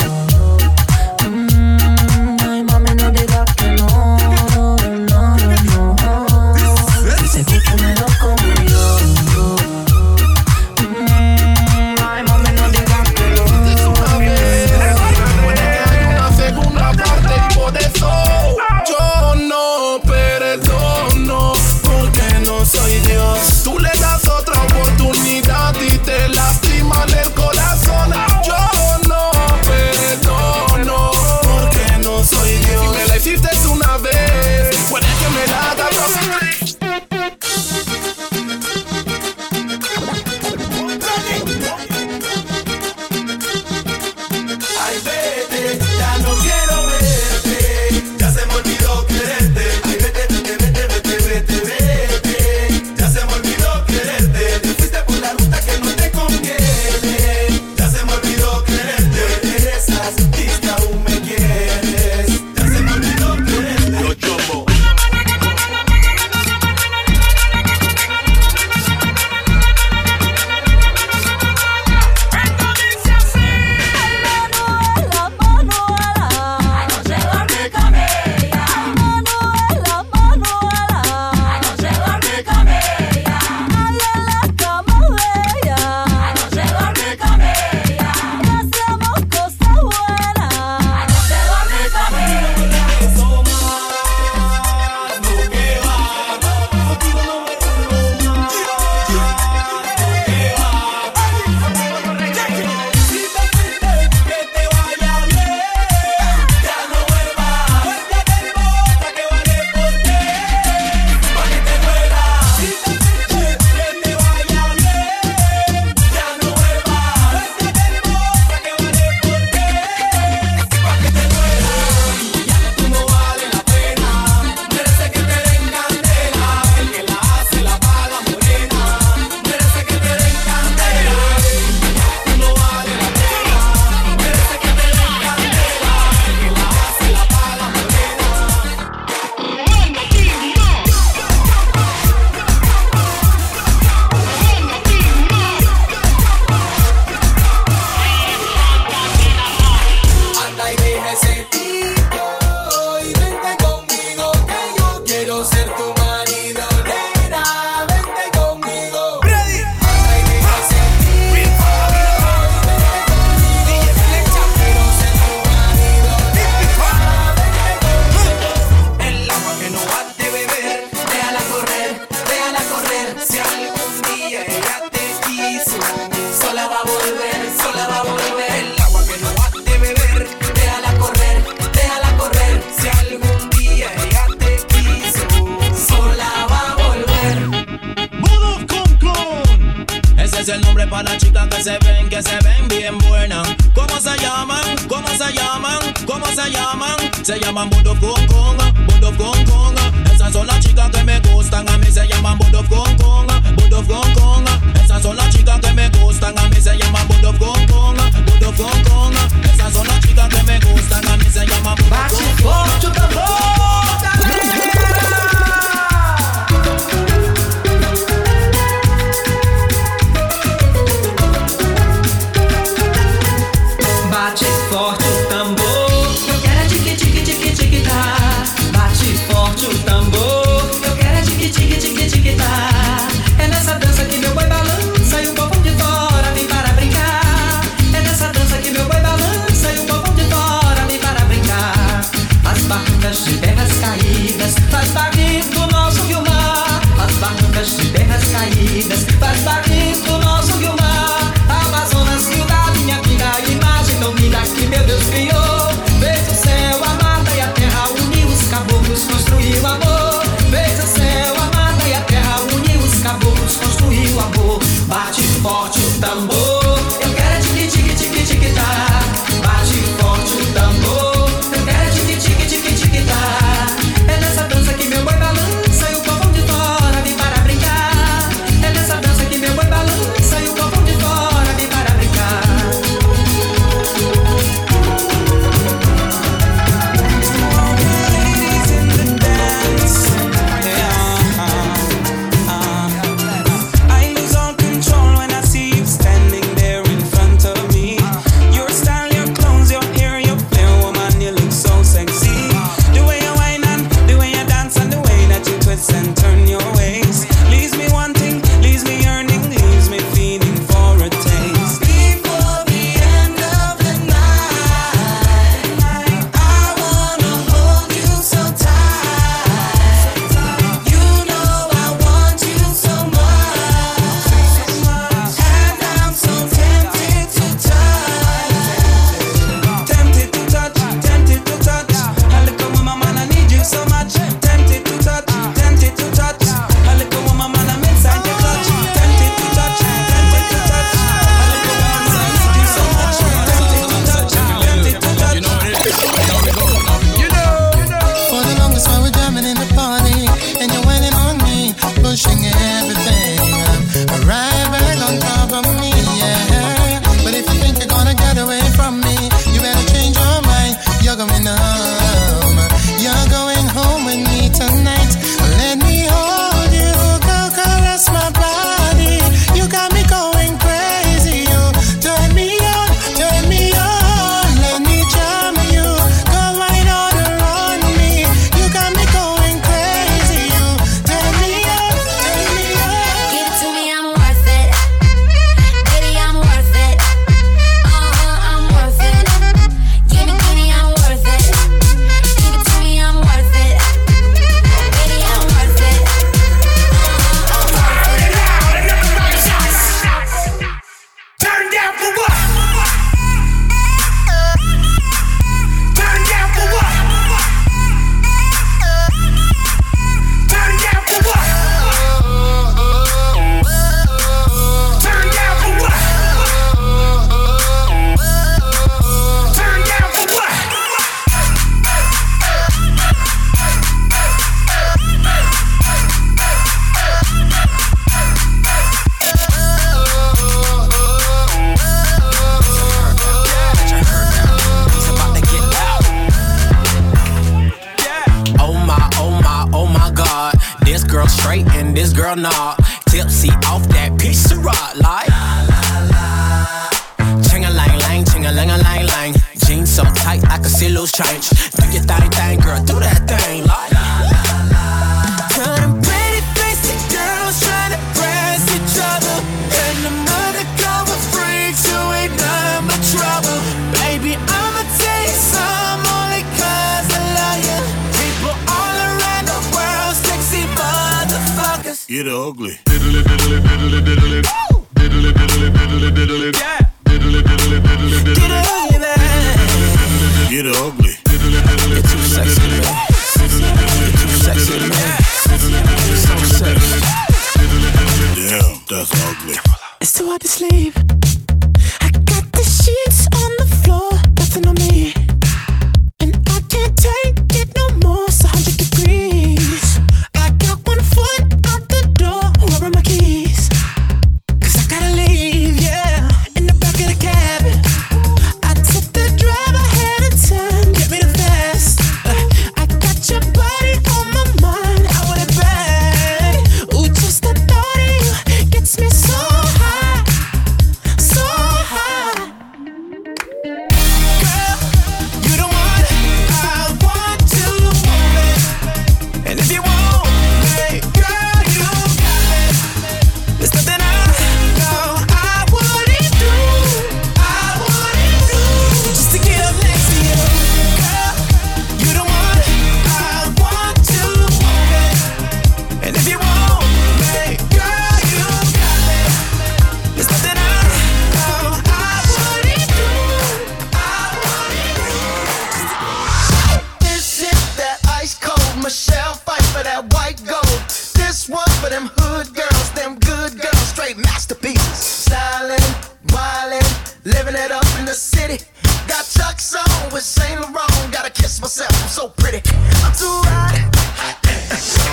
it. 572.58 572.74
I'm 573.06 573.14
too 573.14 573.40
hot. 573.50 573.76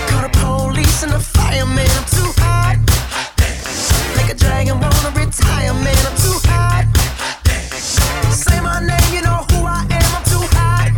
Call 0.08 0.22
the 0.22 0.32
police 0.40 1.02
and 1.02 1.12
the 1.12 1.20
fireman. 1.20 1.88
I'm 1.98 2.06
too 2.08 2.30
hot. 2.40 2.76
Like 4.16 4.30
a 4.32 4.34
dragon 4.34 4.80
wanna 4.80 5.10
retire, 5.12 5.74
man. 5.74 5.98
I'm 6.08 6.16
too 6.24 6.38
hot. 6.48 6.84
Say 8.32 8.60
my 8.60 8.80
name, 8.80 9.10
you 9.12 9.22
know 9.22 9.44
who 9.50 9.64
I 9.66 9.84
am. 9.84 10.10
I'm 10.16 10.24
too 10.24 10.44
hot. 10.56 10.90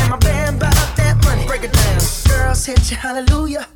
And 0.00 0.10
my 0.10 0.18
band 0.18 0.60
bought 0.60 0.90
that 0.96 1.18
money. 1.24 1.46
Break 1.46 1.64
it 1.64 1.72
down. 1.72 2.00
Girls 2.28 2.64
hit 2.64 2.90
you, 2.90 2.96
hallelujah. 2.96 3.66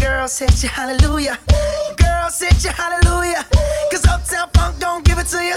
Girls 0.00 0.38
hit 0.38 0.62
you, 0.62 0.68
hallelujah. 0.68 1.38
Girls 1.96 2.38
hit 2.38 2.64
you, 2.64 2.70
hallelujah. 2.70 3.44
Cause 3.90 4.04
Uptown 4.06 4.48
Funk 4.54 4.78
don't 4.78 5.04
give 5.04 5.18
it 5.18 5.26
to 5.26 5.42
you. 5.42 5.56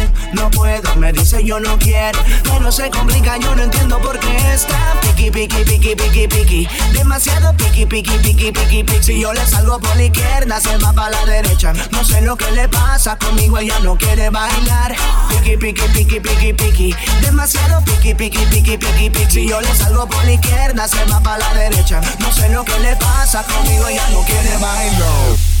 No 0.33 0.49
puedo, 0.49 0.95
me 0.95 1.11
dice 1.11 1.43
yo 1.43 1.59
no 1.59 1.77
quiero. 1.77 2.19
Pero 2.43 2.71
se 2.71 2.89
complica, 2.89 3.37
yo 3.37 3.55
no 3.55 3.63
entiendo 3.63 3.99
por 3.99 4.19
qué 4.19 4.53
está 4.53 4.99
piqui, 5.01 5.31
piqui, 5.31 5.63
piqui, 5.63 5.95
piqui, 5.95 6.27
piqui. 6.27 6.67
Demasiado 6.93 7.55
piqui, 7.57 7.85
piqui, 7.85 8.17
piqui, 8.19 8.51
piqui, 8.51 8.83
piqui. 8.83 9.03
Si 9.03 9.19
yo 9.19 9.33
le 9.33 9.45
salgo 9.45 9.79
por 9.79 9.95
la 9.95 10.03
izquierda, 10.03 10.59
se 10.59 10.77
va 10.77 10.93
para 10.93 11.09
la 11.11 11.25
derecha. 11.25 11.73
No 11.91 12.03
sé 12.03 12.21
lo 12.21 12.35
que 12.35 12.49
le 12.51 12.67
pasa 12.69 13.17
conmigo, 13.17 13.57
ella 13.57 13.79
no 13.79 13.97
quiere 13.97 14.29
bailar. 14.29 14.95
Piqui, 15.29 15.57
piqui, 15.57 15.87
piqui, 15.93 16.19
piqui, 16.19 16.53
piqui. 16.53 16.95
Demasiado 17.21 17.83
piqui, 17.83 18.13
piqui, 18.13 18.45
piqui, 18.45 18.77
piqui, 18.77 19.09
piqui. 19.09 19.31
Si 19.31 19.47
yo 19.47 19.61
le 19.61 19.75
salgo 19.75 20.07
por 20.07 20.23
la 20.25 20.33
izquierda, 20.33 20.87
se 20.87 21.03
va 21.05 21.19
para 21.19 21.39
la 21.39 21.53
derecha. 21.53 22.01
No 22.19 22.31
sé 22.31 22.49
lo 22.49 22.63
que 22.63 22.77
le 22.79 22.95
pasa 22.95 23.43
conmigo, 23.43 23.87
ella 23.87 24.07
no 24.11 24.21
quiere 24.23 24.57
bailar. 24.57 25.60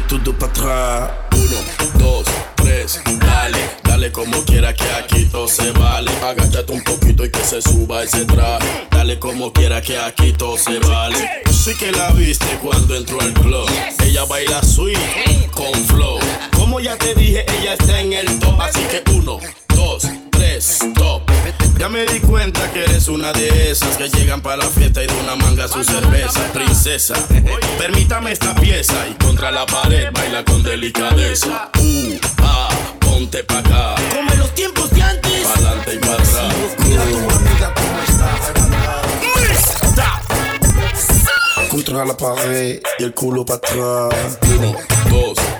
es 0.00 0.06
todo 0.06 0.38
para 0.38 0.52
atrás. 0.52 1.10
Uno, 1.32 2.04
dos, 2.04 2.26
tres, 2.56 3.00
dale, 3.18 3.58
dale 3.84 4.12
como 4.12 4.42
quiera 4.44 4.74
que 4.74 4.84
aquí 4.92 5.24
todo 5.26 5.48
se 5.48 5.70
vale. 5.72 6.10
Agáchate 6.22 6.72
un 6.72 6.82
poquito 6.82 7.24
y 7.24 7.30
que 7.30 7.40
se 7.40 7.60
suba 7.62 8.02
ese 8.02 8.24
traje. 8.24 8.88
Dale 8.90 9.18
como 9.18 9.52
quiera 9.52 9.80
que 9.80 9.98
aquí 9.98 10.32
todo 10.32 10.56
se 10.56 10.78
vale. 10.80 11.42
Sí 11.50 11.74
que 11.76 11.92
la 11.92 12.10
viste 12.12 12.46
cuando 12.62 12.96
entró 12.96 13.20
al 13.20 13.32
club. 13.34 13.68
Ella 14.04 14.24
baila 14.24 14.62
sweet 14.62 14.98
con 15.52 15.72
flow. 15.86 16.18
Como 16.56 16.80
ya 16.80 16.96
te 16.96 17.14
dije, 17.14 17.44
ella 17.58 17.74
está 17.74 18.00
en 18.00 18.12
el 18.12 18.38
top. 18.38 18.60
Así 18.60 18.80
que 18.84 19.02
uno, 19.12 19.38
dos, 19.74 20.08
tres, 20.30 20.78
top. 20.94 21.22
Ya 21.80 21.88
me 21.88 22.04
di 22.04 22.20
cuenta 22.20 22.70
que 22.72 22.84
eres 22.84 23.08
una 23.08 23.32
de 23.32 23.70
esas 23.70 23.96
que 23.96 24.10
llegan 24.10 24.42
para 24.42 24.58
la 24.58 24.66
fiesta 24.66 25.02
y 25.02 25.06
de 25.06 25.14
una 25.14 25.34
manga 25.34 25.66
su 25.66 25.82
cerveza. 25.82 26.38
Princesa, 26.52 27.14
permítame 27.78 28.32
esta 28.32 28.54
pieza 28.54 29.08
y 29.08 29.14
contra 29.14 29.50
la 29.50 29.64
pared 29.64 30.10
baila 30.12 30.44
con 30.44 30.62
delicadeza. 30.62 31.70
Uh, 31.78 32.18
ah, 32.42 32.68
ponte 33.00 33.42
pa' 33.44 33.60
acá. 33.60 33.94
Como 34.14 34.30
en 34.30 34.38
los 34.40 34.54
tiempos 34.54 34.90
de 34.90 35.02
antes. 35.02 35.46
Pa'lante 35.46 35.94
y 35.94 35.98
pa' 36.00 36.12
atrás. 36.12 36.54
Mira 36.86 37.02
tu 37.02 37.16
amiga 37.16 37.74
cómo 37.74 37.98
está. 38.06 38.28
Contra 41.70 42.04
la 42.04 42.14
pared 42.14 42.82
y 42.98 43.02
el 43.02 43.14
culo 43.14 43.46
para 43.46 43.56
atrás. 43.56 44.38
Uno, 44.54 44.76
dos, 45.08 45.38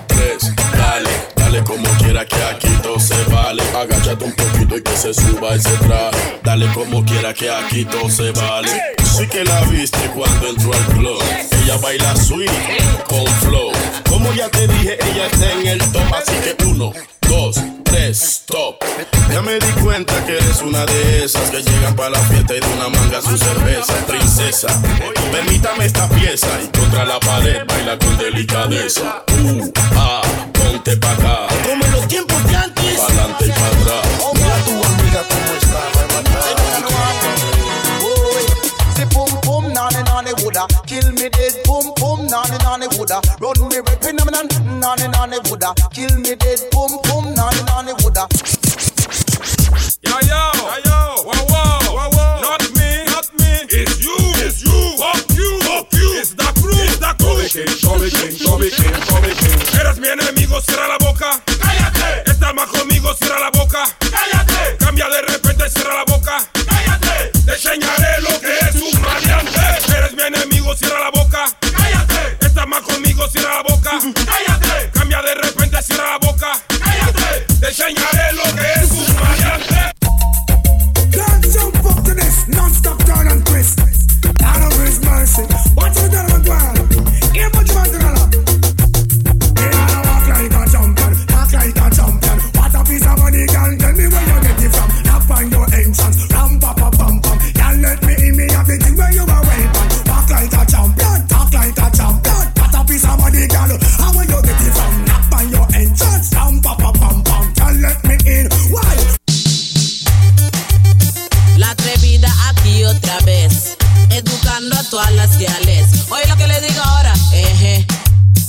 dale, 1.51 1.63
como 1.63 1.87
quiera 1.97 2.25
que 2.25 2.35
aquí 2.43 2.69
todo 2.81 2.99
se 2.99 3.21
vale. 3.25 3.63
Agáchate 3.75 4.23
un 4.23 4.33
poquito 4.33 4.77
y 4.77 4.81
que 4.81 4.95
se 4.95 5.13
suba 5.13 5.55
ese 5.55 5.75
traje. 5.77 6.39
Dale 6.43 6.67
como 6.73 7.03
quiera 7.03 7.33
que 7.33 7.49
aquí 7.49 7.85
todo 7.85 8.09
se 8.09 8.31
vale. 8.31 8.69
Sí 9.03 9.27
que 9.27 9.43
la 9.43 9.61
viste 9.65 9.99
cuando 10.15 10.47
entró 10.47 10.73
al 10.73 10.85
club. 10.95 11.21
Ella 11.63 11.77
baila 11.77 12.15
sweet 12.15 12.51
con 13.07 13.27
flow. 13.41 13.71
Como 14.09 14.31
ya 14.33 14.49
te 14.49 14.67
dije, 14.67 14.97
ella 15.11 15.27
está 15.27 15.51
en 15.51 15.67
el 15.67 15.91
top. 15.91 16.13
Así 16.15 16.33
que 16.43 16.63
uno, 16.65 16.93
dos, 17.27 17.57
tres, 17.83 18.21
stop. 18.21 18.83
Ya 19.31 19.41
me 19.41 19.53
di 19.59 19.71
cuenta 19.83 20.13
que 20.25 20.37
eres 20.37 20.61
una 20.61 20.85
de 20.85 21.25
esas 21.25 21.49
que 21.49 21.61
llegan 21.61 21.95
para 21.95 22.11
la 22.11 22.19
fiesta 22.19 22.55
y 22.55 22.59
de 22.59 22.67
una 22.67 22.89
manga 22.89 23.21
su 23.21 23.37
cerveza. 23.37 23.93
Princesa, 24.07 24.67
permítame 25.31 25.85
esta 25.85 26.07
pieza 26.09 26.47
y 26.63 26.77
contra 26.77 27.05
la 27.05 27.19
pared 27.19 27.65
baila 27.67 27.97
con 27.97 28.17
delicadeza. 28.17 29.23
Uh, 29.43 29.71
ah, 29.95 30.21
ponte 30.81 30.97
pa' 30.97 31.11
acá. 31.11 31.47
Como 31.67 31.85
en 31.85 31.91
los 31.91 32.07
tiempos 32.07 32.43
de 32.45 32.55
antes. 32.55 32.99
Pa'lante 32.99 33.45
y 33.45 33.51
pa' 33.51 33.67
atrás. 33.67 34.05
Mira 34.33 34.55
tu 34.65 34.71
amiga 34.71 35.23
cómo 35.29 35.51
Say 38.95 39.05
boom 39.05 39.31
boom 39.43 39.73
nanny 39.73 40.03
nanny 40.03 40.31
woulda 40.41 40.65
kill 40.85 41.11
me 41.13 41.29
dead 41.29 41.53
boom 41.65 41.93
boom 41.97 42.25
nanny 42.27 42.57
nanny 42.63 42.87
woulda 42.97 43.21
run 43.39 43.67
me 43.69 43.77
right 43.77 44.03
phenomenon 44.03 44.47
nanny 44.79 45.07
nanny 45.07 45.37
woulda 45.45 45.73
kill 45.91 46.17
me 46.19 46.35
dead 46.35 46.59
boom 46.71 46.99
boom 47.03 47.33
nanny 47.35 47.61
nanny 47.63 47.93
woulda 48.01 48.27
Yo, 50.03 50.17
yo, 50.27 50.51
yo, 50.85 50.97
wow, 51.25 51.45
wow, 51.49 51.79
wow, 51.95 52.09
wow. 52.11 52.41
Not 52.41 52.63
me, 52.75 53.05
not 53.05 53.27
me. 53.39 53.51
It's 53.69 54.01
you, 54.03 54.17
it's 54.43 54.61
you. 54.63 54.97
Fuck 54.97 55.29
you, 55.37 55.59
fuck 55.61 55.93
you. 55.93 56.19
It's 56.19 56.33
the 56.33 56.51
crew, 56.59 56.73
it's 56.73 56.97
the 56.97 57.13
crew. 57.17 57.47
Showy 57.47 58.09
king, 58.09 58.35
showy 58.35 58.69
king, 58.69 58.93
showy 59.05 59.33
king. 59.35 59.40
Eres 59.91 59.99
mi 59.99 60.07
enemigo, 60.07 60.61
cierra 60.61 60.87
la 60.87 60.97
boca. 60.99 61.41
Cállate. 61.45 62.31
Estás 62.31 62.53
más 62.53 62.67
conmigo, 62.67 63.13
cierra 63.13 63.39
la 63.41 63.49
boca. 63.49 63.83
Cállate. 63.99 64.77
Cambia 64.79 65.09
de 65.09 65.21
repente, 65.23 65.69
cierra 65.69 65.95
la 65.95 66.03
boca. 66.05 66.37
Cállate. 66.65 67.31
Te 67.43 67.51
enseñaré 67.51 68.21
lo 68.21 68.39
que 68.39 68.57
es 68.57 68.75
un 68.75 69.01
maleante. 69.01 69.59
Eres 69.97 70.13
mi 70.13 70.21
enemigo, 70.21 70.73
cierra 70.77 70.97
la 70.97 71.09
boca. 71.09 71.45
Cállate. 71.59 72.37
Estás 72.39 72.67
más 72.67 72.81
conmigo, 72.83 73.27
cierra 73.27 73.55
la 73.55 73.63
boca. 73.63 73.91
Cállate. 74.25 74.91
Cambia 74.93 75.21
de 75.23 75.35
repente, 75.35 75.81
cierra 75.83 76.11
la 76.11 76.17
boca. 76.19 76.51
Cállate. 76.67 77.45
Te 77.59 77.67
enseñaré 77.67 78.31
lo 78.31 78.43
que 78.55 78.60
educando 114.21 114.77
a 114.77 114.83
todas 114.83 115.11
las 115.13 115.37
diales. 115.37 115.87
Oye 116.09 116.27
lo 116.27 116.37
que 116.37 116.47
le 116.47 116.61
digo 116.61 116.81
ahora, 116.83 117.13
eje, 117.33 117.85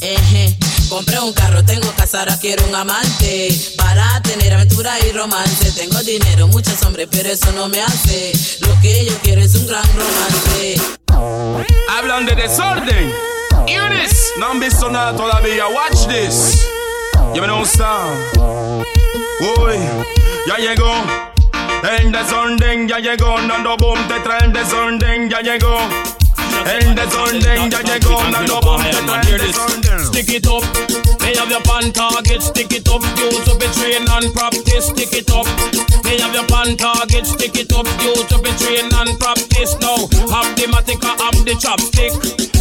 eje. 0.00 0.58
Compré 0.88 1.18
un 1.20 1.32
carro, 1.32 1.64
tengo 1.64 1.90
casa, 1.92 2.20
ahora 2.20 2.38
quiero 2.38 2.66
un 2.66 2.74
amante. 2.74 3.48
Para 3.76 4.20
tener 4.22 4.52
aventura 4.52 4.92
y 5.06 5.12
romance. 5.12 5.72
Tengo 5.72 5.98
dinero, 6.02 6.46
muchos 6.48 6.82
hombres, 6.82 7.08
pero 7.10 7.30
eso 7.30 7.50
no 7.52 7.68
me 7.68 7.80
hace. 7.80 8.32
Lo 8.60 8.78
que 8.80 9.06
yo 9.06 9.16
quiero 9.22 9.40
es 9.40 9.54
un 9.54 9.66
gran 9.66 9.84
romance. 9.94 10.80
Hablan 11.88 12.26
de 12.26 12.34
desorden. 12.34 13.12
Hear. 13.66 13.92
No 14.38 14.50
han 14.50 14.60
visto 14.60 14.90
nada 14.90 15.16
todavía. 15.16 15.66
Watch 15.68 16.06
this. 16.08 16.66
Ya 17.34 17.40
me 17.40 17.66
sound. 17.66 18.86
Uy, 19.40 19.78
ya 20.46 20.56
llegó. 20.58 21.31
El 21.82 22.12
desorden 22.12 22.88
ya 22.88 22.98
llegó. 22.98 23.38
Nando 23.42 23.76
boom 23.76 23.98
te 24.06 24.20
trae 24.20 24.44
el 24.44 24.52
desorden 24.52 25.28
ya 25.28 25.40
llegó. 25.40 25.78
El 26.64 26.94
desorden 26.94 27.70
ya 27.70 27.82
llegó. 27.82 28.22
Nando 28.30 28.60
boom 28.60 28.82
te 28.82 29.02
trae 29.02 29.30
el 29.32 29.38
desorden. 29.38 30.06
Stick 30.06 30.28
it 30.28 30.46
up, 30.46 30.62
lay 31.20 31.34
off 31.38 31.50
your 31.50 31.62
pant 31.62 31.94
target, 31.94 32.40
stick 32.40 32.72
it 32.72 32.88
up. 32.88 33.02
You 33.16 33.30
to 33.44 33.56
be 33.58 33.66
trained 33.74 34.08
and 34.08 34.32
practice, 34.32 34.86
stick 34.86 35.12
it 35.12 35.30
up. 35.30 35.46
Me 36.04 36.20
have 36.20 36.34
your 36.34 36.46
pan 36.46 36.76
target, 36.76 37.26
stick 37.26 37.56
it 37.56 37.72
up. 37.72 37.86
You 38.04 38.14
to 38.28 38.38
be 38.38 38.52
trained 38.62 38.92
and 38.92 39.18
practice 39.18 39.74
now. 39.80 40.06
Have 40.30 40.54
the 40.54 40.70
matic, 40.70 41.02
have 41.02 41.44
the 41.44 41.56
chopstick. 41.58 42.14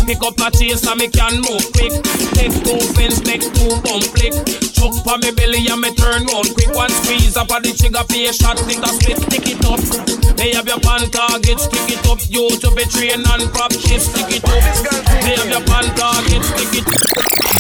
Pick 0.08 0.24
up 0.24 0.40
a 0.42 0.50
chase 0.50 0.88
and 0.88 0.98
me 0.98 1.08
can 1.10 1.38
move 1.46 1.62
quick. 1.76 1.94
Take 2.34 2.56
two 2.66 2.80
fence, 2.98 3.22
make 3.28 3.46
two 3.54 3.70
bump 3.86 4.02
flick. 4.18 4.34
Chuck 4.74 4.98
pa 5.06 5.18
me 5.22 5.30
belly 5.32 5.62
and 5.68 5.82
me 5.82 5.94
turn 5.94 6.26
round 6.26 6.50
quick. 6.56 6.74
One 6.74 6.90
squeeze 6.90 7.21
up 7.42 7.52
on 7.52 7.64
the 7.64 7.74
trigger, 7.74 8.04
pay 8.08 8.32
shot, 8.32 8.58
stick 8.60 8.78
a 8.78 8.88
split, 8.88 9.18
stick 9.18 9.48
it 9.50 9.66
up. 9.66 9.82
Me 10.38 10.54
have 10.54 10.68
your 10.68 10.80
pan 10.80 11.10
target, 11.10 11.60
stick 11.60 11.90
it 11.90 12.06
up. 12.06 12.20
You 12.30 12.50
to 12.62 12.70
be 12.76 12.86
trained 12.86 13.26
and 13.26 13.52
practice, 13.52 14.06
stick 14.06 14.30
it 14.30 14.46
up. 14.46 14.62
Me 15.26 15.34
have 15.36 15.50
your 15.50 15.66
pan 15.66 15.90
target, 15.98 16.44
stick 16.46 16.86
it 16.86 17.51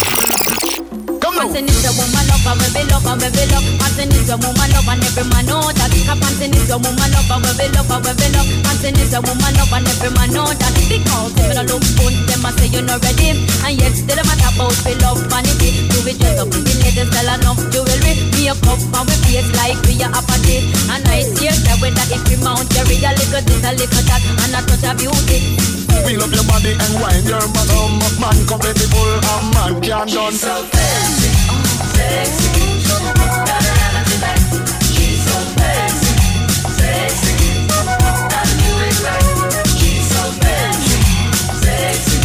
Panting 1.41 1.65
is 1.73 1.81
a 1.81 1.91
woman 1.97 2.21
love 2.29 2.53
and 2.53 2.61
we 2.61 2.69
be 2.69 2.81
love 2.85 3.01
and 3.01 3.17
we 3.17 3.43
love. 3.49 3.65
Panting 3.81 4.13
is 4.13 4.29
a 4.29 4.37
woman 4.37 4.69
love 4.77 4.85
and 4.85 5.01
every 5.01 5.25
man 5.25 5.49
know 5.49 5.73
that. 5.73 5.89
A 5.89 6.13
panting 6.13 6.53
is 6.53 6.69
a 6.69 6.77
woman 6.77 7.09
love 7.17 7.33
and 7.33 7.41
we 7.41 7.51
be 7.57 7.65
love 7.73 7.89
and 7.89 8.13
we 8.13 8.27
love. 8.29 8.45
Panting 8.61 8.93
is 9.01 9.09
a 9.17 9.19
woman 9.25 9.49
love 9.57 9.73
and 9.73 9.89
every 9.89 10.13
man 10.13 10.29
know 10.37 10.45
that. 10.45 10.69
Because 10.85 11.33
them 11.33 11.57
a 11.57 11.65
look 11.65 11.81
good, 11.97 12.13
them 12.29 12.45
a 12.45 12.53
say 12.61 12.69
you're 12.69 12.85
not 12.85 13.01
ready. 13.01 13.41
And 13.65 13.73
yet 13.73 13.97
still 13.97 14.21
a 14.21 14.23
talk 14.37 14.53
about 14.53 14.77
we 14.85 14.93
love 15.01 15.17
vanity. 15.33 15.89
Do 15.89 15.97
we 16.05 16.13
dress 16.13 16.37
up 16.37 16.53
the 16.53 16.61
latest 16.61 17.09
style 17.09 17.33
enough 17.33 17.61
jewelry? 17.73 18.13
Me 18.37 18.45
a 18.45 18.53
cup 18.61 18.77
and 18.77 19.05
we 19.09 19.15
face 19.25 19.49
like 19.57 19.81
we 19.89 19.97
a 19.97 20.13
apathy. 20.13 20.69
And 20.93 21.01
I 21.09 21.25
see 21.25 21.49
that 21.49 21.81
with 21.81 21.97
that 21.97 22.13
if 22.13 22.21
we 22.29 22.37
mount 22.37 22.69
Jerry 22.69 23.01
a 23.01 23.17
little 23.17 23.41
this 23.41 23.65
a 23.65 23.73
little 23.73 24.05
that 24.05 24.21
and 24.45 24.53
a 24.53 24.61
touch 24.61 24.85
of 24.85 24.93
beauty. 24.93 25.80
Wheel 26.05 26.21
up 26.23 26.31
your 26.31 26.43
body 26.45 26.73
and 26.73 26.93
wind 27.01 27.27
your 27.27 27.45
bottom 27.55 27.91
Man 28.19 28.45
compatible, 28.47 29.19
a 29.31 29.35
man 29.53 29.81
can 29.81 30.07
done 30.07 30.33
so 30.33 30.63
fancy, 30.73 31.29
sexy. 31.93 32.49
She's 34.93 35.21
so 35.25 35.37
fancy, 35.57 36.11
sexy. 36.77 37.31
I 38.37 38.43
knew 38.59 38.77
it 38.87 38.97
right. 39.05 39.27
She's 39.79 40.05
so 40.13 40.23
fancy, 40.41 40.97
sexy. 41.63 42.17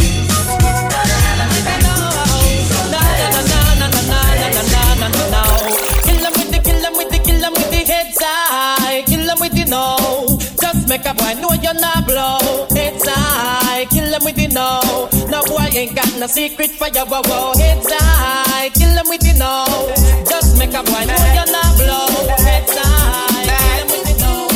Kill 6.05 6.25
'em 6.25 6.33
with 6.33 6.51
the, 6.51 6.59
kill 6.63 6.85
'em 6.85 6.93
with 6.97 7.09
the, 7.09 7.19
kill 7.19 7.43
'em 7.45 7.53
with 7.53 7.69
the 7.71 7.81
heads. 7.91 8.17
Kill 9.09 9.29
'em 9.29 9.39
with 9.39 9.53
the 9.53 9.65
no. 9.65 10.37
Just 10.61 10.87
make 10.87 11.05
a 11.05 11.13
boy 11.13 11.33
know 11.41 11.53
you're 11.63 11.73
not 11.73 12.05
blow. 12.05 12.66
Heads 14.17 14.25
high. 14.25 14.25
Kill 14.25 14.25
'em 14.25 14.25
with 14.25 14.35
the 14.35 14.47
no. 14.47 15.09
No 15.29 15.43
boy 15.45 15.69
ain't 15.77 15.95
got 15.95 16.17
no 16.17 16.27
secret 16.27 16.71
for 16.71 16.87
your 16.89 17.05
wow 17.05 17.21
wow. 17.29 17.53
Heads 17.57 17.87
high. 17.91 18.69
Kill 18.73 18.97
'em 18.97 19.05
with 19.09 19.21
the 19.21 19.33
no. 19.37 19.65
Just 20.29 20.57
make 20.57 20.73
a 20.73 20.81
boy 20.81 21.05
know 21.05 21.21
you're 21.37 21.51
not 21.51 21.71
blow. 21.77 22.07
Heads 22.41 22.75
high. 22.77 23.45
Kill 23.45 23.77
'em 23.77 23.87
with 23.93 24.05
the 24.07 24.13
no. 24.23 24.47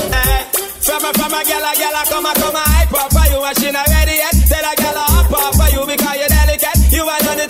From 0.81 1.05
a, 1.05 1.13
from 1.13 1.33
a 1.33 1.43
gal, 1.45 1.61
a 1.61 1.71
gal, 1.77 1.93
a 1.93 2.03
come 2.09 2.25
a, 2.25 2.33
come 2.33 2.55
a 2.55 2.63
hype 2.73 2.93
up 2.93 3.13
for 3.13 3.25
you 3.31 3.43
and 3.43 3.57
she 3.59 3.71
not 3.71 3.87
ready 3.87 4.15
yet. 4.17 4.33
Tell 4.49 4.65
a 4.65 4.73
gal 4.75 4.97
a 4.97 5.03
up 5.19 5.31
up 5.31 5.55
for 5.55 5.69
you 5.69 5.85
because 5.85 6.17
you're 6.17 6.29
delicate. 6.29 6.79
You 6.91 7.03
ain't 7.09 7.27
on 7.29 7.37
the 7.37 7.47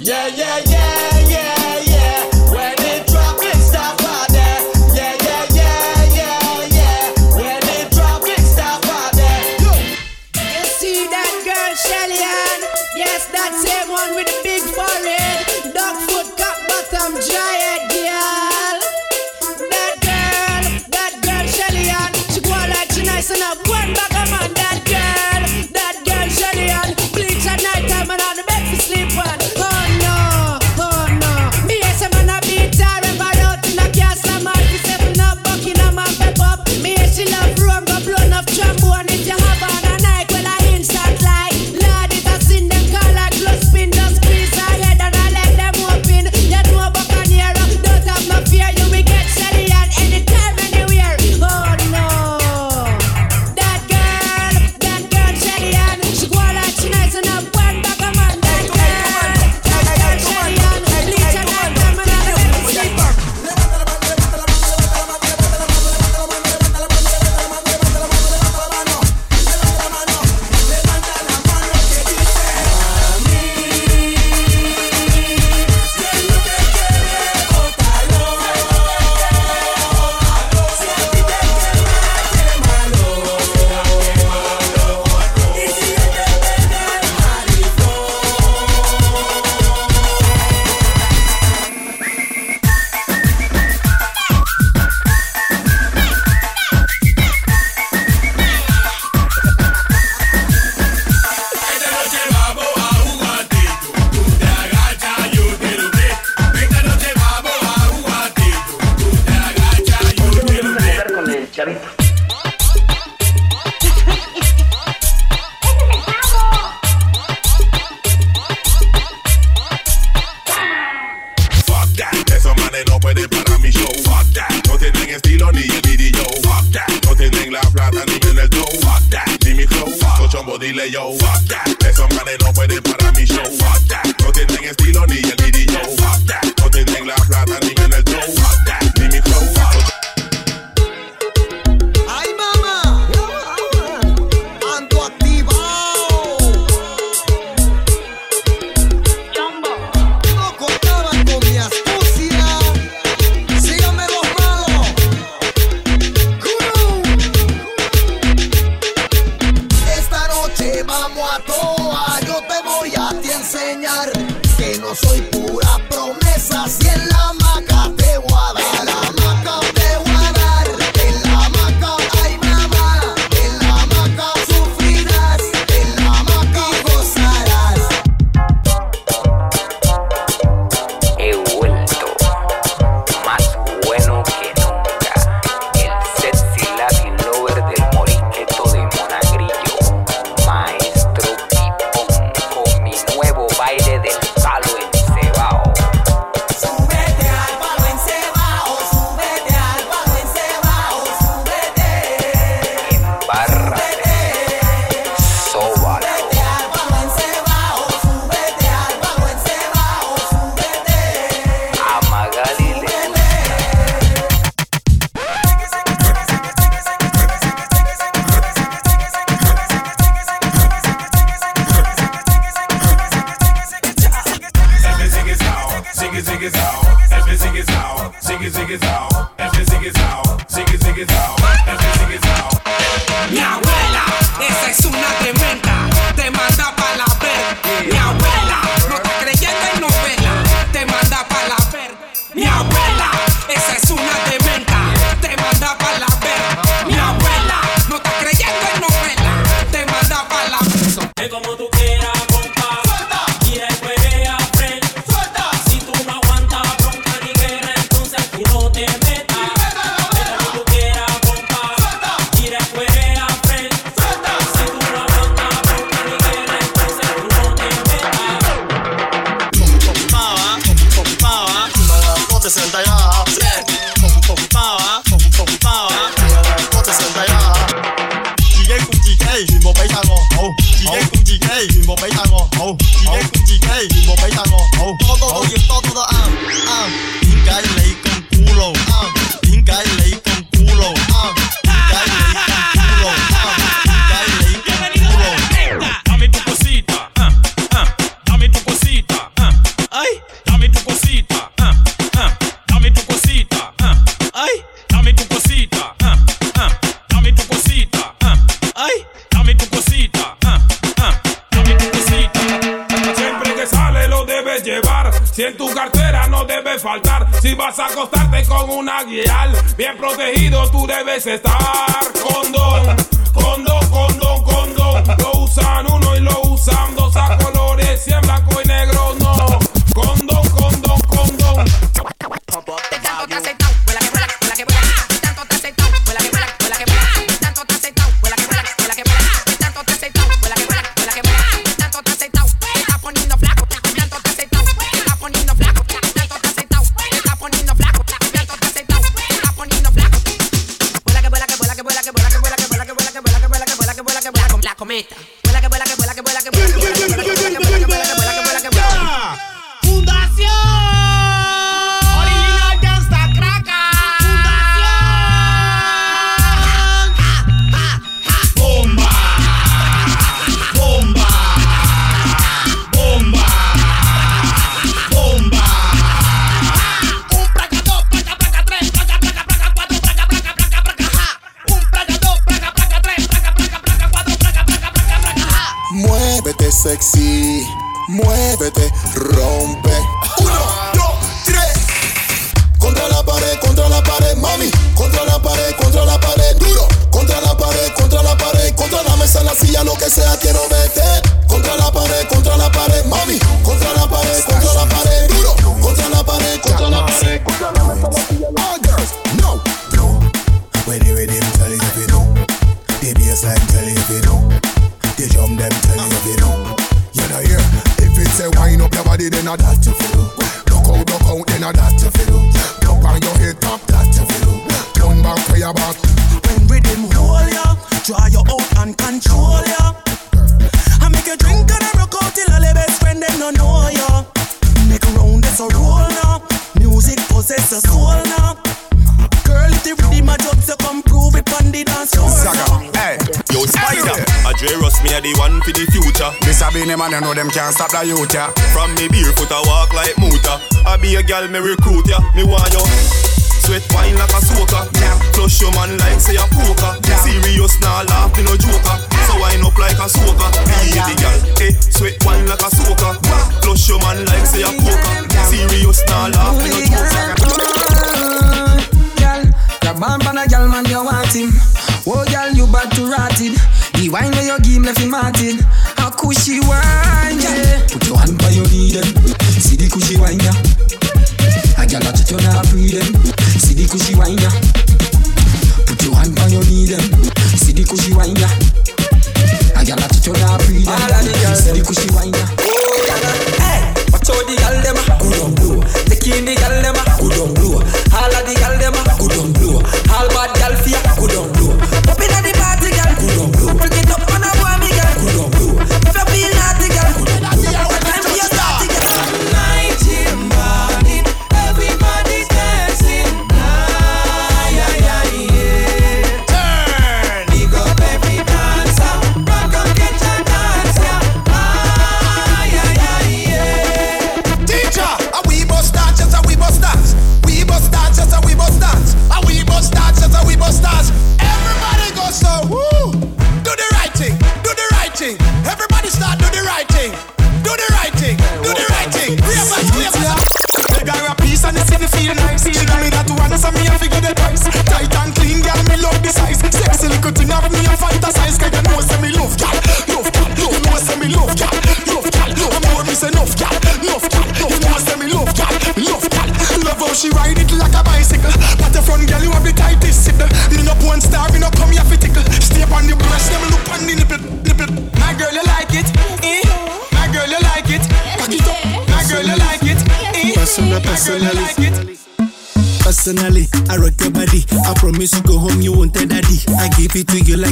yeah, 0.00 0.26
yeah, 0.28 0.63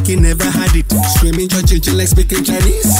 like 0.03 0.09
he 0.09 0.17
never 0.17 0.45
had 0.45 0.75
it. 0.75 0.91
Screaming, 1.17 1.49
judging, 1.49 1.97
like 1.97 2.09
speaking 2.09 2.45
Chinese. 2.45 2.92